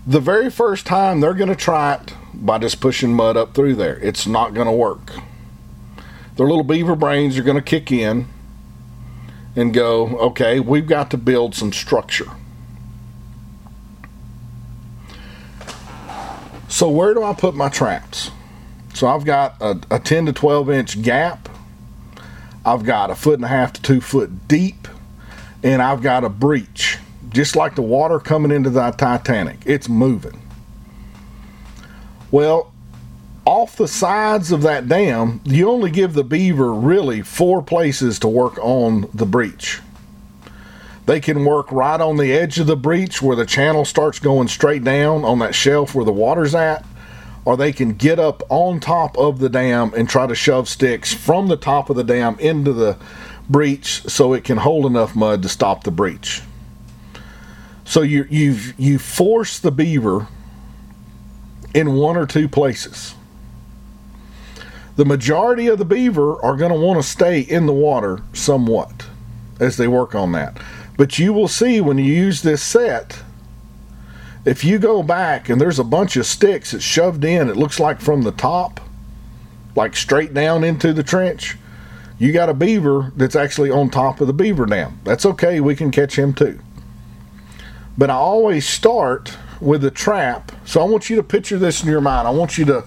The 0.06 0.20
very 0.20 0.50
first 0.50 0.86
time 0.86 1.20
they're 1.20 1.34
going 1.34 1.50
to 1.50 1.56
try 1.56 1.96
it 1.96 2.14
by 2.34 2.58
just 2.58 2.82
pushing 2.82 3.14
mud 3.14 3.38
up 3.38 3.54
through 3.54 3.76
there. 3.76 3.98
It's 4.00 4.28
not 4.28 4.54
going 4.54 4.68
to 4.68 4.74
work. 4.74 5.12
Their 6.36 6.48
little 6.48 6.64
beaver 6.64 6.96
brains 6.96 7.38
are 7.38 7.44
going 7.44 7.58
to 7.58 7.62
kick 7.62 7.92
in 7.92 8.28
and 9.56 9.74
go, 9.74 10.08
okay, 10.18 10.60
we've 10.60 10.88
got 10.88 11.12
to 11.12 11.18
build 11.18 11.56
some 11.56 11.72
structure. 11.72 12.32
So, 16.68 16.90
where 16.90 17.14
do 17.14 17.22
I 17.22 17.34
put 17.34 17.54
my 17.54 17.70
traps? 17.70 18.32
So, 18.96 19.08
I've 19.08 19.26
got 19.26 19.62
a, 19.62 19.80
a 19.92 20.00
10 20.00 20.26
to 20.26 20.34
12 20.34 20.72
inch 20.72 21.02
gap. 21.04 21.50
I've 22.66 22.84
got 22.84 23.12
a 23.12 23.16
foot 23.16 23.36
and 23.36 23.46
a 23.46 23.50
half 23.50 23.74
to 23.74 23.82
two 23.82 24.02
foot 24.02 24.48
deep 24.48 24.88
and 25.64 25.82
I've 25.82 26.02
got 26.02 26.24
a 26.24 26.30
breach, 26.30 27.00
just 27.30 27.56
like 27.56 27.76
the 27.76 27.82
water 27.82 28.20
coming 28.20 28.52
into 28.52 28.70
the 28.70 28.92
Titanic. 28.92 29.60
It's 29.66 29.90
moving. 29.90 30.40
Well, 32.30 32.72
off 33.46 33.76
the 33.76 33.88
sides 33.88 34.52
of 34.52 34.62
that 34.62 34.88
dam, 34.88 35.42
you 35.44 35.70
only 35.70 35.92
give 35.92 36.14
the 36.14 36.24
beaver 36.24 36.74
really 36.74 37.22
four 37.22 37.62
places 37.62 38.20
to 38.20 38.28
work 38.28 38.58
on 38.60 39.10
the 39.14 39.26
breach. 39.26 39.82
They 41.06 41.20
can 41.20 41.44
work 41.44 41.70
right 41.72 42.00
on 42.00 42.18
the 42.18 42.32
edge 42.32 42.60
of 42.60 42.68
the 42.68 42.78
breach 42.78 43.22
where 43.22 43.36
the 43.36 43.46
channel 43.46 43.84
starts 43.84 44.20
going 44.20 44.48
straight 44.48 44.84
down 44.84 45.26
on 45.26 45.40
that 45.40 45.54
shelf 45.54 45.94
where 45.94 46.06
the 46.06 46.14
water's 46.14 46.56
at, 46.56 46.86
or 47.44 47.58
they 47.58 47.74
can 47.74 47.94
get 47.94 48.20
up 48.20 48.42
on 48.50 48.80
top 48.80 49.18
of 49.18 49.40
the 49.40 49.50
dam 49.50 49.94
and 49.96 50.08
try 50.08 50.26
to 50.26 50.36
shove 50.36 50.70
sticks 50.70 51.14
from 51.14 51.48
the 51.48 51.58
top 51.58 51.90
of 51.90 51.98
the 51.98 52.04
dam 52.06 52.38
into 52.40 52.72
the 52.72 52.98
breach 53.50 54.04
so 54.04 54.34
it 54.34 54.44
can 54.44 54.58
hold 54.58 54.86
enough 54.86 55.16
mud 55.16 55.42
to 55.44 55.50
stop 55.50 55.84
the 55.84 55.92
breach. 55.92 56.42
So 57.86 58.02
you 58.02 58.26
you've 58.30 58.80
you 58.80 58.98
force 58.98 59.60
the 59.60 59.72
beaver 59.72 60.28
in 61.74 61.94
one 61.94 62.18
or 62.18 62.26
two 62.26 62.48
places. 62.48 63.16
The 64.96 65.06
majority 65.06 65.68
of 65.68 65.80
the 65.80 65.86
beaver 65.86 66.42
are 66.44 66.56
going 66.56 66.72
to 66.72 66.80
want 66.80 67.02
to 67.02 67.08
stay 67.08 67.40
in 67.40 67.66
the 67.66 67.74
water 67.74 68.22
somewhat 68.32 69.08
as 69.60 69.78
they 69.78 69.88
work 69.88 70.14
on 70.14 70.32
that. 70.34 70.58
But 70.98 71.18
you 71.18 71.34
will 71.34 71.48
see 71.48 71.82
when 71.82 71.98
you 71.98 72.06
use 72.06 72.44
this 72.44 72.62
set, 72.62 73.24
if 74.46 74.64
you 74.64 74.78
go 74.78 75.02
back 75.02 75.50
and 75.50 75.60
there's 75.60 75.80
a 75.80 75.84
bunch 75.84 76.16
of 76.16 76.28
sticks 76.28 76.72
that's 76.72 76.84
shoved 76.84 77.24
in, 77.26 77.50
it 77.50 77.58
looks 77.58 77.80
like 77.80 78.02
from 78.02 78.22
the 78.22 78.32
top, 78.32 78.80
like 79.76 79.96
straight 79.96 80.34
down 80.34 80.64
into 80.64 80.94
the 80.94 81.02
trench, 81.02 81.58
you 82.18 82.32
got 82.32 82.50
a 82.50 82.54
beaver 82.54 83.12
that's 83.16 83.36
actually 83.36 83.70
on 83.70 83.90
top 83.90 84.22
of 84.22 84.28
the 84.28 84.34
beaver 84.34 84.66
dam. 84.66 85.00
That's 85.04 85.26
okay, 85.26 85.60
we 85.60 85.76
can 85.76 85.92
catch 85.92 86.18
him 86.18 86.34
too. 86.34 86.60
But 87.98 88.10
I 88.10 88.16
always 88.16 88.68
start 88.68 89.38
with 89.60 89.84
a 89.86 89.92
trap. 89.92 90.52
So 90.66 90.82
I 90.82 90.86
want 90.86 91.10
you 91.10 91.16
to 91.16 91.24
picture 91.24 91.58
this 91.58 91.84
in 91.84 91.90
your 91.90 92.02
mind. 92.02 92.28
I 92.28 92.32
want 92.32 92.58
you 92.58 92.66
to 92.66 92.86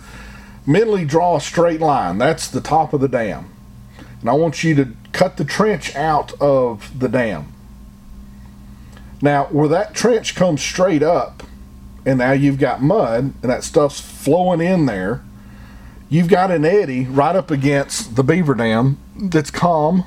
mentally 0.67 1.05
draw 1.05 1.37
a 1.37 1.41
straight 1.41 1.81
line. 1.81 2.19
That's 2.19 2.49
the 2.49 2.61
top 2.61 2.93
of 2.93 3.01
the 3.01 3.09
dam. 3.09 3.51
And 4.21 4.31
I 4.31 4.33
want 4.33 4.65
you 4.65 4.75
to 4.75 4.93
cut 5.13 5.37
the 5.37 5.45
trench 5.45 5.95
out 5.95 6.33
of 6.41 6.99
the 6.99 7.09
dam. 7.09 7.53
Now, 9.23 9.45
where 9.47 9.69
that 9.69 9.95
trench 9.95 10.35
comes 10.35 10.61
straight 10.61 11.03
up, 11.03 11.43
and 12.05 12.19
now 12.19 12.33
you've 12.33 12.59
got 12.59 12.83
mud, 12.83 13.35
and 13.43 13.51
that 13.51 13.65
stuff's 13.65 14.01
flowing 14.01 14.61
in 14.61 14.87
there, 14.87 15.25
you've 16.09 16.29
got 16.29 16.51
an 16.51 16.65
eddy 16.65 17.05
right 17.05 17.35
up 17.35 17.51
against 17.51 18.17
the 18.17 18.23
beaver 18.23 18.55
dam 18.55 18.99
that's 19.17 19.51
calm. 19.51 20.05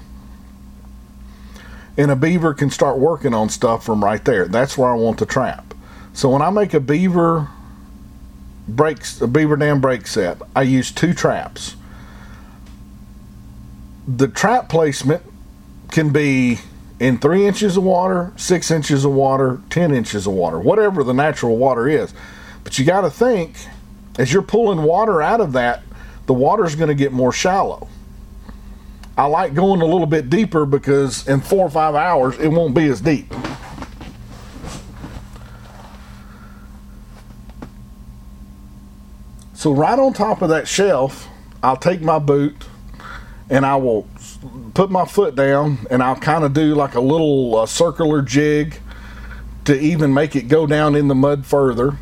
And 1.98 2.10
a 2.12 2.16
beaver 2.16 2.54
can 2.54 2.70
start 2.70 2.98
working 2.98 3.34
on 3.34 3.50
stuff 3.50 3.84
from 3.84 4.04
right 4.04 4.24
there. 4.24 4.48
That's 4.48 4.78
where 4.78 4.90
I 4.90 4.96
want 4.96 5.20
the 5.20 5.26
trap. 5.26 5.74
So 6.14 6.30
when 6.30 6.42
I 6.42 6.50
make 6.50 6.74
a 6.74 6.80
beaver 6.80 7.50
breaks 8.68 9.20
a 9.20 9.28
beaver 9.28 9.58
dam 9.58 9.82
break 9.82 10.08
set, 10.08 10.42
I 10.56 10.62
use 10.62 10.92
two 10.92 11.14
traps. 11.14 11.76
The 14.08 14.28
trap 14.28 14.70
placement 14.70 15.24
can 15.92 16.12
be 16.12 16.60
in 17.00 17.18
three 17.18 17.46
inches 17.46 17.78
of 17.78 17.84
water, 17.84 18.34
six 18.38 18.72
inches 18.72 19.06
of 19.06 19.12
water, 19.12 19.62
ten 19.70 19.94
inches 19.94 20.28
of 20.28 20.34
water, 20.34 20.60
whatever 20.60 21.04
the 21.04 21.14
natural 21.14 21.58
water 21.58 21.88
is. 21.88 22.14
But 22.64 22.78
you 22.78 22.86
got 22.86 23.02
to 23.02 23.10
think 23.10 23.56
as 24.18 24.34
you're 24.34 24.42
pulling 24.42 24.84
water 24.84 25.22
out 25.22 25.42
of 25.42 25.54
that, 25.54 25.82
the 26.30 26.34
water's 26.34 26.76
going 26.76 26.90
to 26.90 26.94
get 26.94 27.12
more 27.12 27.34
shallow. 27.34 27.88
I 29.18 29.26
like 29.26 29.56
going 29.56 29.82
a 29.82 29.86
little 29.86 30.06
bit 30.06 30.30
deeper 30.30 30.64
because 30.64 31.28
in 31.28 31.42
four 31.42 31.66
or 31.66 31.72
five 31.72 31.96
hours 31.96 32.38
it 32.38 32.50
won't 32.50 32.76
be 32.76 32.88
as 32.88 33.02
deep. 33.02 33.34
So 39.56 39.72
right 39.72 39.98
on 39.98 40.14
top 40.14 40.44
of 40.44 40.50
that 40.50 40.68
shelf, 40.68 41.28
I'll 41.64 41.76
take 41.76 42.00
my 42.00 42.20
boot 42.20 42.68
and 43.50 43.66
I 43.66 43.78
will 43.78 44.08
put 44.76 44.92
my 44.92 45.06
foot 45.06 45.34
down 45.34 45.80
and 45.90 46.04
I'll 46.04 46.16
kind 46.16 46.44
of 46.44 46.54
do 46.54 46.76
like 46.76 46.94
a 46.94 47.02
little 47.02 47.56
uh, 47.56 47.66
circular 47.66 48.22
jig 48.22 48.80
to 49.66 49.76
even 49.76 50.14
make 50.14 50.36
it 50.36 50.44
go 50.44 50.68
down 50.68 50.96
in 50.96 51.08
the 51.08 51.16
mud 51.16 51.48
further. 51.48 51.98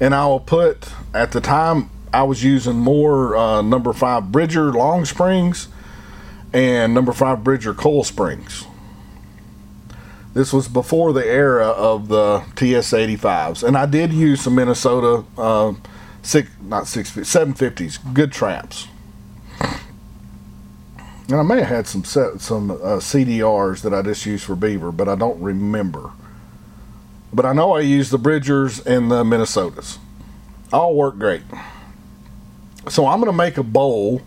And 0.00 0.12
I 0.12 0.26
will 0.26 0.40
put, 0.40 0.90
at 1.14 1.30
the 1.30 1.40
time, 1.40 1.90
I 2.12 2.22
was 2.22 2.42
using 2.42 2.76
more 2.76 3.36
uh, 3.36 3.62
number 3.62 3.92
five 3.92 4.32
Bridger 4.32 4.72
long 4.72 5.04
springs 5.04 5.68
and 6.52 6.94
number 6.94 7.12
five 7.12 7.44
Bridger 7.44 7.74
coil 7.74 8.04
springs. 8.04 8.66
This 10.32 10.52
was 10.52 10.68
before 10.68 11.12
the 11.12 11.26
era 11.26 11.68
of 11.68 12.08
the 12.08 12.40
TS85s, 12.56 13.66
and 13.66 13.76
I 13.76 13.86
did 13.86 14.12
use 14.12 14.42
some 14.42 14.54
Minnesota 14.54 15.24
uh, 15.38 15.72
six, 16.22 16.50
not 16.60 16.86
six, 16.86 17.12
seven 17.26 17.54
fifties, 17.54 17.98
good 17.98 18.32
traps. 18.32 18.88
And 21.28 21.36
I 21.36 21.42
may 21.42 21.60
have 21.60 21.68
had 21.68 21.86
some 21.86 22.04
set, 22.04 22.40
some 22.40 22.70
uh, 22.70 22.98
CDRs 23.00 23.80
that 23.82 23.92
I 23.92 24.02
just 24.02 24.26
used 24.26 24.44
for 24.44 24.54
beaver, 24.54 24.92
but 24.92 25.08
I 25.08 25.16
don't 25.16 25.40
remember. 25.40 26.10
But 27.32 27.46
I 27.46 27.52
know 27.52 27.72
I 27.72 27.80
used 27.80 28.12
the 28.12 28.18
Bridgers 28.18 28.78
and 28.80 29.10
the 29.10 29.24
Minnesotas. 29.24 29.98
All 30.72 30.94
work 30.94 31.18
great. 31.18 31.42
So 32.88 33.06
I'm 33.06 33.18
going 33.20 33.30
to 33.30 33.36
make 33.36 33.58
a 33.58 33.62
bowl 33.62 34.22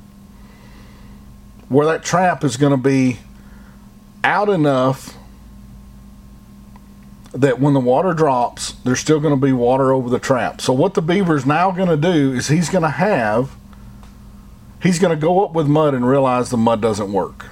where 1.69 1.85
that 1.87 2.03
trap 2.03 2.43
is 2.43 2.57
going 2.57 2.71
to 2.71 2.77
be 2.77 3.19
out 4.23 4.49
enough 4.49 5.15
that 7.31 7.59
when 7.59 7.73
the 7.73 7.79
water 7.79 8.13
drops, 8.13 8.73
there's 8.83 8.99
still 8.99 9.19
going 9.19 9.33
to 9.33 9.45
be 9.45 9.53
water 9.53 9.93
over 9.93 10.09
the 10.09 10.19
trap. 10.19 10.61
So 10.61 10.73
what 10.73 10.95
the 10.95 11.01
beaver 11.01 11.35
is 11.35 11.45
now 11.45 11.71
going 11.71 11.89
to 11.89 11.97
do 11.97 12.33
is 12.33 12.47
he's 12.47 12.69
going 12.69 12.81
to 12.81 12.89
have 12.89 13.51
he's 14.81 14.99
going 14.99 15.17
to 15.17 15.21
go 15.21 15.45
up 15.45 15.53
with 15.53 15.67
mud 15.67 15.93
and 15.93 16.07
realize 16.07 16.49
the 16.49 16.57
mud 16.57 16.81
doesn't 16.81 17.11
work. 17.11 17.47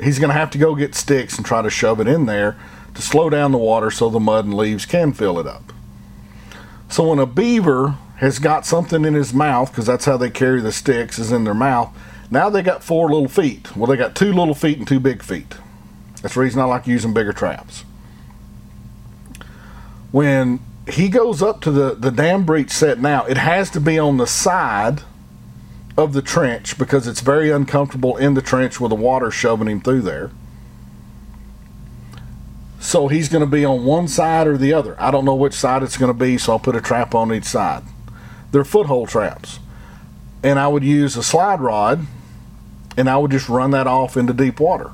He's 0.00 0.18
going 0.18 0.28
to 0.28 0.34
have 0.34 0.50
to 0.50 0.58
go 0.58 0.74
get 0.74 0.94
sticks 0.94 1.36
and 1.36 1.46
try 1.46 1.62
to 1.62 1.70
shove 1.70 2.00
it 2.00 2.08
in 2.08 2.26
there 2.26 2.56
to 2.94 3.02
slow 3.02 3.30
down 3.30 3.52
the 3.52 3.58
water 3.58 3.90
so 3.90 4.10
the 4.10 4.20
mud 4.20 4.44
and 4.44 4.54
leaves 4.54 4.86
can 4.86 5.12
fill 5.12 5.38
it 5.38 5.46
up. 5.46 5.72
So 6.88 7.08
when 7.08 7.18
a 7.18 7.26
beaver 7.26 7.96
has 8.16 8.38
got 8.38 8.64
something 8.64 9.04
in 9.04 9.14
his 9.14 9.34
mouth 9.34 9.70
because 9.70 9.86
that's 9.86 10.04
how 10.04 10.16
they 10.16 10.30
carry 10.30 10.60
the 10.60 10.72
sticks 10.72 11.18
is 11.18 11.32
in 11.32 11.44
their 11.44 11.54
mouth. 11.54 11.96
Now 12.30 12.48
they 12.48 12.62
got 12.62 12.82
four 12.82 13.08
little 13.08 13.28
feet. 13.28 13.76
Well, 13.76 13.86
they 13.86 13.96
got 13.96 14.14
two 14.14 14.32
little 14.32 14.54
feet 14.54 14.78
and 14.78 14.88
two 14.88 15.00
big 15.00 15.22
feet. 15.22 15.54
That's 16.22 16.34
the 16.34 16.40
reason 16.40 16.60
I 16.60 16.64
like 16.64 16.86
using 16.86 17.12
bigger 17.12 17.32
traps 17.32 17.84
when 20.14 20.60
he 20.88 21.08
goes 21.08 21.42
up 21.42 21.60
to 21.60 21.72
the, 21.72 21.92
the 21.96 22.12
dam 22.12 22.44
breach 22.44 22.70
set 22.70 23.00
now, 23.00 23.24
it 23.24 23.36
has 23.36 23.68
to 23.68 23.80
be 23.80 23.98
on 23.98 24.16
the 24.16 24.28
side 24.28 25.02
of 25.96 26.12
the 26.12 26.22
trench 26.22 26.78
because 26.78 27.08
it's 27.08 27.20
very 27.20 27.50
uncomfortable 27.50 28.16
in 28.16 28.34
the 28.34 28.40
trench 28.40 28.78
with 28.78 28.90
the 28.90 28.94
water 28.94 29.28
shoving 29.28 29.66
him 29.66 29.80
through 29.80 30.02
there. 30.02 30.30
So 32.78 33.08
he's 33.08 33.28
going 33.28 33.40
to 33.40 33.50
be 33.50 33.64
on 33.64 33.84
one 33.84 34.06
side 34.06 34.46
or 34.46 34.56
the 34.56 34.72
other. 34.72 34.94
I 35.02 35.10
don't 35.10 35.24
know 35.24 35.34
which 35.34 35.54
side 35.54 35.82
it's 35.82 35.96
going 35.96 36.12
to 36.12 36.18
be, 36.18 36.38
so 36.38 36.52
I'll 36.52 36.58
put 36.60 36.76
a 36.76 36.80
trap 36.80 37.12
on 37.12 37.34
each 37.34 37.42
side. 37.42 37.82
They're 38.54 38.64
foothold 38.64 39.08
traps. 39.08 39.58
And 40.44 40.60
I 40.60 40.68
would 40.68 40.84
use 40.84 41.16
a 41.16 41.24
slide 41.24 41.60
rod 41.60 42.06
and 42.96 43.10
I 43.10 43.16
would 43.16 43.32
just 43.32 43.48
run 43.48 43.72
that 43.72 43.88
off 43.88 44.16
into 44.16 44.32
deep 44.32 44.60
water. 44.60 44.92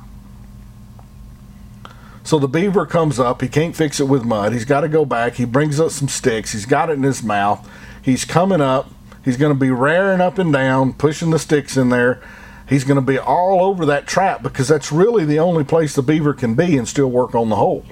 So 2.25 2.39
the 2.39 2.49
beaver 2.49 2.87
comes 2.87 3.21
up. 3.21 3.43
He 3.43 3.49
can't 3.49 3.77
fix 3.77 4.01
it 4.01 4.05
with 4.09 4.25
mud. 4.25 4.55
He's 4.55 4.65
got 4.65 4.81
to 4.81 4.89
go 4.89 5.05
back. 5.05 5.35
He 5.35 5.45
brings 5.45 5.79
up 5.79 5.91
some 5.91 6.09
sticks. 6.09 6.53
He's 6.53 6.65
got 6.65 6.89
it 6.89 6.95
in 6.95 7.03
his 7.03 7.23
mouth. 7.23 7.69
He's 8.01 8.25
coming 8.25 8.63
up. 8.63 8.89
He's 9.27 9.37
going 9.37 9.53
to 9.53 9.61
be 9.61 9.71
raring 9.71 10.23
up 10.23 10.39
and 10.39 10.51
down, 10.51 10.95
pushing 10.95 11.29
the 11.29 11.39
sticks 11.39 11.77
in 11.77 11.91
there. 11.91 12.23
He's 12.67 12.85
going 12.85 12.97
to 12.97 13.03
be 13.03 13.19
all 13.19 13.63
over 13.63 13.85
that 13.85 14.07
trap 14.07 14.43
because 14.43 14.69
that's 14.69 14.91
really 14.91 15.27
the 15.27 15.39
only 15.39 15.65
place 15.65 15.95
the 15.95 16.03
beaver 16.03 16.33
can 16.33 16.55
be 16.55 16.79
and 16.79 16.89
still 16.89 17.11
work 17.11 17.35
on 17.35 17.51
the 17.51 17.57
hole. 17.57 17.85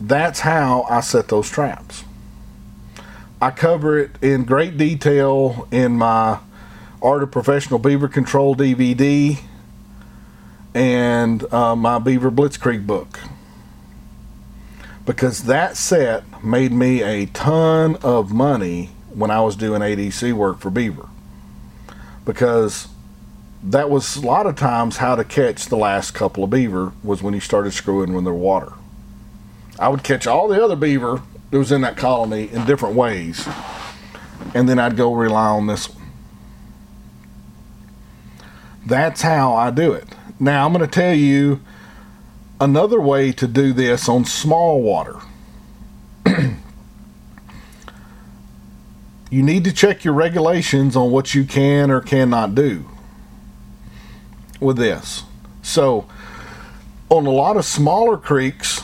That's 0.00 0.40
how 0.40 0.84
I 0.90 0.98
set 0.98 1.28
those 1.28 1.48
traps. 1.48 2.02
I 3.40 3.50
cover 3.52 3.98
it 3.98 4.10
in 4.20 4.44
great 4.44 4.76
detail 4.76 5.68
in 5.70 5.96
my 5.96 6.40
Art 7.00 7.22
of 7.22 7.30
Professional 7.30 7.78
Beaver 7.78 8.08
Control 8.08 8.56
DVD 8.56 9.38
and 10.74 11.52
uh, 11.52 11.76
my 11.76 12.00
Beaver 12.00 12.32
Blitzkrieg 12.32 12.84
book. 12.84 13.20
Because 15.06 15.44
that 15.44 15.76
set 15.76 16.42
made 16.42 16.72
me 16.72 17.02
a 17.02 17.26
ton 17.26 17.96
of 18.02 18.32
money 18.32 18.90
when 19.14 19.30
I 19.30 19.40
was 19.40 19.54
doing 19.54 19.82
ADC 19.82 20.32
work 20.32 20.58
for 20.58 20.70
Beaver. 20.70 21.08
Because 22.24 22.88
that 23.62 23.88
was 23.88 24.16
a 24.16 24.20
lot 24.20 24.46
of 24.46 24.56
times 24.56 24.96
how 24.96 25.14
to 25.14 25.22
catch 25.24 25.66
the 25.66 25.76
last 25.76 26.10
couple 26.10 26.44
of 26.44 26.50
beaver 26.50 26.92
was 27.02 27.22
when 27.22 27.34
you 27.34 27.40
started 27.40 27.72
screwing 27.72 28.12
with 28.12 28.24
their 28.24 28.34
water. 28.34 28.72
I 29.78 29.88
would 29.88 30.02
catch 30.02 30.26
all 30.26 30.48
the 30.48 30.62
other 30.62 30.76
beaver 30.76 31.22
that 31.50 31.58
was 31.58 31.72
in 31.72 31.80
that 31.80 31.96
colony 31.96 32.50
in 32.50 32.64
different 32.66 32.94
ways, 32.94 33.48
and 34.54 34.68
then 34.68 34.78
I'd 34.78 34.96
go 34.96 35.14
rely 35.14 35.48
on 35.48 35.66
this 35.66 35.88
one. 35.88 35.98
That's 38.86 39.22
how 39.22 39.54
I 39.54 39.70
do 39.70 39.92
it. 39.92 40.08
Now, 40.40 40.64
I'm 40.64 40.72
going 40.72 40.84
to 40.84 40.90
tell 40.90 41.14
you 41.14 41.60
another 42.60 43.00
way 43.00 43.32
to 43.32 43.46
do 43.46 43.72
this 43.72 44.08
on 44.08 44.24
small 44.24 44.80
water. 44.82 45.20
you 49.30 49.42
need 49.42 49.64
to 49.64 49.72
check 49.72 50.04
your 50.04 50.14
regulations 50.14 50.96
on 50.96 51.10
what 51.10 51.34
you 51.34 51.44
can 51.44 51.90
or 51.90 52.00
cannot 52.00 52.54
do 52.54 52.86
with 54.60 54.76
this. 54.76 55.24
So, 55.62 56.08
on 57.10 57.26
a 57.26 57.30
lot 57.30 57.56
of 57.56 57.64
smaller 57.64 58.16
creeks, 58.16 58.82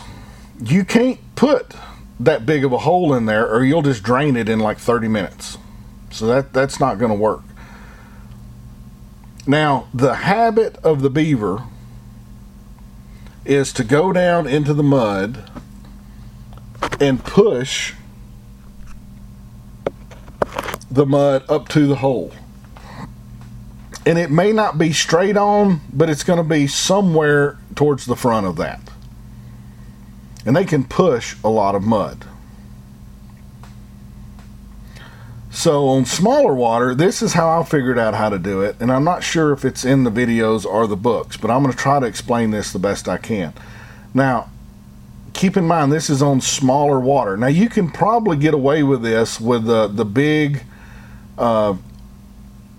you 0.62 0.84
can't 0.84 1.18
put 1.34 1.74
that 2.20 2.46
big 2.46 2.64
of 2.64 2.72
a 2.72 2.78
hole 2.78 3.12
in 3.14 3.26
there 3.26 3.48
or 3.48 3.64
you'll 3.64 3.82
just 3.82 4.02
drain 4.02 4.36
it 4.36 4.48
in 4.48 4.60
like 4.60 4.78
30 4.78 5.08
minutes. 5.08 5.58
So 6.10 6.26
that 6.26 6.52
that's 6.52 6.78
not 6.78 6.98
going 6.98 7.10
to 7.10 7.18
work. 7.18 7.42
Now, 9.46 9.88
the 9.92 10.14
habit 10.14 10.76
of 10.76 11.02
the 11.02 11.10
beaver 11.10 11.64
is 13.44 13.72
to 13.74 13.84
go 13.84 14.12
down 14.12 14.46
into 14.46 14.72
the 14.72 14.82
mud 14.82 15.50
and 17.00 17.22
push 17.22 17.92
the 20.90 21.04
mud 21.04 21.44
up 21.48 21.68
to 21.70 21.86
the 21.86 21.96
hole. 21.96 22.32
And 24.06 24.18
it 24.18 24.30
may 24.30 24.52
not 24.52 24.78
be 24.78 24.92
straight 24.92 25.36
on, 25.36 25.80
but 25.92 26.08
it's 26.08 26.24
going 26.24 26.36
to 26.36 26.44
be 26.44 26.66
somewhere 26.66 27.58
towards 27.74 28.06
the 28.06 28.16
front 28.16 28.46
of 28.46 28.56
that. 28.56 28.80
And 30.46 30.54
they 30.54 30.64
can 30.64 30.84
push 30.84 31.36
a 31.42 31.48
lot 31.48 31.74
of 31.74 31.82
mud. 31.82 32.26
So 35.50 35.86
on 35.88 36.04
smaller 36.04 36.52
water, 36.52 36.94
this 36.94 37.22
is 37.22 37.34
how 37.34 37.60
I 37.60 37.64
figured 37.64 37.98
out 37.98 38.14
how 38.14 38.28
to 38.28 38.38
do 38.38 38.60
it. 38.60 38.76
And 38.80 38.90
I'm 38.90 39.04
not 39.04 39.22
sure 39.22 39.52
if 39.52 39.64
it's 39.64 39.84
in 39.84 40.02
the 40.02 40.10
videos 40.10 40.66
or 40.66 40.86
the 40.86 40.96
books, 40.96 41.36
but 41.36 41.50
I'm 41.50 41.62
going 41.62 41.72
to 41.72 41.78
try 41.78 42.00
to 42.00 42.06
explain 42.06 42.50
this 42.50 42.72
the 42.72 42.80
best 42.80 43.08
I 43.08 43.18
can. 43.18 43.54
Now, 44.12 44.50
keep 45.34 45.56
in 45.56 45.66
mind 45.66 45.92
this 45.92 46.08
is 46.08 46.22
on 46.22 46.40
smaller 46.40 46.98
water. 46.98 47.36
Now 47.36 47.48
you 47.48 47.68
can 47.68 47.90
probably 47.90 48.36
get 48.36 48.54
away 48.54 48.82
with 48.82 49.02
this 49.02 49.40
with 49.40 49.66
the 49.66 49.88
the 49.88 50.04
big 50.04 50.62
uh, 51.36 51.76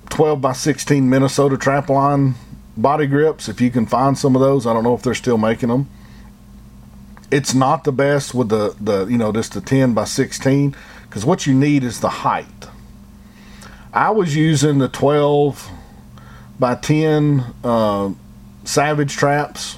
12 0.09 0.41
by 0.41 0.53
16 0.53 1.09
Minnesota 1.09 1.57
trap 1.57 1.89
line 1.89 2.35
body 2.77 3.05
grips 3.05 3.47
if 3.47 3.61
you 3.61 3.69
can 3.69 3.85
find 3.85 4.17
some 4.17 4.35
of 4.35 4.41
those. 4.41 4.65
I 4.65 4.73
don't 4.73 4.83
know 4.83 4.95
if 4.95 5.03
they're 5.03 5.13
still 5.13 5.37
making 5.37 5.69
them. 5.69 5.89
It's 7.31 7.53
not 7.53 7.83
the 7.83 7.91
best 7.91 8.33
with 8.33 8.49
the 8.49 8.75
the 8.79 9.05
you 9.05 9.17
know 9.17 9.31
just 9.31 9.53
the 9.53 9.61
10 9.61 9.93
by 9.93 10.05
16 10.05 10.75
because 11.03 11.25
what 11.25 11.47
you 11.47 11.53
need 11.53 11.83
is 11.83 11.99
the 11.99 12.09
height. 12.09 12.45
I 13.93 14.11
was 14.11 14.35
using 14.35 14.79
the 14.79 14.89
12 14.89 15.69
by 16.59 16.75
10 16.75 17.45
uh, 17.63 18.11
Savage 18.65 19.15
traps 19.15 19.77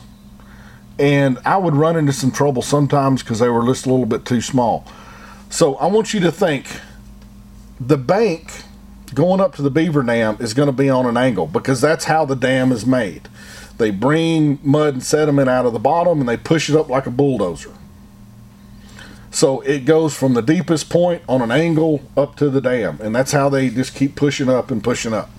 and 1.00 1.38
I 1.46 1.58
would 1.58 1.76
run 1.76 1.96
into 1.96 2.14
some 2.14 2.32
trouble 2.32 2.62
sometimes 2.62 3.22
because 3.22 3.40
they 3.40 3.50
were 3.50 3.66
just 3.66 3.86
a 3.86 3.90
little 3.90 4.06
bit 4.06 4.26
too 4.26 4.42
small. 4.42 4.86
So 5.50 5.76
I 5.76 5.88
want 5.88 6.14
you 6.14 6.20
to 6.22 6.32
think 6.32 6.80
the 7.80 7.98
bank 7.98 8.64
going 9.14 9.40
up 9.40 9.56
to 9.56 9.62
the 9.62 9.70
beaver 9.70 10.04
dam 10.04 10.38
is 10.40 10.54
going 10.54 10.68
to 10.68 10.74
be 10.74 10.90
on 10.90 11.06
an 11.06 11.18
angle 11.18 11.48
because 11.48 11.80
that's 11.82 12.06
how 12.06 12.26
the 12.26 12.36
dam 12.36 12.72
is 12.72 12.86
made. 12.86 13.30
They 13.78 13.92
bring 13.92 14.60
mud 14.64 14.96
and 14.96 15.04
sediment 15.04 15.50
out 15.50 15.66
of 15.66 15.74
the 15.74 15.80
bottom 15.80 16.20
and 16.20 16.28
they 16.28 16.38
push 16.38 16.70
it 16.70 16.76
up 16.76 16.90
like 16.90 17.06
a 17.06 17.12
bulldozer. 17.12 17.74
So 19.30 19.62
it 19.62 19.86
goes 19.86 20.16
from 20.16 20.34
the 20.34 20.42
deepest 20.42 20.90
point 20.90 21.22
on 21.30 21.42
an 21.42 21.52
angle 21.52 22.02
up 22.16 22.38
to 22.38 22.50
the 22.50 22.62
dam, 22.62 23.00
and 23.02 23.16
that's 23.16 23.34
how 23.34 23.50
they 23.50 23.70
just 23.70 23.94
keep 23.94 24.16
pushing 24.16 24.50
up 24.50 24.72
and 24.72 24.84
pushing 24.84 25.14
up. 25.14 25.30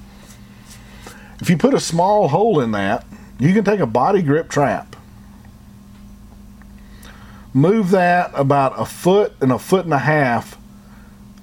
If 1.41 1.51
you 1.51 1.57
put 1.57 1.75
a 1.75 1.81
small 1.81 2.29
hole 2.29 2.61
in 2.61 2.71
that, 2.73 3.05
you 3.41 3.53
can 3.53 3.65
take 3.65 3.81
a 3.81 3.87
body 3.87 4.23
grip 4.23 4.51
trap 4.51 4.95
move 7.59 7.91
that 7.91 8.31
about 8.35 8.79
a 8.79 8.85
foot 8.85 9.33
and 9.41 9.53
a 9.53 9.59
foot 9.59 9.85
and 9.85 9.95
a 9.95 9.99
half 9.99 10.57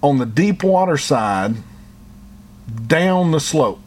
on 0.02 0.18
the 0.18 0.26
deep 0.26 0.64
water 0.64 0.98
side 0.98 1.56
down 2.88 3.32
the 3.32 3.40
slope. 3.40 3.85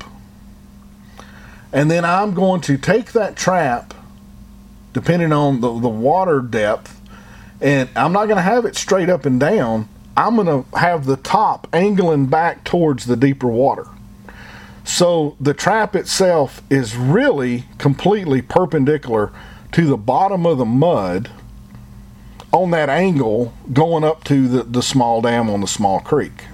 And 1.72 1.90
then 1.90 2.04
I'm 2.04 2.34
going 2.34 2.60
to 2.62 2.78
take 2.78 3.12
that 3.12 3.36
trap, 3.36 3.94
depending 4.92 5.32
on 5.32 5.60
the, 5.60 5.78
the 5.78 5.88
water 5.88 6.40
depth, 6.40 7.00
and 7.60 7.88
I'm 7.96 8.12
not 8.12 8.26
going 8.26 8.36
to 8.36 8.42
have 8.42 8.64
it 8.64 8.76
straight 8.76 9.08
up 9.08 9.26
and 9.26 9.38
down. 9.38 9.88
I'm 10.16 10.36
going 10.36 10.46
to 10.64 10.78
have 10.78 11.06
the 11.06 11.16
top 11.16 11.68
angling 11.72 12.26
back 12.26 12.64
towards 12.64 13.06
the 13.06 13.16
deeper 13.16 13.48
water. 13.48 13.86
So 14.84 15.36
the 15.38 15.54
trap 15.54 15.94
itself 15.94 16.62
is 16.70 16.96
really 16.96 17.64
completely 17.76 18.40
perpendicular 18.40 19.30
to 19.72 19.86
the 19.86 19.98
bottom 19.98 20.46
of 20.46 20.58
the 20.58 20.64
mud 20.64 21.30
on 22.52 22.70
that 22.70 22.88
angle 22.88 23.52
going 23.72 24.02
up 24.02 24.24
to 24.24 24.48
the, 24.48 24.62
the 24.62 24.82
small 24.82 25.20
dam 25.20 25.50
on 25.50 25.60
the 25.60 25.66
small 25.66 26.00
creek. 26.00 26.44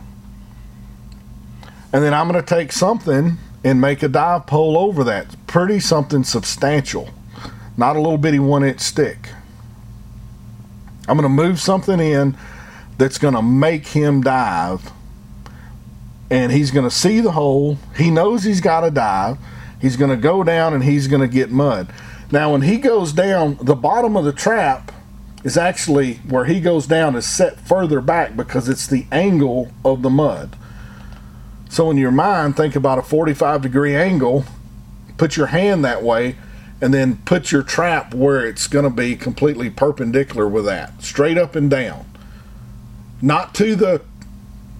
And 1.93 2.03
then 2.03 2.12
I'm 2.12 2.29
going 2.29 2.43
to 2.43 2.47
take 2.47 2.73
something 2.73 3.39
and 3.65 3.81
make 3.81 4.03
a 4.03 4.09
dive 4.09 4.47
pole 4.47 4.77
over 4.77 5.03
that. 5.05 5.35
Pretty 5.47 5.81
something 5.81 6.23
substantial, 6.23 7.09
not 7.77 7.97
a 7.97 8.01
little 8.01 8.19
bitty 8.19 8.39
one 8.39 8.62
inch 8.62 8.81
stick. 8.81 9.31
I'm 11.09 11.17
going 11.17 11.23
to 11.23 11.29
move 11.29 11.61
something 11.61 11.99
in 11.99 12.37
that's 12.99 13.19
going 13.19 13.35
to 13.35 13.43
make 13.43 13.89
him 13.89 14.23
dive. 14.23 14.93
And 16.31 16.53
he's 16.53 16.71
going 16.71 16.89
to 16.89 16.95
see 16.95 17.21
the 17.21 17.33
hole. 17.33 17.79
He 17.97 18.11
knows 18.11 18.45
he's 18.45 18.61
got 18.61 18.81
to 18.81 18.91
dive. 18.91 19.39
He's 19.81 19.97
going 19.97 20.11
to 20.11 20.17
go 20.17 20.43
down 20.43 20.73
and 20.73 20.83
he's 20.83 21.09
going 21.09 21.21
to 21.21 21.29
get 21.29 21.51
mud. 21.51 21.93
Now, 22.33 22.53
when 22.53 22.62
he 22.62 22.79
goes 22.79 23.12
down, 23.12 23.59
the 23.61 23.75
bottom 23.75 24.17
of 24.17 24.25
the 24.25 24.33
trap 24.33 24.93
is 25.45 25.59
actually 25.59 26.15
where 26.29 26.47
he 26.47 26.59
goes 26.61 26.87
down 26.87 27.15
is 27.17 27.27
set 27.27 27.61
further 27.61 28.01
back 28.01 28.35
because 28.35 28.69
it's 28.69 28.87
the 28.87 29.07
angle 29.12 29.71
of 29.85 30.03
the 30.03 30.11
mud. 30.11 30.57
So 31.75 31.91
in 31.91 31.97
your 31.97 32.12
mind, 32.12 32.57
think 32.57 32.77
about 32.77 33.01
a 33.01 33.03
45 33.03 33.62
degree 33.62 33.97
angle, 33.97 34.45
put 35.16 35.37
your 35.37 35.49
hand 35.49 35.85
that 35.85 36.05
way, 36.05 36.37
and 36.81 36.95
then 36.95 37.16
put 37.25 37.51
your 37.51 37.64
trap 37.64 38.14
where 38.14 38.47
it's 38.47 38.68
going 38.68 38.85
to 38.85 38.91
be 38.91 39.16
completely 39.16 39.70
perpendicular 39.70 40.49
with 40.49 40.66
that, 40.66 41.03
straight 41.03 41.37
up 41.37 41.57
and 41.57 41.68
down. 41.68 42.07
Not 43.20 43.57
to 43.57 43.75
the 43.75 44.03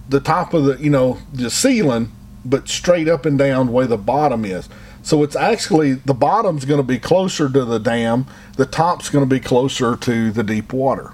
the 0.07 0.21
top 0.21 0.53
of 0.53 0.63
the, 0.63 0.77
you 0.77 0.89
know, 0.89 1.17
the 1.33 1.49
ceiling, 1.49 2.13
but 2.45 2.69
straight 2.69 3.09
up 3.09 3.25
and 3.25 3.37
down 3.37 3.73
where 3.73 3.87
the 3.87 3.97
bottom 3.97 4.45
is. 4.45 4.69
So 5.03 5.21
it's 5.21 5.35
actually 5.35 5.95
the 5.95 6.13
bottom's 6.13 6.63
going 6.63 6.79
to 6.79 6.87
be 6.87 6.97
closer 6.97 7.49
to 7.49 7.65
the 7.65 7.77
dam, 7.77 8.25
the 8.55 8.65
top's 8.65 9.09
going 9.09 9.27
to 9.27 9.29
be 9.29 9.41
closer 9.41 9.97
to 9.97 10.31
the 10.31 10.43
deep 10.43 10.71
water. 10.71 11.11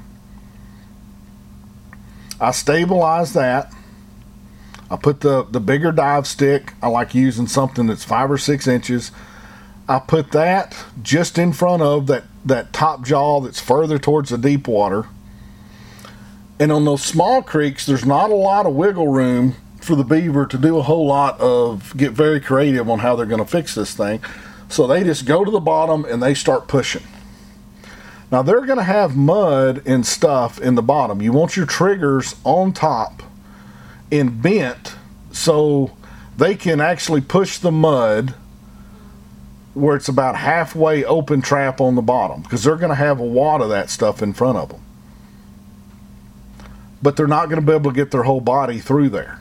I 2.39 2.51
stabilize 2.51 3.33
that. 3.33 3.73
I 4.91 4.97
put 4.97 5.21
the, 5.21 5.43
the 5.43 5.61
bigger 5.61 5.93
dive 5.93 6.27
stick. 6.27 6.73
I 6.81 6.89
like 6.89 7.15
using 7.15 7.47
something 7.47 7.87
that's 7.87 8.03
five 8.03 8.29
or 8.29 8.37
six 8.37 8.67
inches. 8.67 9.13
I 9.87 9.99
put 9.99 10.33
that 10.33 10.75
just 11.01 11.37
in 11.37 11.53
front 11.53 11.81
of 11.81 12.07
that, 12.07 12.25
that 12.43 12.73
top 12.73 13.05
jaw 13.05 13.39
that's 13.39 13.61
further 13.61 13.97
towards 13.97 14.31
the 14.31 14.37
deep 14.37 14.67
water. 14.67 15.07
And 16.59 16.73
on 16.73 16.83
those 16.83 17.03
small 17.05 17.41
creeks, 17.41 17.85
there's 17.85 18.05
not 18.05 18.31
a 18.31 18.35
lot 18.35 18.65
of 18.65 18.75
wiggle 18.75 19.07
room 19.07 19.55
for 19.79 19.95
the 19.95 20.03
beaver 20.03 20.45
to 20.45 20.57
do 20.57 20.77
a 20.77 20.81
whole 20.81 21.07
lot 21.07 21.39
of 21.39 21.95
get 21.95 22.11
very 22.11 22.41
creative 22.41 22.89
on 22.89 22.99
how 22.99 23.15
they're 23.15 23.25
going 23.25 23.43
to 23.43 23.49
fix 23.49 23.73
this 23.73 23.95
thing. 23.95 24.21
So 24.67 24.87
they 24.87 25.05
just 25.05 25.25
go 25.25 25.45
to 25.45 25.51
the 25.51 25.61
bottom 25.61 26.03
and 26.03 26.21
they 26.21 26.33
start 26.33 26.67
pushing. 26.67 27.03
Now 28.29 28.41
they're 28.41 28.65
going 28.65 28.77
to 28.77 28.83
have 28.83 29.15
mud 29.15 29.83
and 29.85 30.05
stuff 30.05 30.59
in 30.59 30.75
the 30.75 30.81
bottom. 30.81 31.21
You 31.21 31.31
want 31.31 31.55
your 31.55 31.65
triggers 31.65 32.35
on 32.43 32.73
top 32.73 33.23
and 34.11 34.41
bent 34.41 34.95
so 35.31 35.91
they 36.37 36.55
can 36.55 36.81
actually 36.81 37.21
push 37.21 37.57
the 37.57 37.71
mud 37.71 38.35
where 39.73 39.95
it's 39.95 40.09
about 40.09 40.35
halfway 40.35 41.03
open 41.05 41.41
trap 41.41 41.79
on 41.79 41.95
the 41.95 42.01
bottom 42.01 42.41
because 42.41 42.63
they're 42.63 42.75
going 42.75 42.89
to 42.89 42.95
have 42.95 43.19
a 43.19 43.25
wad 43.25 43.61
of 43.61 43.69
that 43.69 43.89
stuff 43.89 44.21
in 44.21 44.33
front 44.33 44.57
of 44.57 44.69
them. 44.69 44.81
But 47.01 47.15
they're 47.15 47.27
not 47.27 47.45
going 47.45 47.59
to 47.59 47.65
be 47.65 47.73
able 47.73 47.91
to 47.91 47.95
get 47.95 48.11
their 48.11 48.23
whole 48.23 48.41
body 48.41 48.79
through 48.79 49.09
there. 49.09 49.39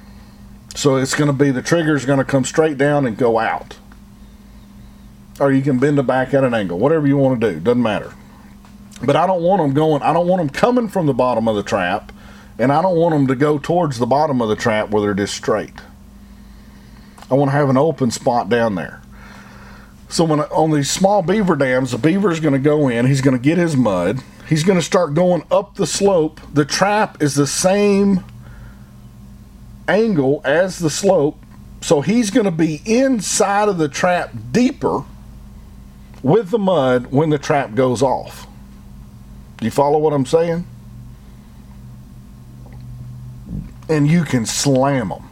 So 0.75 0.97
it's 0.97 1.15
going 1.15 1.27
to 1.27 1.33
be 1.33 1.51
the 1.51 1.63
trigger 1.63 1.97
is 1.97 2.07
going 2.07 2.21
to 2.21 2.25
come 2.25 2.45
straight 2.45 2.79
down 2.79 3.07
and 3.07 3.17
go 3.17 3.39
out. 3.39 3.77
Or 5.41 5.51
you 5.51 5.63
can 5.63 5.79
bend 5.79 5.99
it 5.99 6.07
back 6.07 6.33
at 6.33 6.45
an 6.45 6.55
angle, 6.55 6.79
whatever 6.79 7.07
you 7.07 7.17
want 7.17 7.41
to 7.41 7.53
do, 7.53 7.61
doesn't 7.61 7.83
matter. 7.83 8.15
But 9.03 9.17
I 9.17 9.27
don't 9.27 9.43
want 9.43 9.63
them 9.63 9.73
going, 9.73 10.03
I 10.03 10.13
don't 10.13 10.29
want 10.29 10.41
them 10.41 10.51
coming 10.51 10.89
from 10.89 11.07
the 11.07 11.15
bottom 11.15 11.49
of 11.49 11.57
the 11.57 11.63
trap, 11.63 12.13
and 12.61 12.71
I 12.71 12.83
don't 12.83 12.97
want 12.97 13.15
them 13.15 13.27
to 13.29 13.35
go 13.35 13.59
towards 13.59 13.99
the 13.99 14.07
bottom 14.07 14.43
of 14.43 14.51
the 14.51 14.55
trap 14.55 14.91
where 14.91 15.01
they're 15.01 15.15
just 15.15 15.35
straight. 15.35 15.73
I 17.31 17.35
want 17.35 17.51
to 17.51 17.57
have 17.57 17.71
an 17.71 17.79
open 17.79 18.11
spot 18.11 18.51
down 18.51 18.75
there. 18.75 19.01
So 20.11 20.25
when 20.25 20.41
on 20.41 20.71
these 20.71 20.91
small 20.91 21.23
beaver 21.23 21.57
dams, 21.57 21.93
the 21.93 21.99
beaver 21.99 22.31
is 22.31 22.39
going 22.39 22.53
to 22.53 22.59
go 22.59 22.89
in, 22.89 23.07
he's 23.07 23.23
going 23.23 23.37
to 23.37 23.43
get 23.43 23.57
his 23.57 23.77
mud, 23.77 24.21
he's 24.47 24.63
going 24.63 24.79
to 24.79 24.85
start 24.85 25.15
going 25.15 25.45
up 25.51 25.77
the 25.77 25.87
slope. 25.87 26.39
The 26.53 26.67
trap 26.67 27.23
is 27.23 27.35
the 27.35 27.47
same 27.47 28.25
angle 29.89 30.43
as 30.45 30.81
the 30.81 30.91
slope. 30.91 31.39
So 31.81 32.03
he's 32.03 32.31
going 32.31 32.45
to 32.45 32.51
be 32.51 32.83
inside 32.85 33.71
of 33.71 33.79
the 33.79 33.89
trap 33.89 34.33
deeper 34.53 35.05
with 36.23 36.51
the 36.51 36.59
mud 36.59 37.07
when 37.07 37.31
the 37.31 37.39
trap 37.39 37.75
goes 37.75 38.03
off. 38.03 38.47
Do 39.57 39.65
you 39.65 39.71
follow 39.71 39.99
what 39.99 40.13
I'm 40.13 40.27
saying? 40.27 40.67
And 43.91 44.09
you 44.09 44.25
can 44.25 44.47
slam 44.47 45.09
them. 45.09 45.25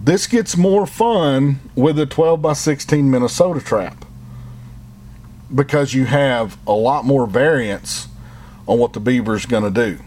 This 0.00 0.26
gets 0.26 0.56
more 0.56 0.86
fun 0.86 1.60
with 1.74 1.98
a 1.98 2.06
12 2.06 2.40
by 2.40 2.54
16 2.54 3.10
Minnesota 3.10 3.60
trap 3.60 4.06
because 5.54 5.92
you 5.92 6.06
have 6.06 6.56
a 6.66 6.72
lot 6.72 7.04
more 7.04 7.26
variance 7.26 8.08
on 8.66 8.78
what 8.78 8.92
the 8.92 9.00
beaver 9.00 9.34
is 9.34 9.44
going 9.44 9.64
to 9.64 9.70
do. 9.70 10.02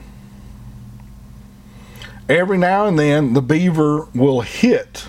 Every 2.29 2.57
now 2.57 2.87
and 2.87 2.97
then, 2.97 3.33
the 3.33 3.41
beaver 3.41 4.07
will 4.15 4.41
hit 4.41 5.07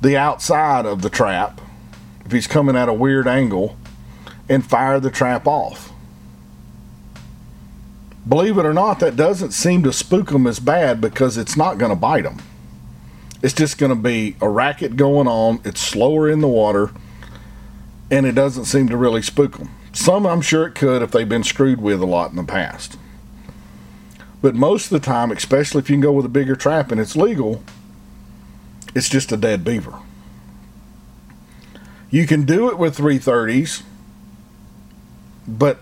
the 0.00 0.16
outside 0.16 0.86
of 0.86 1.02
the 1.02 1.10
trap 1.10 1.60
if 2.24 2.32
he's 2.32 2.46
coming 2.46 2.76
at 2.76 2.88
a 2.88 2.92
weird 2.92 3.28
angle 3.28 3.76
and 4.48 4.64
fire 4.64 4.98
the 4.98 5.10
trap 5.10 5.46
off. 5.46 5.92
Believe 8.28 8.58
it 8.58 8.66
or 8.66 8.74
not, 8.74 8.98
that 9.00 9.14
doesn't 9.14 9.52
seem 9.52 9.82
to 9.84 9.92
spook 9.92 10.30
them 10.30 10.46
as 10.46 10.58
bad 10.58 11.00
because 11.00 11.38
it's 11.38 11.56
not 11.56 11.78
going 11.78 11.90
to 11.90 11.96
bite 11.96 12.24
them. 12.24 12.42
It's 13.42 13.54
just 13.54 13.78
going 13.78 13.90
to 13.90 13.96
be 13.96 14.36
a 14.40 14.48
racket 14.48 14.96
going 14.96 15.28
on. 15.28 15.60
It's 15.64 15.80
slower 15.80 16.28
in 16.28 16.40
the 16.40 16.48
water, 16.48 16.90
and 18.10 18.26
it 18.26 18.34
doesn't 18.34 18.64
seem 18.64 18.88
to 18.88 18.96
really 18.96 19.22
spook 19.22 19.58
them. 19.58 19.70
Some 19.92 20.26
I'm 20.26 20.40
sure 20.40 20.66
it 20.66 20.74
could 20.74 21.02
if 21.02 21.12
they've 21.12 21.28
been 21.28 21.44
screwed 21.44 21.80
with 21.80 22.02
a 22.02 22.06
lot 22.06 22.30
in 22.30 22.36
the 22.36 22.44
past. 22.44 22.98
But 24.42 24.54
most 24.54 24.86
of 24.86 24.90
the 24.90 25.06
time, 25.06 25.30
especially 25.30 25.80
if 25.80 25.88
you 25.88 25.94
can 25.94 26.00
go 26.00 26.12
with 26.12 26.26
a 26.26 26.30
bigger 26.30 26.56
trap 26.56 26.90
and 26.90 27.00
it's 27.00 27.16
legal, 27.16 27.62
it's 28.94 29.08
just 29.08 29.32
a 29.32 29.36
dead 29.36 29.64
beaver. 29.64 30.00
You 32.10 32.26
can 32.26 32.44
do 32.44 32.68
it 32.70 32.78
with 32.78 32.96
330s, 32.96 33.82
but 35.46 35.78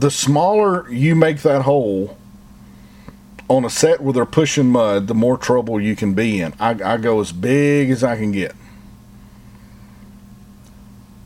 the 0.00 0.10
smaller 0.10 0.90
you 0.90 1.14
make 1.14 1.42
that 1.42 1.62
hole 1.62 2.16
on 3.48 3.64
a 3.64 3.70
set 3.70 4.00
where 4.00 4.14
they're 4.14 4.24
pushing 4.24 4.70
mud, 4.70 5.08
the 5.08 5.14
more 5.14 5.36
trouble 5.36 5.80
you 5.80 5.94
can 5.94 6.14
be 6.14 6.40
in. 6.40 6.54
I, 6.58 6.70
I 6.82 6.96
go 6.96 7.20
as 7.20 7.32
big 7.32 7.90
as 7.90 8.02
I 8.02 8.16
can 8.16 8.32
get. 8.32 8.54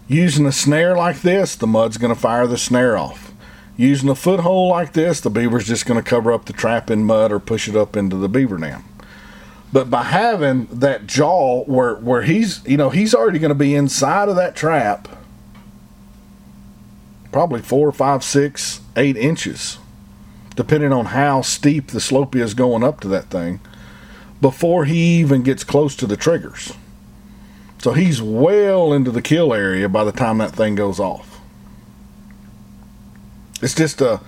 Using 0.08 0.44
a 0.44 0.52
snare 0.52 0.96
like 0.96 1.20
this, 1.20 1.54
the 1.54 1.66
mud's 1.66 1.98
going 1.98 2.12
to 2.12 2.20
fire 2.20 2.46
the 2.46 2.58
snare 2.58 2.96
off. 2.96 3.32
Using 3.76 4.08
a 4.08 4.14
foothold 4.14 4.70
like 4.70 4.92
this, 4.92 5.20
the 5.20 5.30
beaver's 5.30 5.66
just 5.66 5.86
going 5.86 6.02
to 6.02 6.08
cover 6.08 6.32
up 6.32 6.46
the 6.46 6.52
trap 6.52 6.90
in 6.90 7.04
mud 7.04 7.30
or 7.30 7.38
push 7.38 7.68
it 7.68 7.76
up 7.76 7.96
into 7.96 8.16
the 8.16 8.28
beaver 8.28 8.56
dam. 8.56 8.84
But 9.72 9.88
by 9.90 10.04
having 10.04 10.66
that 10.66 11.06
jaw 11.06 11.64
where 11.64 11.96
where 11.96 12.22
he's 12.22 12.64
you 12.64 12.76
know 12.76 12.90
he's 12.90 13.12
already 13.14 13.40
going 13.40 13.48
to 13.48 13.56
be 13.56 13.74
inside 13.74 14.28
of 14.28 14.36
that 14.36 14.54
trap, 14.54 15.08
probably 17.34 17.60
four, 17.60 17.90
five, 17.90 18.22
six, 18.22 18.80
eight 18.94 19.16
inches, 19.16 19.78
depending 20.54 20.92
on 20.92 21.06
how 21.06 21.42
steep 21.42 21.88
the 21.88 22.00
slope 22.00 22.36
is 22.36 22.54
going 22.54 22.84
up 22.84 23.00
to 23.00 23.08
that 23.08 23.28
thing, 23.28 23.58
before 24.40 24.84
he 24.84 25.18
even 25.18 25.42
gets 25.42 25.64
close 25.64 25.96
to 25.96 26.06
the 26.06 26.16
triggers. 26.16 26.74
So 27.78 27.92
he's 27.92 28.22
well 28.22 28.92
into 28.92 29.10
the 29.10 29.20
kill 29.20 29.52
area 29.52 29.88
by 29.88 30.04
the 30.04 30.12
time 30.12 30.38
that 30.38 30.54
thing 30.54 30.76
goes 30.76 31.00
off. 31.00 31.40
It's 33.60 33.74
just 33.74 34.00
a 34.00 34.20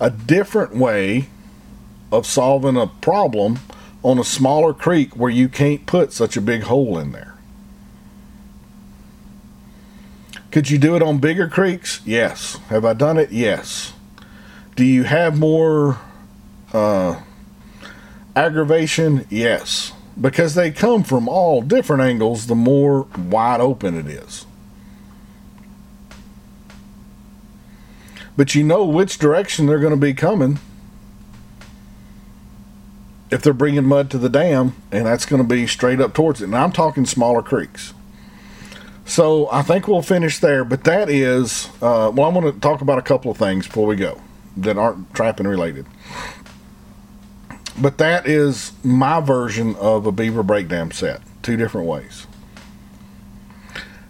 a 0.00 0.08
different 0.08 0.74
way 0.74 1.28
of 2.10 2.26
solving 2.26 2.78
a 2.78 2.86
problem 2.86 3.58
on 4.02 4.18
a 4.18 4.24
smaller 4.24 4.72
creek 4.72 5.14
where 5.14 5.30
you 5.30 5.50
can't 5.50 5.84
put 5.84 6.14
such 6.14 6.34
a 6.34 6.40
big 6.40 6.62
hole 6.62 6.98
in 6.98 7.12
there. 7.12 7.33
Could 10.54 10.70
you 10.70 10.78
do 10.78 10.94
it 10.94 11.02
on 11.02 11.18
bigger 11.18 11.48
creeks? 11.48 12.00
Yes. 12.04 12.58
Have 12.68 12.84
I 12.84 12.92
done 12.92 13.18
it? 13.18 13.32
Yes. 13.32 13.92
Do 14.76 14.84
you 14.84 15.02
have 15.02 15.36
more 15.36 15.98
uh, 16.72 17.20
aggravation? 18.36 19.26
Yes. 19.30 19.92
Because 20.18 20.54
they 20.54 20.70
come 20.70 21.02
from 21.02 21.28
all 21.28 21.60
different 21.60 22.02
angles, 22.02 22.46
the 22.46 22.54
more 22.54 23.08
wide 23.18 23.60
open 23.60 23.98
it 23.98 24.06
is. 24.06 24.46
But 28.36 28.54
you 28.54 28.62
know 28.62 28.84
which 28.84 29.18
direction 29.18 29.66
they're 29.66 29.80
going 29.80 29.90
to 29.90 29.96
be 29.96 30.14
coming 30.14 30.60
if 33.32 33.42
they're 33.42 33.52
bringing 33.52 33.86
mud 33.86 34.08
to 34.12 34.18
the 34.18 34.28
dam, 34.28 34.76
and 34.92 35.04
that's 35.04 35.26
going 35.26 35.42
to 35.42 35.48
be 35.48 35.66
straight 35.66 36.00
up 36.00 36.14
towards 36.14 36.40
it. 36.40 36.44
And 36.44 36.54
I'm 36.56 36.70
talking 36.70 37.06
smaller 37.06 37.42
creeks. 37.42 37.92
So 39.06 39.48
I 39.50 39.62
think 39.62 39.86
we'll 39.86 40.02
finish 40.02 40.38
there. 40.38 40.64
But 40.64 40.84
that 40.84 41.10
is, 41.10 41.68
uh, 41.82 42.10
well, 42.14 42.28
I'm 42.28 42.34
going 42.34 42.52
to 42.52 42.60
talk 42.60 42.80
about 42.80 42.98
a 42.98 43.02
couple 43.02 43.30
of 43.30 43.36
things 43.36 43.66
before 43.66 43.86
we 43.86 43.96
go 43.96 44.20
that 44.56 44.78
aren't 44.78 45.12
trapping 45.14 45.46
related. 45.46 45.86
But 47.80 47.98
that 47.98 48.26
is 48.26 48.72
my 48.84 49.20
version 49.20 49.74
of 49.76 50.06
a 50.06 50.12
beaver 50.12 50.42
breakdown 50.42 50.92
set, 50.92 51.20
two 51.42 51.56
different 51.56 51.86
ways. 51.86 52.26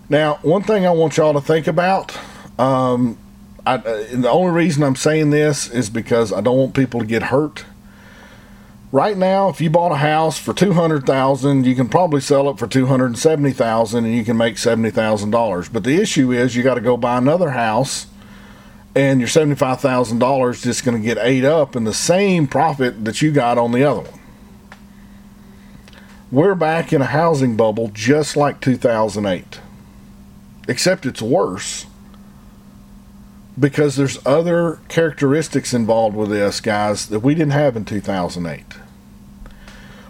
Now, 0.08 0.34
one 0.42 0.62
thing 0.62 0.86
I 0.86 0.90
want 0.90 1.16
y'all 1.16 1.32
to 1.32 1.40
think 1.40 1.66
about. 1.66 2.16
Um, 2.58 3.18
I, 3.66 3.76
uh, 3.76 4.04
the 4.12 4.30
only 4.30 4.52
reason 4.52 4.82
I'm 4.82 4.96
saying 4.96 5.30
this 5.30 5.70
is 5.70 5.88
because 5.88 6.32
I 6.32 6.42
don't 6.42 6.58
want 6.58 6.74
people 6.74 7.00
to 7.00 7.06
get 7.06 7.24
hurt 7.24 7.64
right 8.94 9.16
now 9.16 9.48
if 9.48 9.60
you 9.60 9.68
bought 9.68 9.90
a 9.90 9.96
house 9.96 10.38
for 10.38 10.54
200,000 10.54 11.66
you 11.66 11.74
can 11.74 11.88
probably 11.88 12.20
sell 12.20 12.48
it 12.48 12.56
for 12.56 12.68
270,000 12.68 14.04
and 14.04 14.14
you 14.14 14.24
can 14.24 14.36
make 14.36 14.54
$70,000 14.54 15.72
but 15.72 15.82
the 15.82 15.96
issue 15.96 16.30
is 16.30 16.54
you 16.54 16.62
got 16.62 16.74
to 16.74 16.80
go 16.80 16.96
buy 16.96 17.18
another 17.18 17.50
house 17.50 18.06
and 18.94 19.18
your 19.18 19.28
$75,000 19.28 20.50
is 20.50 20.62
just 20.62 20.84
going 20.84 20.96
to 20.96 21.04
get 21.04 21.18
ate 21.18 21.44
up 21.44 21.74
in 21.74 21.82
the 21.82 21.92
same 21.92 22.46
profit 22.46 23.04
that 23.04 23.20
you 23.20 23.32
got 23.32 23.58
on 23.58 23.72
the 23.72 23.82
other 23.82 24.02
one. 24.02 24.20
We're 26.30 26.54
back 26.54 26.92
in 26.92 27.02
a 27.02 27.06
housing 27.06 27.56
bubble 27.56 27.90
just 27.92 28.36
like 28.36 28.60
2008 28.60 29.58
except 30.68 31.04
it's 31.04 31.20
worse 31.20 31.86
because 33.58 33.96
there's 33.96 34.24
other 34.24 34.78
characteristics 34.86 35.74
involved 35.74 36.14
with 36.14 36.30
this 36.30 36.60
guys 36.60 37.08
that 37.08 37.20
we 37.20 37.34
didn't 37.34 37.50
have 37.54 37.76
in 37.76 37.84
2008 37.84 38.83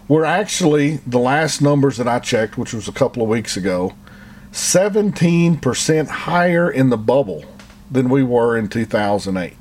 we're 0.07 0.25
actually, 0.25 0.97
the 0.97 1.19
last 1.19 1.61
numbers 1.61 1.97
that 1.97 2.07
I 2.07 2.19
checked, 2.19 2.57
which 2.57 2.73
was 2.73 2.87
a 2.87 2.91
couple 2.91 3.23
of 3.23 3.29
weeks 3.29 3.57
ago, 3.57 3.93
17% 4.51 6.07
higher 6.07 6.69
in 6.69 6.89
the 6.89 6.97
bubble 6.97 7.43
than 7.89 8.09
we 8.09 8.23
were 8.23 8.55
in 8.55 8.69
2008. 8.69 9.53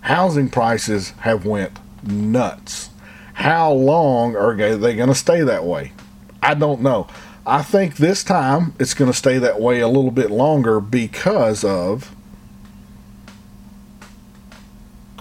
Housing 0.00 0.48
prices 0.48 1.10
have 1.20 1.44
went 1.44 1.78
nuts. 2.02 2.90
How 3.34 3.70
long 3.72 4.34
are 4.36 4.54
they 4.54 4.96
going 4.96 5.08
to 5.08 5.14
stay 5.14 5.42
that 5.42 5.64
way? 5.64 5.92
I 6.42 6.54
don't 6.54 6.80
know. 6.80 7.06
I 7.46 7.62
think 7.62 7.96
this 7.96 8.24
time 8.24 8.74
it's 8.78 8.94
going 8.94 9.10
to 9.10 9.16
stay 9.16 9.38
that 9.38 9.60
way 9.60 9.80
a 9.80 9.88
little 9.88 10.10
bit 10.10 10.30
longer 10.30 10.80
because 10.80 11.64
of 11.64 12.14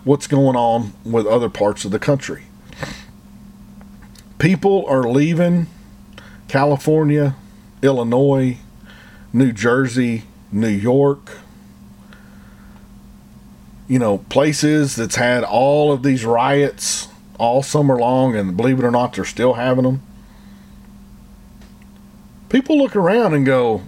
what's 0.06 0.28
going 0.28 0.56
on 0.56 0.94
with 1.04 1.26
other 1.28 1.50
parts 1.50 1.84
of 1.86 1.92
the 1.92 2.00
country 2.00 2.44
people 4.44 4.86
are 4.88 5.04
leaving 5.04 5.68
California, 6.50 7.34
Illinois, 7.82 8.58
New 9.32 9.54
Jersey, 9.54 10.24
New 10.52 10.68
York, 10.68 11.38
you 13.88 13.98
know, 13.98 14.18
places 14.18 14.98
that's 14.98 15.16
had 15.16 15.46
all 15.46 15.94
of 15.94 16.04
these 16.04 16.26
riots 16.26 17.08
all 17.40 17.64
summer 17.64 17.98
long, 17.98 18.36
and 18.36 18.58
believe 18.58 18.80
it 18.80 18.84
or 18.84 18.92
not, 18.92 19.14
they're 19.14 19.24
still 19.24 19.54
having 19.54 19.86
them. 19.86 20.02
People 22.50 22.78
look 22.78 22.98
around 22.98 23.34
and 23.34 23.46
go, 23.46 23.82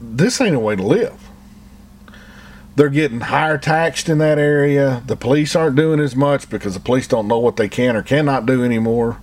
this 0.00 0.40
ain't 0.40 0.56
a 0.56 0.58
way 0.58 0.74
to 0.74 0.82
live 0.82 1.20
they're 2.74 2.88
getting 2.88 3.20
higher 3.20 3.58
taxed 3.58 4.08
in 4.08 4.18
that 4.18 4.38
area. 4.38 5.02
The 5.06 5.16
police 5.16 5.54
aren't 5.54 5.76
doing 5.76 6.00
as 6.00 6.16
much 6.16 6.48
because 6.48 6.74
the 6.74 6.80
police 6.80 7.06
don't 7.06 7.28
know 7.28 7.38
what 7.38 7.56
they 7.56 7.68
can 7.68 7.96
or 7.96 8.02
cannot 8.02 8.46
do 8.46 8.64
anymore. 8.64 9.20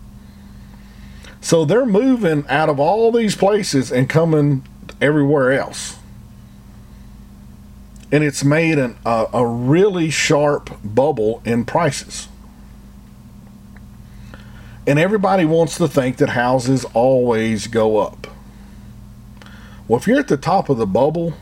So 1.42 1.66
they're 1.66 1.86
moving 1.86 2.46
out 2.48 2.70
of 2.70 2.80
all 2.80 3.12
these 3.12 3.36
places 3.36 3.92
and 3.92 4.10
coming 4.10 4.66
everywhere 5.02 5.52
else. 5.52 5.98
And 8.12 8.24
it's 8.24 8.44
made 8.44 8.78
an, 8.78 8.98
a, 9.06 9.28
a 9.34 9.46
really 9.46 10.10
sharp 10.10 10.78
bubble 10.84 11.42
in 11.46 11.66
prices. 11.66 12.28
And 14.86 14.98
everybody 14.98 15.46
wants 15.46 15.78
to 15.78 15.88
think 15.88 16.18
that 16.18 16.30
houses 16.30 16.86
always 16.94 17.68
go 17.68 17.98
up. 17.98 18.28
Well, 19.88 20.00
if 20.00 20.08
you're 20.08 20.20
at 20.20 20.28
the 20.28 20.38
top 20.38 20.70
of 20.70 20.78
the 20.78 20.88
bubble, 20.88 21.34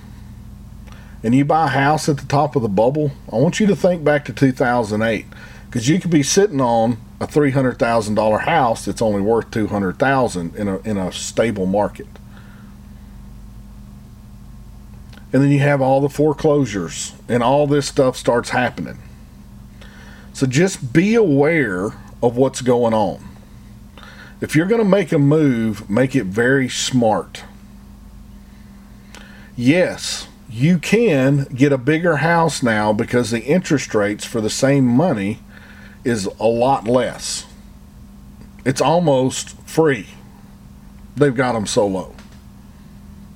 and 1.27 1.35
you 1.35 1.43
buy 1.43 1.65
a 1.65 1.67
house 1.67 2.07
at 2.07 2.15
the 2.15 2.25
top 2.25 2.55
of 2.55 2.61
the 2.61 2.69
bubble, 2.69 3.11
I 3.29 3.35
want 3.35 3.59
you 3.59 3.67
to 3.67 3.75
think 3.75 4.01
back 4.01 4.23
to 4.25 4.33
2008 4.33 5.25
because 5.65 5.89
you 5.89 5.99
could 5.99 6.09
be 6.09 6.23
sitting 6.23 6.61
on 6.61 7.01
a 7.19 7.27
$300,000 7.27 8.39
house 8.45 8.85
that's 8.85 9.01
only 9.01 9.19
worth 9.19 9.51
200,000 9.51 10.55
in 10.55 10.69
a 10.69 10.77
in 10.83 10.95
a 10.95 11.11
stable 11.11 11.65
market. 11.65 12.07
And 15.33 15.43
then 15.43 15.51
you 15.51 15.59
have 15.59 15.81
all 15.81 15.99
the 15.99 16.07
foreclosures 16.07 17.11
and 17.27 17.43
all 17.43 17.67
this 17.67 17.89
stuff 17.89 18.15
starts 18.15 18.51
happening. 18.51 18.99
So 20.31 20.47
just 20.47 20.93
be 20.93 21.13
aware 21.13 21.87
of 22.23 22.37
what's 22.37 22.61
going 22.61 22.93
on. 22.93 23.21
If 24.39 24.55
you're 24.55 24.65
going 24.65 24.81
to 24.81 24.87
make 24.87 25.11
a 25.11 25.19
move, 25.19 25.89
make 25.89 26.15
it 26.15 26.23
very 26.23 26.69
smart. 26.69 27.43
Yes, 29.57 30.29
you 30.57 30.79
can 30.79 31.43
get 31.53 31.71
a 31.71 31.77
bigger 31.77 32.17
house 32.17 32.63
now 32.63 32.91
because 32.91 33.29
the 33.29 33.43
interest 33.43 33.93
rates 33.93 34.25
for 34.25 34.41
the 34.41 34.49
same 34.49 34.85
money 34.85 35.39
is 36.03 36.25
a 36.39 36.47
lot 36.47 36.87
less. 36.87 37.45
It's 38.65 38.81
almost 38.81 39.51
free. 39.67 40.07
They've 41.15 41.35
got 41.35 41.53
them 41.53 41.67
so 41.67 41.85
low. 41.85 42.15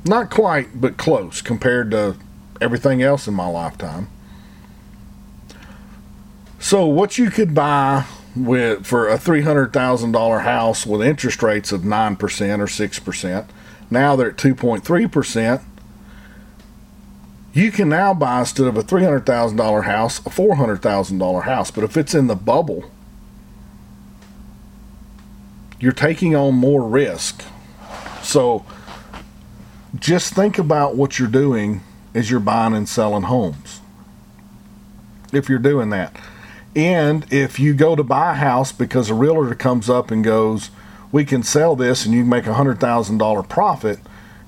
Not 0.04 0.32
quite, 0.32 0.82
but 0.82 0.98
close 0.98 1.44
compared 1.44 1.92
to 1.92 2.16
everything 2.60 3.04
else 3.04 3.28
in 3.28 3.36
my 3.36 3.48
lifetime. 3.48 4.10
So, 6.58 6.88
what 6.88 7.20
you 7.20 7.30
could 7.30 7.54
buy 7.54 8.06
with 8.36 8.88
for 8.88 9.08
a 9.08 9.20
three 9.20 9.44
hundred 9.44 9.74
thousand 9.74 10.14
dollar 10.14 10.40
house 10.40 10.88
with 10.88 11.04
interest 11.04 11.44
rates 11.44 11.72
of 11.72 11.86
nine 11.86 12.16
percent 12.16 12.64
or 12.64 12.68
six 12.68 12.98
percent, 12.98 13.48
now 13.92 14.16
they're 14.16 14.32
at 14.32 14.38
two 14.40 14.56
point 14.56 14.84
three 14.84 15.08
percent 15.08 15.62
you 17.54 17.72
can 17.72 17.90
now 17.90 18.14
buy 18.14 18.40
instead 18.40 18.68
of 18.68 18.78
a 18.78 18.84
three 18.84 19.04
hundred 19.04 19.26
thousand 19.26 19.58
dollar 19.58 19.84
house 19.84 20.26
a 20.26 20.30
four 20.30 20.56
hundred 20.56 20.82
thousand 20.82 21.18
dollar 21.18 21.42
house. 21.42 21.72
But 21.72 21.84
if 21.84 21.98
it's 21.98 22.14
in 22.14 22.28
the 22.28 22.36
bubble, 22.36 22.90
you're 25.80 25.92
taking 25.92 26.36
on 26.36 26.56
more 26.56 26.88
risk. 26.88 27.44
So 28.22 28.66
just 29.98 30.34
think 30.34 30.58
about 30.58 30.96
what 30.96 31.20
you're 31.20 31.28
doing 31.28 31.82
as 32.14 32.30
you're 32.30 32.40
buying 32.40 32.74
and 32.74 32.88
selling 32.88 33.24
homes. 33.24 33.82
If 35.34 35.50
you're 35.50 35.60
doing 35.60 35.90
that. 35.90 36.16
And 36.76 37.26
if 37.34 37.60
you 37.60 37.74
go 37.74 37.98
to 37.98 38.04
buy 38.04 38.32
a 38.32 38.36
house 38.36 38.72
because 38.72 39.10
a 39.10 39.14
realtor 39.14 39.56
comes 39.56 39.90
up 39.90 40.10
and 40.10 40.24
goes, 40.24 40.70
We 41.12 41.26
can 41.26 41.44
sell 41.44 41.76
this 41.76 42.06
and 42.06 42.16
you 42.16 42.24
make 42.24 42.48
a 42.48 42.54
hundred 42.54 42.80
thousand 42.80 43.18
dollar 43.18 43.44
profit, 43.44 44.00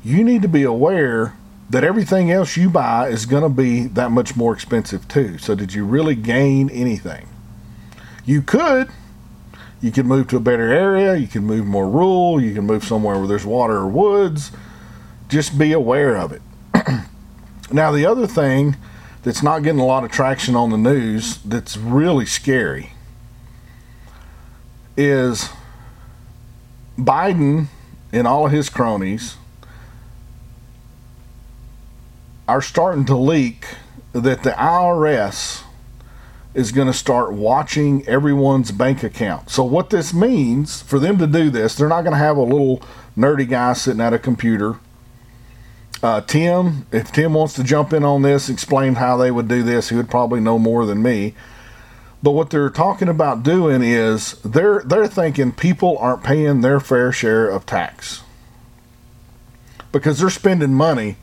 you 0.03 0.23
need 0.23 0.41
to 0.41 0.47
be 0.47 0.63
aware 0.63 1.33
that 1.69 1.83
everything 1.83 2.31
else 2.31 2.57
you 2.57 2.69
buy 2.69 3.07
is 3.07 3.25
going 3.25 3.43
to 3.43 3.49
be 3.49 3.87
that 3.87 4.11
much 4.11 4.35
more 4.35 4.53
expensive 4.53 5.07
too. 5.07 5.37
So, 5.37 5.55
did 5.55 5.73
you 5.73 5.85
really 5.85 6.15
gain 6.15 6.69
anything? 6.69 7.27
You 8.25 8.41
could. 8.41 8.89
You 9.81 9.91
could 9.91 10.05
move 10.05 10.27
to 10.29 10.37
a 10.37 10.39
better 10.39 10.71
area. 10.71 11.15
You 11.15 11.27
can 11.27 11.43
move 11.45 11.65
more 11.65 11.89
rural. 11.89 12.41
You 12.41 12.53
can 12.53 12.65
move 12.65 12.83
somewhere 12.83 13.17
where 13.17 13.27
there's 13.27 13.45
water 13.45 13.75
or 13.75 13.87
woods. 13.87 14.51
Just 15.27 15.57
be 15.57 15.73
aware 15.73 16.15
of 16.15 16.31
it. 16.31 16.41
now, 17.71 17.91
the 17.91 18.05
other 18.05 18.27
thing 18.27 18.77
that's 19.23 19.43
not 19.43 19.63
getting 19.63 19.81
a 19.81 19.85
lot 19.85 20.03
of 20.03 20.11
traction 20.11 20.55
on 20.55 20.69
the 20.69 20.77
news 20.77 21.37
that's 21.43 21.75
really 21.75 22.25
scary 22.25 22.91
is 24.95 25.49
Biden 26.97 27.67
and 28.11 28.27
all 28.27 28.45
of 28.45 28.51
his 28.51 28.69
cronies 28.69 29.37
are 32.47 32.61
starting 32.61 33.05
to 33.05 33.15
leak 33.15 33.65
that 34.11 34.43
the 34.43 34.51
IRS 34.51 35.63
is 36.53 36.71
going 36.71 36.87
to 36.87 36.93
start 36.93 37.33
watching 37.33 38.07
everyone's 38.07 38.71
bank 38.71 39.03
account. 39.03 39.49
So, 39.49 39.63
what 39.63 39.89
this 39.89 40.13
means 40.13 40.81
for 40.81 40.99
them 40.99 41.17
to 41.17 41.27
do 41.27 41.49
this, 41.49 41.75
they're 41.75 41.89
not 41.89 42.01
going 42.01 42.13
to 42.13 42.17
have 42.17 42.37
a 42.37 42.43
little 42.43 42.81
nerdy 43.17 43.47
guy 43.47 43.73
sitting 43.73 44.01
at 44.01 44.13
a 44.13 44.19
computer. 44.19 44.77
Uh, 46.03 46.21
Tim, 46.21 46.85
if 46.91 47.11
Tim 47.11 47.33
wants 47.33 47.53
to 47.53 47.63
jump 47.63 47.93
in 47.93 48.03
on 48.03 48.23
this, 48.23 48.49
explain 48.49 48.95
how 48.95 49.15
they 49.15 49.31
would 49.31 49.47
do 49.47 49.63
this, 49.63 49.89
he 49.89 49.95
would 49.95 50.09
probably 50.09 50.41
know 50.41 50.59
more 50.59 50.85
than 50.85 51.01
me. 51.01 51.33
But 52.21 52.31
what 52.31 52.49
they're 52.51 52.69
talking 52.69 53.09
about 53.09 53.43
doing 53.43 53.81
is 53.81 54.33
they're 54.43 54.81
they're 54.85 55.07
thinking 55.07 55.51
people 55.51 55.97
aren't 55.97 56.23
paying 56.23 56.61
their 56.61 56.79
fair 56.79 57.11
share 57.11 57.49
of 57.49 57.65
tax 57.65 58.21
because 59.91 60.19
they're 60.19 60.29
spending 60.29 60.73
money 60.73 61.17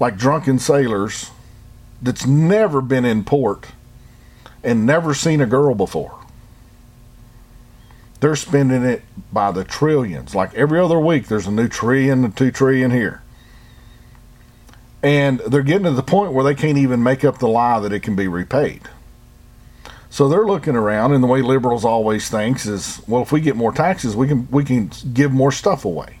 like 0.00 0.16
drunken 0.16 0.58
sailors 0.58 1.30
that's 2.02 2.26
never 2.26 2.80
been 2.80 3.04
in 3.04 3.24
port 3.24 3.68
and 4.62 4.86
never 4.86 5.14
seen 5.14 5.40
a 5.40 5.46
girl 5.46 5.74
before. 5.74 6.18
They're 8.20 8.36
spending 8.36 8.84
it 8.84 9.02
by 9.32 9.52
the 9.52 9.64
trillions. 9.64 10.34
Like 10.34 10.54
every 10.54 10.80
other 10.80 10.98
week, 10.98 11.26
there's 11.26 11.46
a 11.46 11.50
new 11.50 11.68
trillion 11.68 12.24
and 12.24 12.36
two 12.36 12.50
trillion 12.50 12.90
here. 12.90 13.22
And 15.02 15.40
they're 15.40 15.62
getting 15.62 15.84
to 15.84 15.90
the 15.90 16.02
point 16.02 16.32
where 16.32 16.44
they 16.44 16.54
can't 16.54 16.78
even 16.78 17.02
make 17.02 17.24
up 17.24 17.38
the 17.38 17.48
lie 17.48 17.78
that 17.80 17.92
it 17.92 18.00
can 18.00 18.16
be 18.16 18.26
repaid. 18.26 18.82
So 20.08 20.28
they're 20.28 20.46
looking 20.46 20.76
around, 20.76 21.12
and 21.12 21.22
the 21.22 21.26
way 21.26 21.42
liberals 21.42 21.84
always 21.84 22.30
thinks 22.30 22.66
is, 22.66 23.02
well, 23.06 23.20
if 23.20 23.32
we 23.32 23.40
get 23.40 23.56
more 23.56 23.72
taxes, 23.72 24.16
we 24.16 24.28
can 24.28 24.48
we 24.50 24.64
can 24.64 24.90
give 25.12 25.32
more 25.32 25.52
stuff 25.52 25.84
away. 25.84 26.18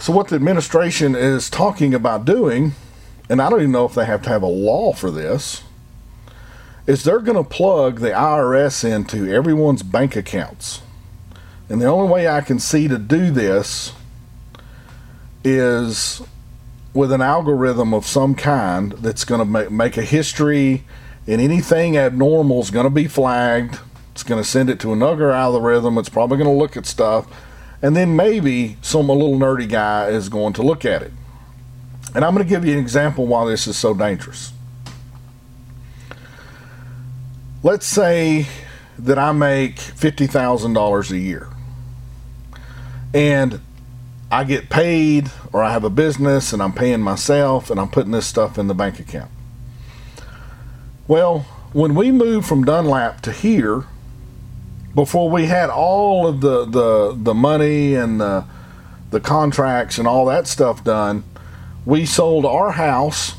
So, 0.00 0.12
what 0.12 0.28
the 0.28 0.36
administration 0.36 1.16
is 1.16 1.50
talking 1.50 1.92
about 1.92 2.24
doing, 2.24 2.72
and 3.28 3.42
I 3.42 3.50
don't 3.50 3.58
even 3.60 3.72
know 3.72 3.84
if 3.84 3.94
they 3.94 4.04
have 4.06 4.22
to 4.22 4.28
have 4.28 4.42
a 4.42 4.46
law 4.46 4.92
for 4.92 5.10
this, 5.10 5.64
is 6.86 7.02
they're 7.02 7.18
going 7.18 7.36
to 7.36 7.48
plug 7.48 7.98
the 7.98 8.10
IRS 8.10 8.84
into 8.84 9.28
everyone's 9.28 9.82
bank 9.82 10.14
accounts. 10.14 10.82
And 11.68 11.82
the 11.82 11.86
only 11.86 12.08
way 12.08 12.28
I 12.28 12.42
can 12.42 12.60
see 12.60 12.86
to 12.86 12.96
do 12.96 13.32
this 13.32 13.92
is 15.42 16.22
with 16.94 17.10
an 17.10 17.20
algorithm 17.20 17.92
of 17.92 18.06
some 18.06 18.36
kind 18.36 18.92
that's 18.92 19.24
going 19.24 19.40
to 19.40 19.44
make, 19.44 19.70
make 19.70 19.96
a 19.96 20.02
history, 20.02 20.84
and 21.26 21.40
anything 21.40 21.98
abnormal 21.98 22.60
is 22.60 22.70
going 22.70 22.86
to 22.86 22.90
be 22.90 23.08
flagged. 23.08 23.80
It's 24.12 24.22
going 24.22 24.42
to 24.42 24.48
send 24.48 24.70
it 24.70 24.78
to 24.80 24.92
another 24.92 25.32
algorithm. 25.32 25.98
It's 25.98 26.08
probably 26.08 26.38
going 26.38 26.48
to 26.48 26.56
look 26.56 26.76
at 26.76 26.86
stuff 26.86 27.26
and 27.82 27.94
then 27.94 28.16
maybe 28.16 28.76
some 28.82 29.08
little 29.08 29.38
nerdy 29.38 29.68
guy 29.68 30.08
is 30.08 30.28
going 30.28 30.52
to 30.54 30.62
look 30.62 30.84
at 30.84 31.02
it. 31.02 31.12
And 32.14 32.24
I'm 32.24 32.34
going 32.34 32.46
to 32.46 32.48
give 32.48 32.64
you 32.64 32.72
an 32.72 32.78
example 32.78 33.26
why 33.26 33.48
this 33.48 33.66
is 33.66 33.76
so 33.76 33.94
dangerous. 33.94 34.52
Let's 37.62 37.86
say 37.86 38.46
that 38.98 39.18
I 39.18 39.32
make 39.32 39.76
$50,000 39.76 41.10
a 41.10 41.18
year 41.18 41.48
and 43.14 43.60
I 44.30 44.44
get 44.44 44.68
paid 44.68 45.30
or 45.52 45.62
I 45.62 45.72
have 45.72 45.84
a 45.84 45.90
business 45.90 46.52
and 46.52 46.62
I'm 46.62 46.72
paying 46.72 47.00
myself 47.00 47.70
and 47.70 47.80
I'm 47.80 47.88
putting 47.88 48.12
this 48.12 48.26
stuff 48.26 48.58
in 48.58 48.66
the 48.66 48.74
bank 48.74 49.00
account. 49.00 49.30
Well, 51.06 51.40
when 51.72 51.94
we 51.94 52.10
moved 52.10 52.46
from 52.46 52.64
Dunlap 52.64 53.20
to 53.22 53.32
here, 53.32 53.84
before 54.94 55.30
we 55.30 55.46
had 55.46 55.70
all 55.70 56.26
of 56.26 56.40
the 56.40 56.64
the 56.64 57.14
the 57.16 57.34
money 57.34 57.94
and 57.94 58.20
the 58.20 58.44
the 59.10 59.20
contracts 59.20 59.98
and 59.98 60.06
all 60.06 60.26
that 60.26 60.46
stuff 60.46 60.84
done, 60.84 61.24
we 61.86 62.04
sold 62.04 62.44
our 62.44 62.72
house, 62.72 63.36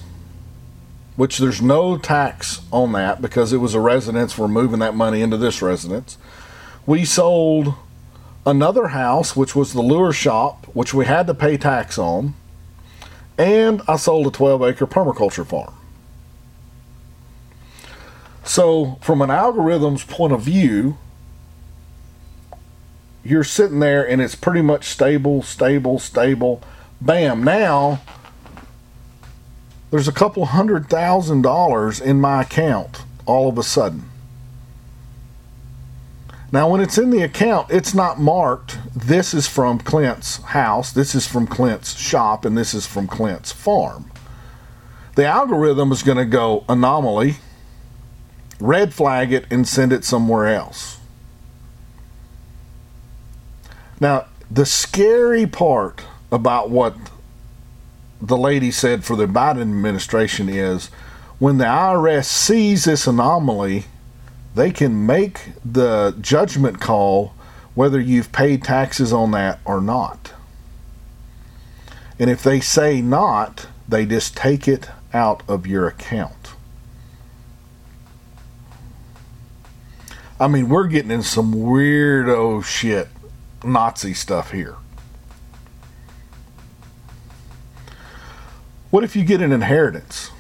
which 1.16 1.38
there's 1.38 1.62
no 1.62 1.98
tax 1.98 2.62
on 2.72 2.92
that 2.94 3.22
because 3.22 3.54
it 3.54 3.58
was 3.58 3.74
a 3.76 3.80
residence. 3.80 4.38
We're 4.38 4.48
moving 4.48 4.80
that 4.80 4.96
money 4.96 5.22
into 5.22 5.38
this 5.38 5.62
residence. 5.62 6.18
We 6.86 7.06
sold 7.06 7.76
another 8.46 8.88
house, 8.88 9.36
which 9.36 9.56
was 9.56 9.74
the 9.74 9.82
lure 9.82 10.14
shop, 10.14 10.66
which 10.74 10.94
we 10.94 11.06
had 11.06 11.28
to 11.28 11.34
pay 11.34 11.58
tax 11.58 11.98
on, 11.98 12.34
and 13.38 13.82
I 13.88 13.96
sold 13.98 14.28
a 14.28 14.32
12 14.32 14.64
acre 14.64 14.88
permaculture 14.88 15.46
farm. 15.46 15.74
So, 18.44 18.98
from 19.02 19.22
an 19.22 19.30
algorithm's 19.30 20.04
point 20.04 20.34
of 20.34 20.42
view, 20.42 20.98
you're 23.30 23.44
sitting 23.44 23.80
there 23.80 24.08
and 24.08 24.22
it's 24.22 24.36
pretty 24.36 24.62
much 24.62 24.86
stable, 24.86 25.44
stable, 25.44 26.00
stable. 26.00 26.62
Bam, 27.00 27.44
now 27.44 28.02
there's 29.92 30.08
a 30.08 30.14
couple 30.14 30.46
hundred 30.48 30.90
thousand 30.90 31.42
dollars 31.42 32.02
in 32.02 32.20
my 32.20 32.42
account 32.42 33.04
all 33.26 33.48
of 33.48 33.58
a 33.58 33.64
sudden. 33.64 34.10
Now, 36.52 36.68
when 36.68 36.82
it's 36.82 36.98
in 36.98 37.12
the 37.12 37.22
account, 37.22 37.70
it's 37.70 37.94
not 37.94 38.20
marked. 38.20 38.80
This 38.96 39.36
is 39.36 39.48
from 39.48 39.78
Clint's 39.78 40.38
house, 40.38 40.92
this 40.92 41.14
is 41.14 41.28
from 41.28 41.46
Clint's 41.46 41.96
shop, 41.96 42.44
and 42.44 42.58
this 42.58 42.74
is 42.74 42.88
from 42.88 43.08
Clint's 43.08 43.52
farm. 43.52 44.12
The 45.16 45.28
algorithm 45.28 45.92
is 45.92 46.02
going 46.02 46.18
to 46.18 46.26
go 46.26 46.66
anomaly, 46.68 47.36
red 48.60 48.96
flag 48.96 49.32
it, 49.32 49.46
and 49.52 49.68
send 49.68 49.94
it 49.94 50.04
somewhere 50.04 50.48
else. 50.48 50.99
Now, 54.00 54.26
the 54.50 54.66
scary 54.66 55.46
part 55.46 56.04
about 56.32 56.70
what 56.70 56.96
the 58.22 58.38
lady 58.38 58.72
said 58.72 59.04
for 59.04 59.16
the 59.16 59.26
Biden 59.26 59.62
administration 59.62 60.50
is 60.50 60.88
when 61.40 61.58
the 61.58 61.66
IRS 61.66 62.26
sees 62.26 62.86
this 62.86 63.08
anomaly, 63.08 63.86
they 64.56 64.72
can 64.72 65.06
make 65.06 65.50
the 65.64 66.16
judgment 66.20 66.80
call 66.82 67.34
whether 67.76 68.00
you've 68.00 68.32
paid 68.32 68.64
taxes 68.64 69.14
on 69.14 69.32
that 69.32 69.60
or 69.64 69.80
not. 69.80 70.34
And 72.18 72.30
if 72.30 72.44
they 72.44 72.60
say 72.60 73.02
not, 73.02 73.68
they 73.88 74.06
just 74.06 74.36
take 74.36 74.68
it 74.68 74.90
out 75.14 75.44
of 75.48 75.66
your 75.66 75.88
account. 75.88 76.54
I 80.40 80.48
mean, 80.48 80.70
we're 80.70 80.88
getting 80.88 81.12
in 81.12 81.24
some 81.24 81.54
weirdo 81.54 82.64
shit, 82.64 83.08
Nazi 83.64 84.14
stuff 84.14 84.52
here. 84.52 84.76
What 88.90 89.04
if 89.04 89.16
you 89.16 89.24
get 89.24 89.42
an 89.42 89.52
inheritance? 89.52 90.32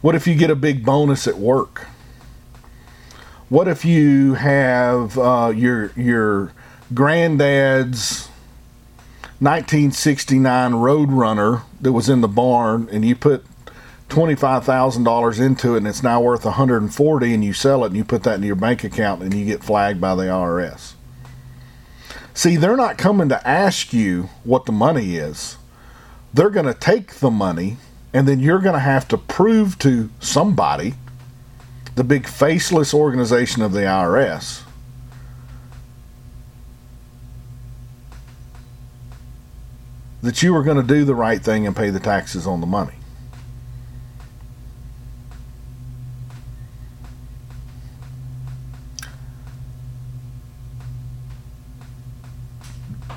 What 0.00 0.14
if 0.14 0.26
you 0.26 0.34
get 0.34 0.50
a 0.50 0.56
big 0.56 0.84
bonus 0.84 1.26
at 1.26 1.36
work? 1.36 1.86
What 3.48 3.68
if 3.68 3.84
you 3.84 4.34
have 4.34 5.18
uh, 5.18 5.52
your 5.54 5.92
your 5.96 6.52
granddad's 6.94 8.28
1969 9.40 10.72
Roadrunner 10.72 11.62
that 11.80 11.92
was 11.92 12.08
in 12.08 12.20
the 12.20 12.28
barn, 12.28 12.88
and 12.90 13.04
you 13.04 13.14
put 13.14 13.44
$25,000 14.08 15.40
into 15.40 15.74
it 15.74 15.78
and 15.78 15.86
it's 15.86 16.02
now 16.02 16.20
worth 16.20 16.44
140 16.44 17.34
and 17.34 17.44
you 17.44 17.52
sell 17.52 17.84
it 17.84 17.88
and 17.88 17.96
you 17.96 18.04
put 18.04 18.22
that 18.22 18.36
in 18.36 18.42
your 18.42 18.56
bank 18.56 18.82
account 18.82 19.22
and 19.22 19.34
you 19.34 19.44
get 19.44 19.62
flagged 19.62 20.00
by 20.00 20.14
the 20.14 20.22
IRS. 20.22 20.94
See, 22.38 22.54
they're 22.54 22.76
not 22.76 22.98
coming 22.98 23.28
to 23.30 23.48
ask 23.48 23.92
you 23.92 24.28
what 24.44 24.64
the 24.64 24.70
money 24.70 25.16
is. 25.16 25.56
They're 26.32 26.50
going 26.50 26.66
to 26.66 26.72
take 26.72 27.14
the 27.14 27.32
money 27.32 27.78
and 28.12 28.28
then 28.28 28.38
you're 28.38 28.60
going 28.60 28.74
to 28.74 28.78
have 28.78 29.08
to 29.08 29.18
prove 29.18 29.76
to 29.80 30.08
somebody, 30.20 30.94
the 31.96 32.04
big 32.04 32.28
faceless 32.28 32.94
organization 32.94 33.60
of 33.62 33.72
the 33.72 33.80
IRS, 33.80 34.62
that 40.22 40.40
you 40.40 40.54
are 40.54 40.62
going 40.62 40.76
to 40.76 40.84
do 40.84 41.04
the 41.04 41.16
right 41.16 41.42
thing 41.42 41.66
and 41.66 41.74
pay 41.74 41.90
the 41.90 41.98
taxes 41.98 42.46
on 42.46 42.60
the 42.60 42.68
money. 42.68 42.97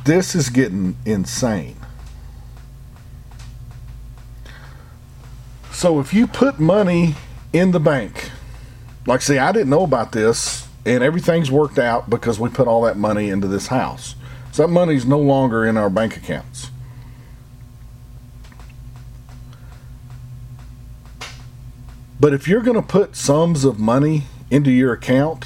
This 0.03 0.35
is 0.35 0.49
getting 0.49 0.97
insane. 1.05 1.75
So 5.71 5.99
if 5.99 6.13
you 6.13 6.27
put 6.27 6.59
money 6.59 7.15
in 7.53 7.71
the 7.71 7.79
bank, 7.79 8.31
like 9.05 9.21
see, 9.21 9.37
I 9.37 9.51
didn't 9.51 9.69
know 9.69 9.83
about 9.83 10.11
this 10.11 10.67
and 10.85 11.03
everything's 11.03 11.51
worked 11.51 11.79
out 11.79 12.09
because 12.09 12.39
we 12.39 12.49
put 12.49 12.67
all 12.67 12.83
that 12.83 12.97
money 12.97 13.29
into 13.29 13.47
this 13.47 13.67
house. 13.67 14.15
So 14.51 14.63
that 14.63 14.67
money's 14.67 15.05
no 15.05 15.19
longer 15.19 15.65
in 15.65 15.77
our 15.77 15.89
bank 15.89 16.17
accounts. 16.17 16.69
But 22.19 22.33
if 22.33 22.47
you're 22.47 22.61
going 22.61 22.75
to 22.75 22.87
put 22.87 23.15
sums 23.15 23.65
of 23.65 23.79
money 23.79 24.23
into 24.51 24.69
your 24.69 24.93
account, 24.93 25.45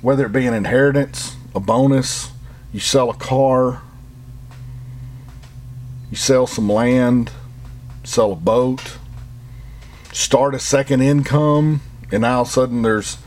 whether 0.00 0.26
it 0.26 0.32
be 0.32 0.46
an 0.46 0.54
inheritance, 0.54 1.36
a 1.54 1.60
bonus, 1.60 2.31
you 2.72 2.80
sell 2.80 3.10
a 3.10 3.14
car, 3.14 3.82
you 6.10 6.16
sell 6.16 6.46
some 6.46 6.68
land, 6.68 7.30
sell 8.04 8.32
a 8.32 8.36
boat, 8.36 8.96
start 10.12 10.54
a 10.54 10.58
second 10.58 11.02
income, 11.02 11.80
and 12.10 12.22
now 12.22 12.36
all 12.36 12.42
of 12.42 12.48
a 12.48 12.50
sudden 12.50 12.82
there's, 12.82 13.18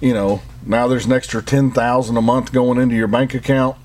you 0.00 0.12
know, 0.12 0.42
now 0.64 0.86
there's 0.88 1.06
an 1.06 1.12
extra 1.12 1.42
ten 1.42 1.70
thousand 1.70 2.16
a 2.16 2.22
month 2.22 2.52
going 2.52 2.78
into 2.78 2.94
your 2.94 3.08
bank 3.08 3.34
account, 3.34 3.76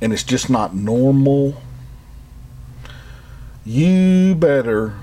and 0.00 0.12
it's 0.12 0.24
just 0.24 0.50
not 0.50 0.74
normal. 0.74 1.62
You 3.64 4.34
better 4.34 4.94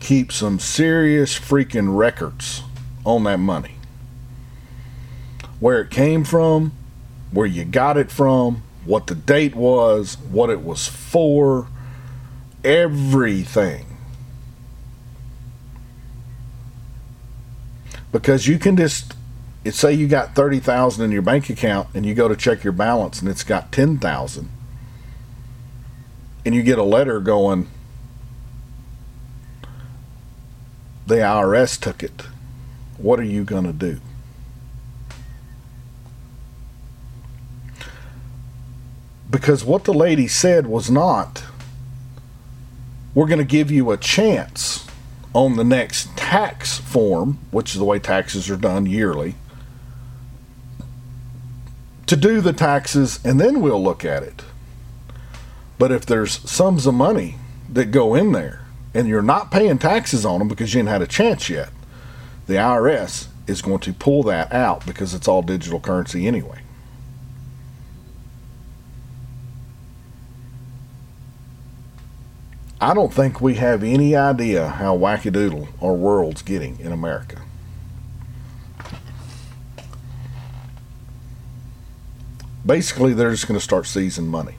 keep 0.00 0.30
some 0.30 0.58
serious 0.58 1.38
freaking 1.38 1.96
records 1.96 2.62
on 3.04 3.24
that 3.24 3.38
money. 3.38 3.76
Where 5.58 5.80
it 5.80 5.90
came 5.90 6.22
from, 6.22 6.72
where 7.36 7.46
you 7.46 7.66
got 7.66 7.98
it 7.98 8.10
from, 8.10 8.62
what 8.86 9.08
the 9.08 9.14
date 9.14 9.54
was, 9.54 10.16
what 10.30 10.48
it 10.48 10.62
was 10.62 10.88
for, 10.88 11.68
everything. 12.64 13.84
Because 18.10 18.46
you 18.46 18.58
can 18.58 18.74
just 18.78 19.12
say 19.70 19.92
you 19.92 20.08
got 20.08 20.34
30,000 20.34 21.04
in 21.04 21.12
your 21.12 21.20
bank 21.20 21.50
account 21.50 21.88
and 21.92 22.06
you 22.06 22.14
go 22.14 22.26
to 22.26 22.34
check 22.34 22.64
your 22.64 22.72
balance 22.72 23.20
and 23.20 23.28
it's 23.28 23.44
got 23.44 23.70
10,000 23.70 24.48
and 26.46 26.54
you 26.54 26.62
get 26.62 26.78
a 26.78 26.82
letter 26.82 27.20
going 27.20 27.68
the 31.06 31.16
IRS 31.16 31.78
took 31.78 32.02
it. 32.02 32.22
What 32.96 33.20
are 33.20 33.24
you 33.24 33.44
going 33.44 33.64
to 33.64 33.74
do? 33.74 34.00
Because 39.30 39.64
what 39.64 39.84
the 39.84 39.94
lady 39.94 40.28
said 40.28 40.66
was 40.66 40.90
not, 40.90 41.44
we're 43.14 43.26
going 43.26 43.38
to 43.38 43.44
give 43.44 43.70
you 43.70 43.90
a 43.90 43.96
chance 43.96 44.86
on 45.32 45.56
the 45.56 45.64
next 45.64 46.16
tax 46.16 46.78
form, 46.78 47.38
which 47.50 47.72
is 47.72 47.78
the 47.78 47.84
way 47.84 47.98
taxes 47.98 48.48
are 48.48 48.56
done 48.56 48.86
yearly, 48.86 49.34
to 52.06 52.16
do 52.16 52.40
the 52.40 52.52
taxes 52.52 53.18
and 53.24 53.40
then 53.40 53.60
we'll 53.60 53.82
look 53.82 54.04
at 54.04 54.22
it. 54.22 54.44
But 55.78 55.92
if 55.92 56.06
there's 56.06 56.38
sums 56.48 56.86
of 56.86 56.94
money 56.94 57.36
that 57.68 57.86
go 57.86 58.14
in 58.14 58.32
there 58.32 58.66
and 58.94 59.08
you're 59.08 59.22
not 59.22 59.50
paying 59.50 59.78
taxes 59.78 60.24
on 60.24 60.38
them 60.38 60.48
because 60.48 60.72
you 60.72 60.80
ain't 60.80 60.88
had 60.88 61.02
a 61.02 61.06
chance 61.06 61.50
yet, 61.50 61.70
the 62.46 62.54
IRS 62.54 63.26
is 63.46 63.60
going 63.60 63.80
to 63.80 63.92
pull 63.92 64.22
that 64.24 64.52
out 64.52 64.86
because 64.86 65.14
it's 65.14 65.28
all 65.28 65.42
digital 65.42 65.80
currency 65.80 66.26
anyway. 66.26 66.60
I 72.80 72.92
don't 72.92 73.12
think 73.12 73.40
we 73.40 73.54
have 73.54 73.82
any 73.82 74.14
idea 74.14 74.68
how 74.68 74.96
wackadoodle 74.96 75.68
our 75.82 75.94
world's 75.94 76.42
getting 76.42 76.78
in 76.78 76.92
America. 76.92 77.40
Basically, 82.64 83.14
they're 83.14 83.30
just 83.30 83.48
going 83.48 83.58
to 83.58 83.64
start 83.64 83.86
seizing 83.86 84.26
money. 84.26 84.56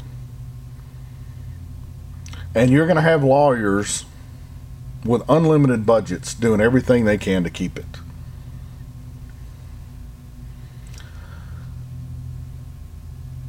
And 2.56 2.72
you're 2.72 2.88
going 2.88 2.96
to 2.96 3.02
have 3.02 3.24
lawyers 3.24 4.06
with 5.06 5.22
unlimited 5.30 5.86
budgets 5.86 6.34
doing 6.34 6.60
everything 6.60 7.06
they 7.06 7.18
can 7.18 7.44
to 7.44 7.50
keep 7.52 7.78
it. 7.78 7.86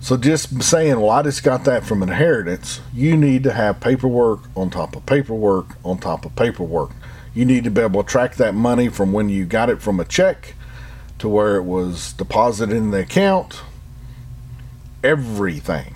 So 0.09 0.17
just 0.17 0.63
saying, 0.63 0.99
well, 0.99 1.11
I 1.11 1.23
just 1.23 1.45
got 1.45 1.65
that 1.65 1.85
from 1.85 2.03
inheritance, 2.03 2.81
you 2.95 3.15
need 3.15 3.43
to 3.43 3.53
have 3.53 3.79
paperwork 3.79 4.41
on 4.57 4.71
top 4.71 4.97
of 4.97 5.05
paperwork 5.05 5.67
on 5.85 5.99
top 5.99 6.25
of 6.25 6.35
paperwork. 6.35 6.93
You 7.35 7.45
need 7.45 7.65
to 7.65 7.71
be 7.71 7.83
able 7.83 8.03
to 8.03 8.09
track 8.09 8.37
that 8.37 8.55
money 8.55 8.89
from 8.89 9.13
when 9.13 9.29
you 9.29 9.45
got 9.45 9.69
it 9.69 9.83
from 9.83 10.01
a 10.01 10.07
check 10.07 10.55
to 11.19 11.29
where 11.29 11.57
it 11.57 11.65
was 11.65 12.15
deposited 12.15 12.75
in 12.75 12.91
the 12.91 13.01
account. 13.01 13.61
Everything. 15.05 15.95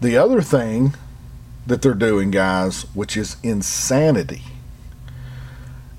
The 0.00 0.16
other 0.16 0.42
thing 0.42 0.96
that 1.64 1.80
they're 1.80 1.94
doing, 1.94 2.32
guys, 2.32 2.92
which 2.92 3.16
is 3.16 3.36
insanity, 3.44 4.42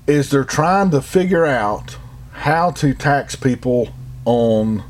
is 0.06 0.28
they're 0.28 0.44
trying 0.44 0.90
to 0.90 1.00
figure 1.00 1.46
out 1.46 1.96
how 2.32 2.70
to 2.72 2.92
tax 2.92 3.34
people 3.34 3.94
on 4.28 4.82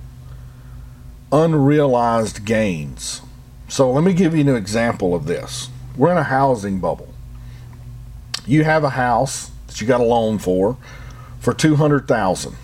unrealized 1.30 2.44
gains. 2.44 3.22
So 3.68 3.88
let 3.92 4.02
me 4.02 4.12
give 4.12 4.34
you 4.34 4.40
an 4.40 4.56
example 4.56 5.14
of 5.14 5.26
this. 5.26 5.68
We're 5.96 6.10
in 6.10 6.18
a 6.18 6.24
housing 6.24 6.80
bubble. 6.80 7.14
You 8.44 8.64
have 8.64 8.82
a 8.82 8.90
house 8.90 9.52
that 9.68 9.80
you 9.80 9.86
got 9.86 10.00
a 10.00 10.04
loan 10.04 10.38
for 10.38 10.76
for 11.38 11.54
200,000. 11.54 12.56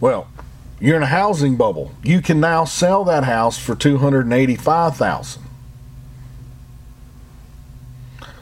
Well, 0.00 0.28
you're 0.80 0.96
in 0.96 1.02
a 1.02 1.06
housing 1.06 1.56
bubble. 1.56 1.92
You 2.02 2.22
can 2.22 2.40
now 2.40 2.64
sell 2.64 3.04
that 3.04 3.24
house 3.24 3.58
for 3.58 3.74
285,000. 3.74 5.42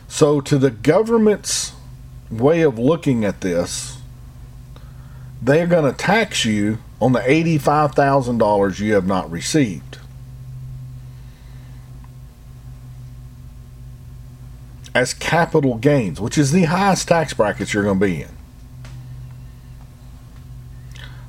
So 0.06 0.40
to 0.40 0.56
the 0.56 0.70
government's 0.70 1.72
way 2.30 2.60
of 2.60 2.78
looking 2.78 3.24
at 3.24 3.40
this, 3.40 3.99
they're 5.42 5.66
going 5.66 5.90
to 5.90 5.96
tax 5.96 6.44
you 6.44 6.78
on 7.00 7.12
the 7.12 7.20
$85,000 7.20 8.80
you 8.80 8.94
have 8.94 9.06
not 9.06 9.30
received. 9.30 9.98
As 14.94 15.14
capital 15.14 15.76
gains, 15.76 16.20
which 16.20 16.36
is 16.36 16.52
the 16.52 16.64
highest 16.64 17.08
tax 17.08 17.32
bracket 17.32 17.72
you're 17.72 17.84
going 17.84 18.00
to 18.00 18.06
be 18.06 18.22
in. 18.22 18.28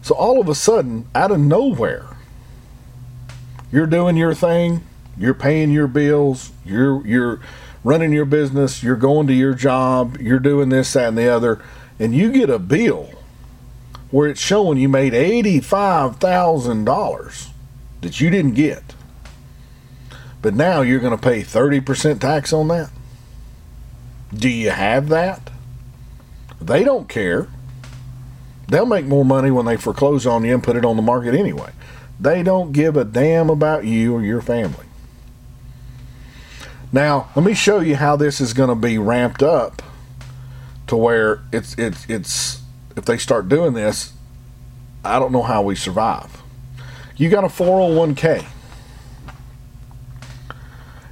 So 0.02 0.16
all 0.16 0.42
of 0.42 0.50
a 0.50 0.56
sudden, 0.56 1.08
out 1.14 1.32
of 1.32 1.40
nowhere, 1.40 2.08
you're 3.72 3.88
doing 3.88 4.18
your 4.18 4.34
thing, 4.34 4.84
you're 5.16 5.36
paying 5.36 5.72
your 5.72 5.88
bills, 5.88 6.52
you're 6.66 7.06
you're 7.06 7.40
running 7.84 8.12
your 8.12 8.26
business, 8.26 8.82
you're 8.82 8.96
going 8.96 9.28
to 9.28 9.34
your 9.34 9.54
job, 9.54 10.18
you're 10.20 10.40
doing 10.40 10.70
this, 10.70 10.94
that, 10.94 11.10
and 11.10 11.18
the 11.18 11.28
other, 11.28 11.62
and 12.00 12.16
you 12.16 12.32
get 12.32 12.50
a 12.50 12.60
bill 12.60 13.21
where 14.12 14.30
it's 14.30 14.42
showing 14.42 14.78
you 14.78 14.90
made 14.90 15.14
$85,000 15.14 17.48
that 18.02 18.22
you 18.22 18.30
didn't 18.30 18.54
get. 18.54 18.84
But 20.42 20.54
now 20.54 20.82
you're 20.82 21.00
going 21.00 21.18
to 21.18 21.22
pay 21.22 21.42
30% 21.42 22.20
tax 22.20 22.52
on 22.52 22.68
that? 22.68 22.90
Do 24.34 24.50
you 24.50 24.72
have 24.72 25.10
that? 25.10 25.52
They 26.60 26.84
don't 26.84 27.10
care. 27.10 27.48
They'll 28.68 28.86
make 28.86 29.06
more 29.06 29.26
money 29.26 29.52
when 29.52 29.66
they 29.66 29.78
foreclose 29.78 30.26
on 30.26 30.46
you 30.46 30.54
and 30.54 30.64
put 30.64 30.76
it 30.76 30.86
on 30.86 30.96
the 30.96 31.02
market 31.02 31.34
anyway. 31.34 31.72
They 32.20 32.44
don't 32.44 32.72
give 32.72 32.96
a 32.96 33.04
damn 33.04 33.50
about 33.50 33.86
you 33.86 34.16
or 34.16 34.22
your 34.22 34.42
family. 34.42 34.86
Now, 36.94 37.30
let 37.36 37.46
me 37.46 37.54
show 37.54 37.80
you 37.80 37.96
how 37.96 38.16
this 38.16 38.42
is 38.42 38.54
going 38.54 38.70
to 38.70 38.76
be 38.76 38.98
ramped 38.98 39.42
up 39.42 39.82
to 40.88 40.96
where 40.96 41.42
it's 41.52 41.74
it's 41.78 42.10
it's 42.10 42.61
if 42.96 43.06
they 43.06 43.18
start 43.18 43.50
doing 43.50 43.74
this, 43.74 44.14
I 45.04 45.20
don't 45.20 45.32
know 45.32 45.44
how 45.44 45.62
we 45.62 45.76
survive. 45.76 46.42
You 47.16 47.30
got 47.30 47.44
a 47.44 47.48
401k. 47.48 48.46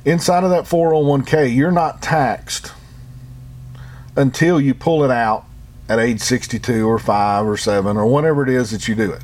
Inside 0.06 0.44
of 0.44 0.50
that 0.50 0.64
401k, 0.64 1.54
you're 1.56 1.72
not 1.72 2.02
taxed 2.02 2.74
until 4.16 4.60
you 4.60 4.74
pull 4.74 5.04
it 5.04 5.12
out 5.12 5.46
at 5.88 6.00
age 6.00 6.22
62 6.22 6.88
or 6.88 7.00
5 7.00 7.48
or 7.48 7.58
7 7.58 7.98
or 7.98 8.06
whatever 8.06 8.44
it 8.44 8.50
is 8.50 8.72
that 8.72 8.88
you 8.88 8.96
do 8.96 9.12
it. 9.12 9.24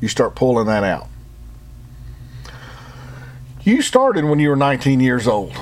You 0.00 0.08
start 0.08 0.34
pulling 0.34 0.66
that 0.66 0.84
out. 0.84 1.08
You 3.62 3.82
started 3.82 4.24
when 4.24 4.38
you 4.38 4.48
were 4.48 4.56
19 4.56 5.00
years 5.00 5.26
old. 5.26 5.56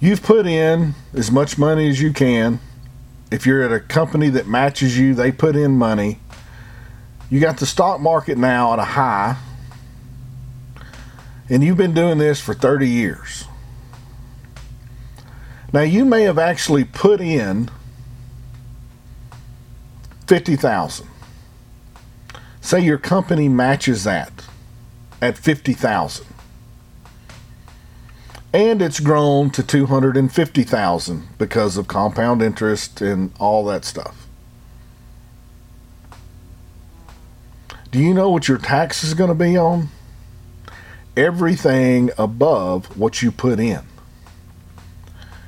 You've 0.00 0.22
put 0.22 0.46
in 0.46 0.94
as 1.12 1.30
much 1.30 1.58
money 1.58 1.88
as 1.88 2.00
you 2.00 2.12
can. 2.12 2.60
If 3.30 3.46
you're 3.46 3.62
at 3.62 3.72
a 3.72 3.80
company 3.80 4.28
that 4.30 4.46
matches 4.46 4.98
you, 4.98 5.14
they 5.14 5.32
put 5.32 5.56
in 5.56 5.72
money. 5.72 6.20
You 7.30 7.40
got 7.40 7.58
the 7.58 7.66
stock 7.66 8.00
market 8.00 8.38
now 8.38 8.72
at 8.72 8.78
a 8.78 8.84
high, 8.84 9.36
and 11.48 11.64
you've 11.64 11.76
been 11.76 11.94
doing 11.94 12.18
this 12.18 12.40
for 12.40 12.54
30 12.54 12.88
years. 12.88 13.44
Now, 15.72 15.80
you 15.80 16.04
may 16.04 16.22
have 16.22 16.38
actually 16.38 16.84
put 16.84 17.20
in 17.20 17.70
50,000. 20.28 21.08
Say 22.60 22.80
your 22.80 22.98
company 22.98 23.48
matches 23.48 24.04
that 24.04 24.44
at 25.20 25.36
50,000. 25.36 26.26
And 28.54 28.80
it's 28.80 29.00
grown 29.00 29.50
to 29.50 29.62
250,000 29.62 31.28
because 31.36 31.76
of 31.76 31.88
compound 31.88 32.40
interest 32.40 33.02
and 33.02 33.32
all 33.38 33.64
that 33.66 33.84
stuff. 33.84 34.26
Do 37.90 37.98
you 37.98 38.14
know 38.14 38.30
what 38.30 38.48
your 38.48 38.58
tax 38.58 39.04
is 39.04 39.12
going 39.12 39.28
to 39.28 39.34
be 39.34 39.58
on? 39.58 39.88
Everything 41.16 42.10
above 42.16 42.96
what 42.96 43.20
you 43.20 43.30
put 43.30 43.60
in. 43.60 43.82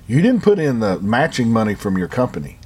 You 0.07 0.21
didn't 0.21 0.43
put 0.43 0.59
in 0.59 0.81
the 0.81 1.01
matching 1.01 1.53
money 1.53 1.75
from 1.75 1.97
your 1.97 2.09
company 2.09 2.59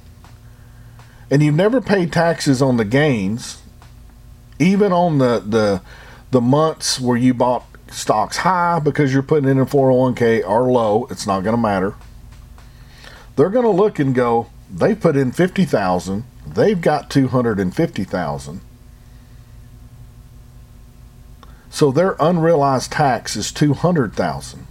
and 1.31 1.41
you've 1.41 1.55
never 1.55 1.79
paid 1.79 2.11
taxes 2.11 2.61
on 2.61 2.75
the 2.75 2.83
gains, 2.83 3.61
even 4.59 4.91
on 4.91 5.17
the 5.17 5.39
the 5.39 5.81
the 6.29 6.41
months 6.41 6.99
where 6.99 7.17
you 7.17 7.33
bought 7.33 7.65
stocks 7.91 8.37
high 8.37 8.79
because 8.79 9.13
you're 9.13 9.23
putting 9.23 9.49
in 9.49 9.59
a 9.59 9.65
401k 9.65 10.47
or 10.47 10.71
low, 10.71 11.07
it's 11.09 11.27
not 11.27 11.41
going 11.41 11.55
to 11.55 11.61
matter. 11.61 11.93
They're 13.35 13.49
going 13.49 13.65
to 13.65 13.71
look 13.71 13.99
and 13.99 14.15
go, 14.15 14.49
they 14.73 14.95
put 14.95 15.15
in 15.15 15.31
50,000, 15.31 16.23
they've 16.45 16.79
got 16.79 17.09
250,000. 17.09 18.61
So 21.69 21.91
their 21.91 22.15
unrealized 22.19 22.91
tax 22.91 23.35
is 23.35 23.51
200,000. 23.51 24.67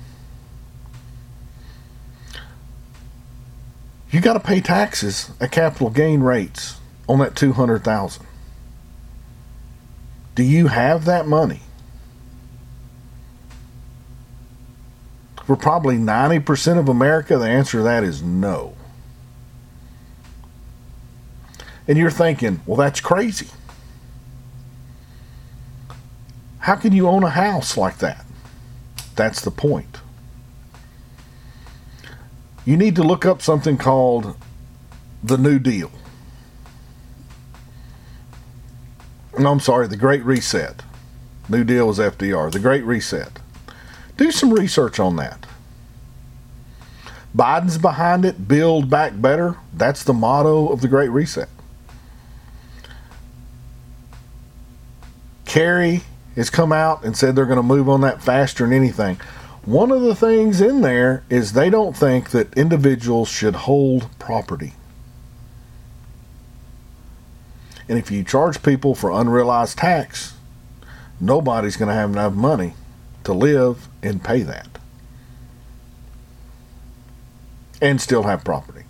you 4.11 4.21
got 4.21 4.33
to 4.35 4.41
pay 4.41 4.61
taxes 4.61 5.31
at 5.41 5.53
capital 5.53 5.91
gain 5.91 6.21
rates 6.21 6.79
on 7.09 7.21
that 7.21 7.37
200,000. 7.37 8.27
Do 10.35 10.43
you 10.43 10.69
have 10.69 11.05
that 11.05 11.27
money? 11.27 11.61
For 15.51 15.57
probably 15.57 15.97
90% 15.97 16.79
of 16.79 16.89
America, 16.89 17.37
the 17.37 17.49
answer 17.49 17.79
to 17.79 17.83
that 17.83 18.05
is 18.05 18.23
no. 18.23 18.77
And 21.89 21.99
you're 21.99 22.09
thinking, 22.09 22.61
well, 22.67 22.77
that's 22.77 23.01
crazy. 23.01 23.49
How 26.61 26.77
can 26.77 26.93
you 26.93 27.09
own 27.09 27.25
a 27.25 27.31
house 27.31 27.77
like 27.77 27.99
that? 27.99 28.25
That's 29.17 29.41
the 29.41 29.51
point 29.51 29.99
you 32.65 32.77
need 32.77 32.95
to 32.95 33.03
look 33.03 33.27
up 33.27 33.43
something 33.43 33.77
called 33.77 34.37
the 35.21 35.37
New 35.37 35.59
Deal. 35.59 35.91
No, 39.37 39.51
I'm 39.51 39.59
sorry, 39.59 39.89
the 39.89 39.97
Great 39.97 40.23
Reset. 40.25 40.85
New 41.49 41.65
Deal 41.65 41.89
was 41.89 41.99
FDR. 41.99 42.53
The 42.53 42.61
Great 42.61 42.85
Reset. 42.85 43.41
Do 44.21 44.31
some 44.31 44.53
research 44.53 45.01
on 45.01 45.17
that. 45.17 45.47
Biden's 47.35 47.79
behind 47.79 48.27
it. 48.27 48.47
Build 48.47 48.91
back 48.91 49.19
better. 49.19 49.57
That's 49.73 50.05
the 50.05 50.13
motto 50.13 50.69
of 50.69 50.83
the 50.83 50.89
Great 50.89 51.09
Reset. 51.09 51.49
Kerry 55.47 56.03
has 56.37 56.51
come 56.51 56.71
out 56.71 57.03
and 57.03 57.17
said 57.17 57.35
they're 57.35 57.47
going 57.47 57.57
to 57.57 57.63
move 57.63 57.89
on 57.89 58.03
that 58.03 58.23
faster 58.23 58.65
than 58.65 58.75
anything. 58.75 59.17
One 59.65 59.91
of 59.91 60.03
the 60.03 60.15
things 60.15 60.61
in 60.61 60.83
there 60.83 61.25
is 61.31 61.55
they 61.55 61.71
don't 61.71 61.97
think 61.97 62.29
that 62.29 62.53
individuals 62.59 63.31
should 63.31 63.55
hold 63.55 64.07
property. 64.19 64.75
And 67.89 67.97
if 67.97 68.11
you 68.11 68.23
charge 68.23 68.63
people 68.63 68.95
for 68.95 69.11
unrealized 69.11 69.79
tax, 69.79 70.35
nobody's 71.19 71.79
going 71.79 71.89
to 71.89 71.95
have 71.95 72.11
enough 72.11 72.35
money 72.35 72.75
to 73.25 73.33
live 73.33 73.89
and 74.03 74.23
pay 74.23 74.43
that. 74.43 74.69
And 77.81 78.01
still 78.01 78.25
have 78.25 78.45
property. 78.45 78.85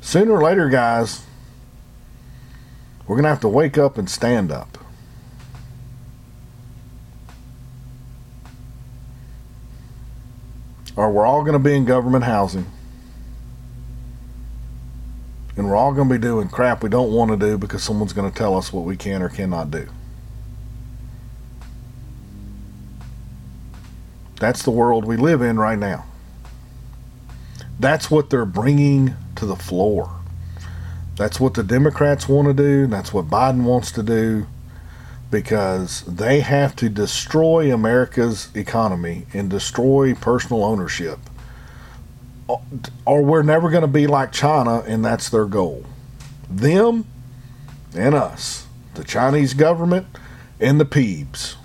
Sooner 0.00 0.32
or 0.32 0.42
later, 0.42 0.68
guys, 0.68 1.24
we're 3.06 3.16
going 3.16 3.24
to 3.24 3.30
have 3.30 3.40
to 3.40 3.48
wake 3.48 3.76
up 3.76 3.98
and 3.98 4.08
stand 4.08 4.50
up. 4.50 4.78
or 10.98 11.12
we're 11.12 11.24
all 11.24 11.42
going 11.42 11.52
to 11.52 11.60
be 11.60 11.76
in 11.76 11.84
government 11.84 12.24
housing. 12.24 12.66
And 15.56 15.68
we're 15.68 15.76
all 15.76 15.92
going 15.92 16.08
to 16.08 16.14
be 16.14 16.20
doing 16.20 16.48
crap 16.48 16.82
we 16.82 16.88
don't 16.88 17.12
want 17.12 17.30
to 17.30 17.36
do 17.36 17.56
because 17.56 17.84
someone's 17.84 18.12
going 18.12 18.28
to 18.28 18.36
tell 18.36 18.56
us 18.56 18.72
what 18.72 18.84
we 18.84 18.96
can 18.96 19.22
or 19.22 19.28
cannot 19.28 19.70
do. 19.70 19.88
That's 24.38 24.62
the 24.62 24.70
world 24.70 25.04
we 25.04 25.16
live 25.16 25.42
in 25.42 25.58
right 25.58 25.78
now. 25.78 26.04
That's 27.80 28.10
what 28.10 28.30
they're 28.30 28.44
bringing 28.44 29.14
to 29.36 29.46
the 29.46 29.56
floor. 29.56 30.10
That's 31.16 31.40
what 31.40 31.54
the 31.54 31.62
Democrats 31.62 32.28
want 32.28 32.48
to 32.48 32.54
do. 32.54 32.86
That's 32.86 33.12
what 33.12 33.28
Biden 33.28 33.64
wants 33.64 33.90
to 33.92 34.02
do 34.02 34.46
because 35.30 36.02
they 36.02 36.40
have 36.40 36.74
to 36.76 36.88
destroy 36.88 37.72
America's 37.72 38.48
economy 38.54 39.26
and 39.34 39.50
destroy 39.50 40.14
personal 40.14 40.64
ownership. 40.64 41.18
Or 43.04 43.22
we're 43.22 43.42
never 43.42 43.68
going 43.68 43.82
to 43.82 43.88
be 43.88 44.06
like 44.06 44.32
China, 44.32 44.80
and 44.86 45.04
that's 45.04 45.28
their 45.28 45.44
goal. 45.44 45.84
Them 46.48 47.04
and 47.94 48.14
us, 48.14 48.66
the 48.94 49.04
Chinese 49.04 49.54
government 49.54 50.06
and 50.58 50.80
the 50.80 50.86
peeps. 50.86 51.56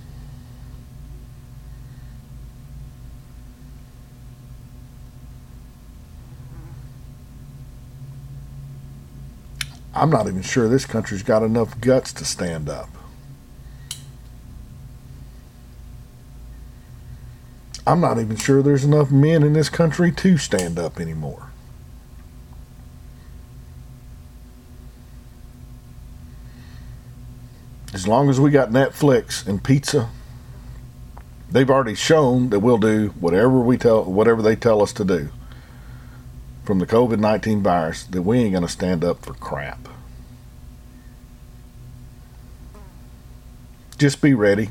I'm 9.95 10.09
not 10.09 10.27
even 10.27 10.41
sure 10.41 10.67
this 10.67 10.85
country's 10.85 11.23
got 11.23 11.43
enough 11.43 11.79
guts 11.79 12.11
to 12.13 12.25
stand 12.25 12.67
up. 12.67 12.89
I'm 17.85 17.99
not 17.99 18.17
even 18.17 18.37
sure 18.37 18.63
there's 18.63 18.85
enough 18.85 19.11
men 19.11 19.43
in 19.43 19.53
this 19.53 19.69
country 19.69 20.11
to 20.11 20.37
stand 20.37 20.79
up 20.79 20.99
anymore. 20.99 21.49
As 27.93 28.07
long 28.07 28.29
as 28.29 28.39
we 28.39 28.49
got 28.49 28.71
Netflix 28.71 29.45
and 29.45 29.63
pizza, 29.63 30.09
they've 31.51 31.69
already 31.69 31.93
shown 31.93 32.49
that 32.49 32.61
we'll 32.61 32.79
do 32.79 33.09
whatever 33.19 33.59
we 33.59 33.77
tell 33.77 34.03
whatever 34.05 34.41
they 34.41 34.55
tell 34.55 34.81
us 34.81 34.93
to 34.93 35.05
do 35.05 35.29
from 36.63 36.79
the 36.79 36.87
COVID 36.87 37.19
nineteen 37.19 37.61
virus. 37.61 38.03
That 38.03 38.21
we 38.21 38.39
ain't 38.39 38.53
gonna 38.53 38.67
stand 38.67 39.03
up 39.03 39.23
for 39.23 39.33
crap. 39.33 39.87
Just 43.97 44.21
be 44.21 44.33
ready. 44.33 44.69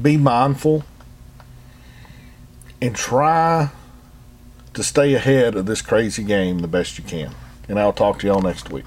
Be 0.00 0.16
mindful 0.16 0.84
and 2.82 2.94
try 2.94 3.70
to 4.74 4.82
stay 4.82 5.14
ahead 5.14 5.54
of 5.54 5.66
this 5.66 5.80
crazy 5.80 6.22
game 6.24 6.58
the 6.58 6.68
best 6.68 6.98
you 6.98 7.04
can. 7.04 7.32
And 7.68 7.78
I'll 7.78 7.92
talk 7.92 8.18
to 8.20 8.26
y'all 8.26 8.42
next 8.42 8.70
week. 8.70 8.84